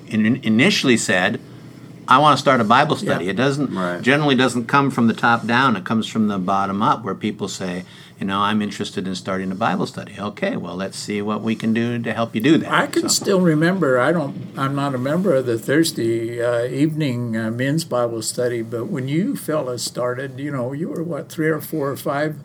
in, 0.07 0.35
initially 0.43 0.97
said, 0.97 1.41
I 2.07 2.19
want 2.19 2.37
to 2.37 2.41
start 2.41 2.61
a 2.61 2.63
Bible 2.63 2.95
study. 2.95 3.25
Yeah. 3.25 3.31
It 3.31 3.37
doesn't 3.37 3.73
Right. 3.73 4.01
generally 4.03 4.35
doesn't 4.35 4.67
come 4.67 4.91
from 4.91 5.07
the 5.07 5.15
top 5.15 5.47
down. 5.47 5.75
It 5.75 5.83
comes 5.83 6.05
from 6.07 6.27
the 6.27 6.37
bottom 6.37 6.83
up, 6.83 7.03
where 7.03 7.15
people 7.15 7.47
say, 7.47 7.85
you 8.19 8.25
know, 8.25 8.39
I'm 8.39 8.61
interested 8.61 9.07
in 9.07 9.13
starting 9.15 9.51
a 9.51 9.55
Bible 9.55 9.85
study. 9.85 10.15
Okay, 10.17 10.57
well, 10.57 10.75
let's 10.75 10.97
see 10.97 11.21
what 11.21 11.41
we 11.41 11.55
can 11.55 11.73
do 11.73 11.99
to 11.99 12.13
help 12.13 12.33
you 12.33 12.41
do 12.41 12.57
that. 12.57 12.71
I 12.71 12.87
can 12.87 13.03
So- 13.03 13.23
still 13.23 13.41
remember. 13.41 13.99
I 13.99 14.11
don't. 14.11 14.35
I'm 14.57 14.73
not 14.75 14.95
a 14.95 14.97
member 14.97 15.35
of 15.35 15.45
the 15.45 15.59
Thursday 15.59 16.41
uh, 16.43 16.65
evening 16.65 17.37
uh, 17.37 17.51
men's 17.51 17.83
Bible 17.83 18.21
study, 18.23 18.61
but 18.63 18.85
when 18.87 19.07
you 19.07 19.35
fellas 19.35 19.83
started, 19.83 20.39
you 20.39 20.51
know, 20.51 20.73
you 20.73 20.89
were 20.89 21.03
what 21.03 21.29
three 21.29 21.49
or 21.49 21.61
four 21.61 21.91
or 21.91 21.97
five, 21.97 22.37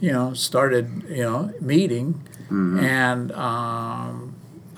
you 0.00 0.12
know, 0.12 0.32
started, 0.34 1.04
you 1.08 1.22
know, 1.24 1.52
meeting, 1.60 2.20
and 2.50 3.30
um, 3.32 4.29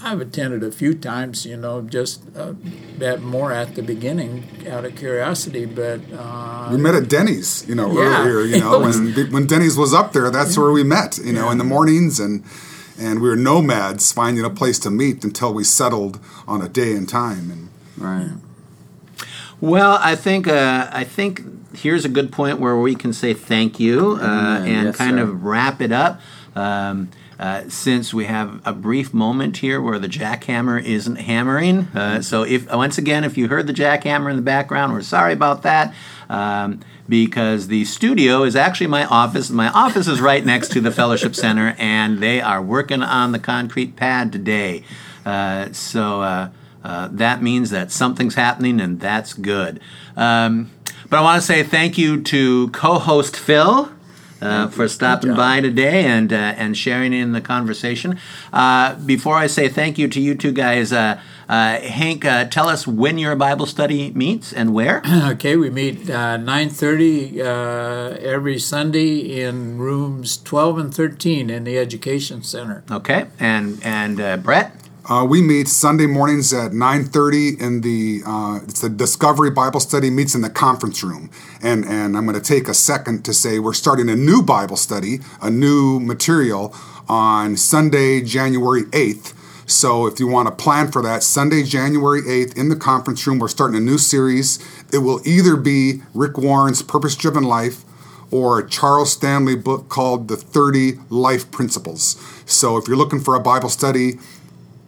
I've 0.02 0.20
attended 0.20 0.62
a 0.64 0.72
few 0.72 0.94
times, 0.94 1.46
you 1.46 1.56
know, 1.56 1.82
just 1.82 2.22
uh, 2.36 2.54
that 2.98 3.22
more 3.22 3.52
at 3.52 3.74
the 3.74 3.82
beginning 3.82 4.44
out 4.68 4.84
of 4.84 4.96
curiosity, 4.96 5.64
but 5.64 6.00
uh, 6.12 6.68
We 6.72 6.76
met 6.78 6.94
at 6.94 7.08
Denny's, 7.08 7.64
you 7.68 7.74
know, 7.74 7.92
Yeah. 7.92 8.22
earlier. 8.22 8.40
You 8.42 8.58
know, 8.60 8.80
when 8.80 9.12
when 9.32 9.46
Denny's 9.46 9.76
was 9.76 9.92
up 9.94 10.12
there, 10.12 10.30
that's 10.30 10.56
where 10.58 10.72
we 10.72 10.82
met. 10.84 11.18
You 11.18 11.32
know, 11.32 11.50
in 11.50 11.58
the 11.58 11.64
mornings, 11.64 12.18
and 12.20 12.42
and 12.98 13.20
we 13.22 13.28
were 13.28 13.36
nomads, 13.36 14.12
finding 14.12 14.44
a 14.44 14.50
place 14.50 14.78
to 14.80 14.90
meet 14.90 15.24
until 15.24 15.52
we 15.54 15.64
settled 15.64 16.18
on 16.46 16.60
a 16.62 16.68
day 16.68 16.92
and 16.94 17.08
time. 17.08 17.50
And 17.50 17.68
Right. 17.96 18.32
Well, 19.60 19.98
I 20.02 20.16
think 20.16 20.48
uh, 20.48 20.88
I 20.92 21.04
think 21.04 21.42
here's 21.74 22.04
a 22.04 22.08
good 22.08 22.32
point 22.32 22.58
where 22.60 22.76
we 22.76 22.94
can 22.94 23.12
say 23.12 23.32
thank 23.34 23.78
you 23.80 24.18
uh, 24.20 24.58
and 24.66 24.86
Yes, 24.86 24.96
kind 24.96 25.16
sir. 25.18 25.22
of 25.22 25.44
wrap 25.44 25.80
it 25.80 25.92
up. 25.92 26.20
Um, 26.56 27.08
uh, 27.42 27.68
since 27.68 28.14
we 28.14 28.26
have 28.26 28.60
a 28.64 28.72
brief 28.72 29.12
moment 29.12 29.56
here 29.56 29.82
where 29.82 29.98
the 29.98 30.06
jackhammer 30.06 30.80
isn't 30.80 31.16
hammering, 31.16 31.80
uh, 31.92 32.22
so 32.22 32.44
if 32.44 32.72
once 32.72 32.98
again, 32.98 33.24
if 33.24 33.36
you 33.36 33.48
heard 33.48 33.66
the 33.66 33.72
jackhammer 33.72 34.30
in 34.30 34.36
the 34.36 34.42
background, 34.42 34.92
we're 34.92 35.02
sorry 35.02 35.32
about 35.32 35.62
that. 35.62 35.92
Um, 36.28 36.78
because 37.08 37.66
the 37.66 37.84
studio 37.84 38.44
is 38.44 38.54
actually 38.54 38.86
my 38.86 39.04
office. 39.06 39.50
My 39.50 39.68
office 39.70 40.06
is 40.06 40.20
right 40.20 40.46
next 40.46 40.70
to 40.70 40.80
the 40.80 40.92
Fellowship 40.92 41.34
Center, 41.34 41.74
and 41.78 42.20
they 42.20 42.40
are 42.40 42.62
working 42.62 43.02
on 43.02 43.32
the 43.32 43.40
concrete 43.40 43.96
pad 43.96 44.30
today. 44.30 44.84
Uh, 45.26 45.72
so 45.72 46.22
uh, 46.22 46.50
uh, 46.84 47.08
that 47.10 47.42
means 47.42 47.70
that 47.70 47.90
something's 47.90 48.36
happening, 48.36 48.80
and 48.80 49.00
that's 49.00 49.34
good. 49.34 49.80
Um, 50.16 50.70
but 51.10 51.18
I 51.18 51.22
want 51.22 51.42
to 51.42 51.46
say 51.46 51.64
thank 51.64 51.98
you 51.98 52.22
to 52.22 52.68
co-host 52.68 53.36
Phil. 53.36 53.90
Uh, 54.42 54.68
for 54.68 54.88
stopping 54.88 55.34
by 55.34 55.60
today 55.60 56.04
and 56.04 56.32
uh, 56.32 56.36
and 56.36 56.76
sharing 56.76 57.12
in 57.12 57.30
the 57.30 57.40
conversation. 57.40 58.18
Uh, 58.52 58.94
before 58.96 59.36
I 59.36 59.46
say 59.46 59.68
thank 59.68 59.98
you 59.98 60.08
to 60.08 60.20
you 60.20 60.34
two 60.34 60.50
guys, 60.50 60.92
uh, 60.92 61.20
uh, 61.48 61.80
Hank, 61.80 62.24
uh, 62.24 62.46
tell 62.46 62.68
us 62.68 62.86
when 62.86 63.18
your 63.18 63.36
Bible 63.36 63.66
study 63.66 64.10
meets 64.12 64.52
and 64.52 64.72
where. 64.74 65.02
Okay, 65.32 65.56
we 65.56 65.70
meet 65.70 66.10
uh, 66.10 66.36
9.30 66.36 67.38
uh, 67.38 68.16
every 68.20 68.58
Sunday 68.58 69.42
in 69.42 69.78
rooms 69.78 70.36
12 70.38 70.78
and 70.78 70.94
13 70.94 71.48
in 71.48 71.64
the 71.64 71.78
Education 71.78 72.42
Center. 72.42 72.82
Okay, 72.90 73.26
and 73.38 73.78
and 73.82 74.20
uh, 74.20 74.36
Brett. 74.36 74.81
Uh, 75.08 75.26
we 75.28 75.42
meet 75.42 75.66
Sunday 75.66 76.06
mornings 76.06 76.52
at 76.52 76.72
9:30 76.72 77.60
in 77.60 77.80
the 77.80 78.22
uh, 78.24 78.60
it's 78.62 78.80
the 78.80 78.88
Discovery 78.88 79.50
Bible 79.50 79.80
Study 79.80 80.10
meets 80.10 80.34
in 80.34 80.42
the 80.42 80.50
conference 80.50 81.02
room. 81.02 81.30
And 81.60 81.84
and 81.84 82.16
I'm 82.16 82.24
going 82.24 82.40
to 82.40 82.46
take 82.46 82.68
a 82.68 82.74
second 82.74 83.24
to 83.24 83.34
say 83.34 83.58
we're 83.58 83.72
starting 83.72 84.08
a 84.08 84.16
new 84.16 84.42
Bible 84.42 84.76
study, 84.76 85.20
a 85.40 85.50
new 85.50 85.98
material 85.98 86.74
on 87.08 87.56
Sunday, 87.56 88.20
January 88.20 88.84
8th. 88.84 89.34
So 89.68 90.06
if 90.06 90.20
you 90.20 90.28
want 90.28 90.48
to 90.48 90.54
plan 90.54 90.92
for 90.92 91.02
that, 91.02 91.22
Sunday, 91.22 91.62
January 91.62 92.22
8th 92.22 92.56
in 92.56 92.68
the 92.68 92.76
conference 92.76 93.26
room, 93.26 93.38
we're 93.38 93.48
starting 93.48 93.76
a 93.76 93.80
new 93.80 93.98
series. 93.98 94.58
It 94.92 94.98
will 94.98 95.20
either 95.26 95.56
be 95.56 96.02
Rick 96.14 96.36
Warren's 96.36 96.82
Purpose 96.82 97.16
Driven 97.16 97.44
Life 97.44 97.84
or 98.30 98.58
a 98.58 98.68
Charles 98.68 99.12
Stanley 99.12 99.56
book 99.56 99.88
called 99.88 100.28
The 100.28 100.36
30 100.36 100.98
Life 101.10 101.50
Principles. 101.50 102.16
So 102.46 102.76
if 102.76 102.88
you're 102.88 102.96
looking 102.96 103.20
for 103.20 103.34
a 103.34 103.40
Bible 103.40 103.68
study, 103.68 104.18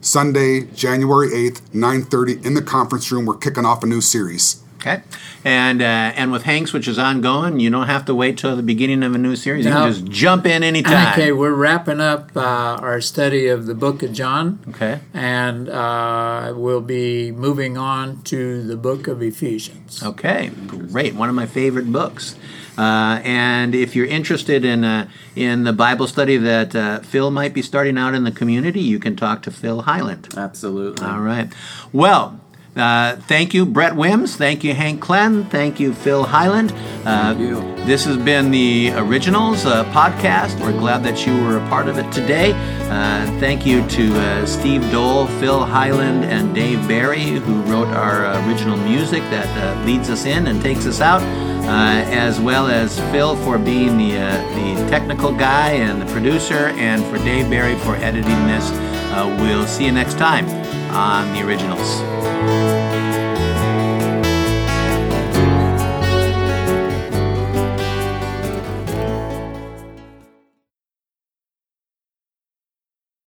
Sunday, 0.05 0.67
January 0.75 1.31
8th, 1.31 1.63
9:30 1.73 2.45
in 2.45 2.55
the 2.55 2.63
conference 2.63 3.11
room, 3.11 3.25
we're 3.25 3.37
kicking 3.37 3.65
off 3.65 3.83
a 3.83 3.87
new 3.87 4.01
series. 4.01 4.61
Okay, 4.79 5.03
and 5.45 5.81
uh, 5.81 6.13
and 6.15 6.31
with 6.31 6.43
Hanks, 6.43 6.75
which 6.75 6.87
is 6.87 6.99
ongoing, 6.99 7.59
you 7.59 7.71
don't 7.71 7.87
have 7.87 8.05
to 8.05 8.15
wait 8.15 8.37
till 8.37 8.55
the 8.55 8.63
beginning 8.63 9.03
of 9.03 9.15
a 9.15 9.19
new 9.19 9.35
series. 9.35 9.65
You 9.65 9.73
can 9.73 9.91
just 9.91 10.05
jump 10.05 10.45
in 10.45 10.63
anytime. 10.63 11.15
Okay, 11.15 11.33
we're 11.33 11.55
wrapping 11.55 12.01
up 12.01 12.37
uh, 12.37 12.41
our 12.41 13.01
study 13.01 13.47
of 13.47 13.65
the 13.65 13.75
book 13.75 14.03
of 14.03 14.13
John. 14.13 14.63
Okay. 14.69 15.01
And 15.15 15.71
uh, 15.71 16.53
we'll 16.55 16.83
be 16.83 17.33
moving 17.33 17.79
on 17.79 18.21
to 18.25 18.63
the 18.63 18.77
book 18.77 19.09
of 19.09 19.23
Ephesians. 19.23 20.03
Okay, 20.03 20.51
great. 20.67 21.15
One 21.15 21.31
of 21.31 21.35
my 21.35 21.47
favorite 21.47 21.91
books. 21.91 22.37
Uh, 22.77 23.21
and 23.23 23.75
if 23.75 23.95
you're 23.95 24.07
interested 24.07 24.65
in 24.65 24.85
uh, 24.85 25.09
in 25.37 25.65
the 25.65 25.73
Bible 25.73 26.07
study 26.07 26.37
that 26.37 26.75
uh, 26.75 27.01
Phil 27.01 27.31
might 27.31 27.55
be 27.55 27.63
starting 27.63 27.97
out 27.99 28.15
in 28.15 28.25
the 28.25 28.33
community, 28.33 28.81
you 28.81 28.99
can 28.99 29.17
talk 29.17 29.43
to 29.43 29.51
Phil 29.51 29.83
Highland. 29.83 30.29
Absolutely. 30.37 31.07
All 31.07 31.21
right. 31.21 31.53
Well, 31.93 32.41
uh, 32.77 33.17
thank 33.17 33.55
you, 33.55 33.65
Brett 33.65 33.95
Wims. 33.95 34.37
Thank 34.37 34.65
you, 34.65 34.75
Hank 34.75 35.01
Klen. 35.01 35.49
Thank 35.51 35.79
you, 35.79 35.95
Phil 35.95 36.25
Highland. 36.25 36.73
Uh, 37.05 37.35
Thank 37.35 37.41
you. 37.41 37.75
This 37.85 38.05
has 38.07 38.17
been 38.17 38.51
the 38.51 38.93
Originals 38.95 39.67
uh, 39.67 39.85
podcast. 39.93 40.59
We're 40.61 40.73
glad 40.73 41.05
that 41.05 41.27
you 41.27 41.37
were 41.45 41.59
a 41.59 41.69
part 41.69 41.87
of 41.87 41.99
it 41.99 42.11
today. 42.11 42.53
Uh, 42.89 43.27
thank 43.39 43.67
you 43.67 43.87
to 43.89 44.19
uh, 44.19 44.47
Steve 44.47 44.91
Dole, 44.91 45.27
Phil 45.27 45.65
Highland, 45.65 46.25
and 46.25 46.55
Dave 46.55 46.87
Barry, 46.89 47.25
who 47.25 47.61
wrote 47.63 47.89
our 47.89 48.25
original 48.49 48.79
music 48.79 49.23
that 49.25 49.47
uh, 49.59 49.85
leads 49.85 50.09
us 50.09 50.25
in 50.25 50.47
and 50.47 50.63
takes 50.63 50.87
us 50.87 51.03
out, 51.03 51.21
uh, 51.23 52.11
as 52.11 52.41
well 52.41 52.69
as 52.69 52.99
Phil 53.13 53.37
for 53.37 53.59
being 53.59 53.99
the, 53.99 54.17
uh, 54.17 54.33
the 54.55 54.89
technical 54.89 55.31
guy 55.31 55.73
and 55.73 56.01
the 56.01 56.07
producer, 56.11 56.69
and 56.79 57.05
for 57.05 57.19
Dave 57.19 57.51
Barry 57.51 57.77
for 57.81 57.97
editing 57.97 58.47
this. 58.47 58.71
Uh, 59.13 59.37
we'll 59.41 59.67
see 59.67 59.85
you 59.85 59.93
next 59.93 60.17
time 60.19 60.64
on 60.95 61.33
the 61.33 61.43
Originals. 61.43 62.74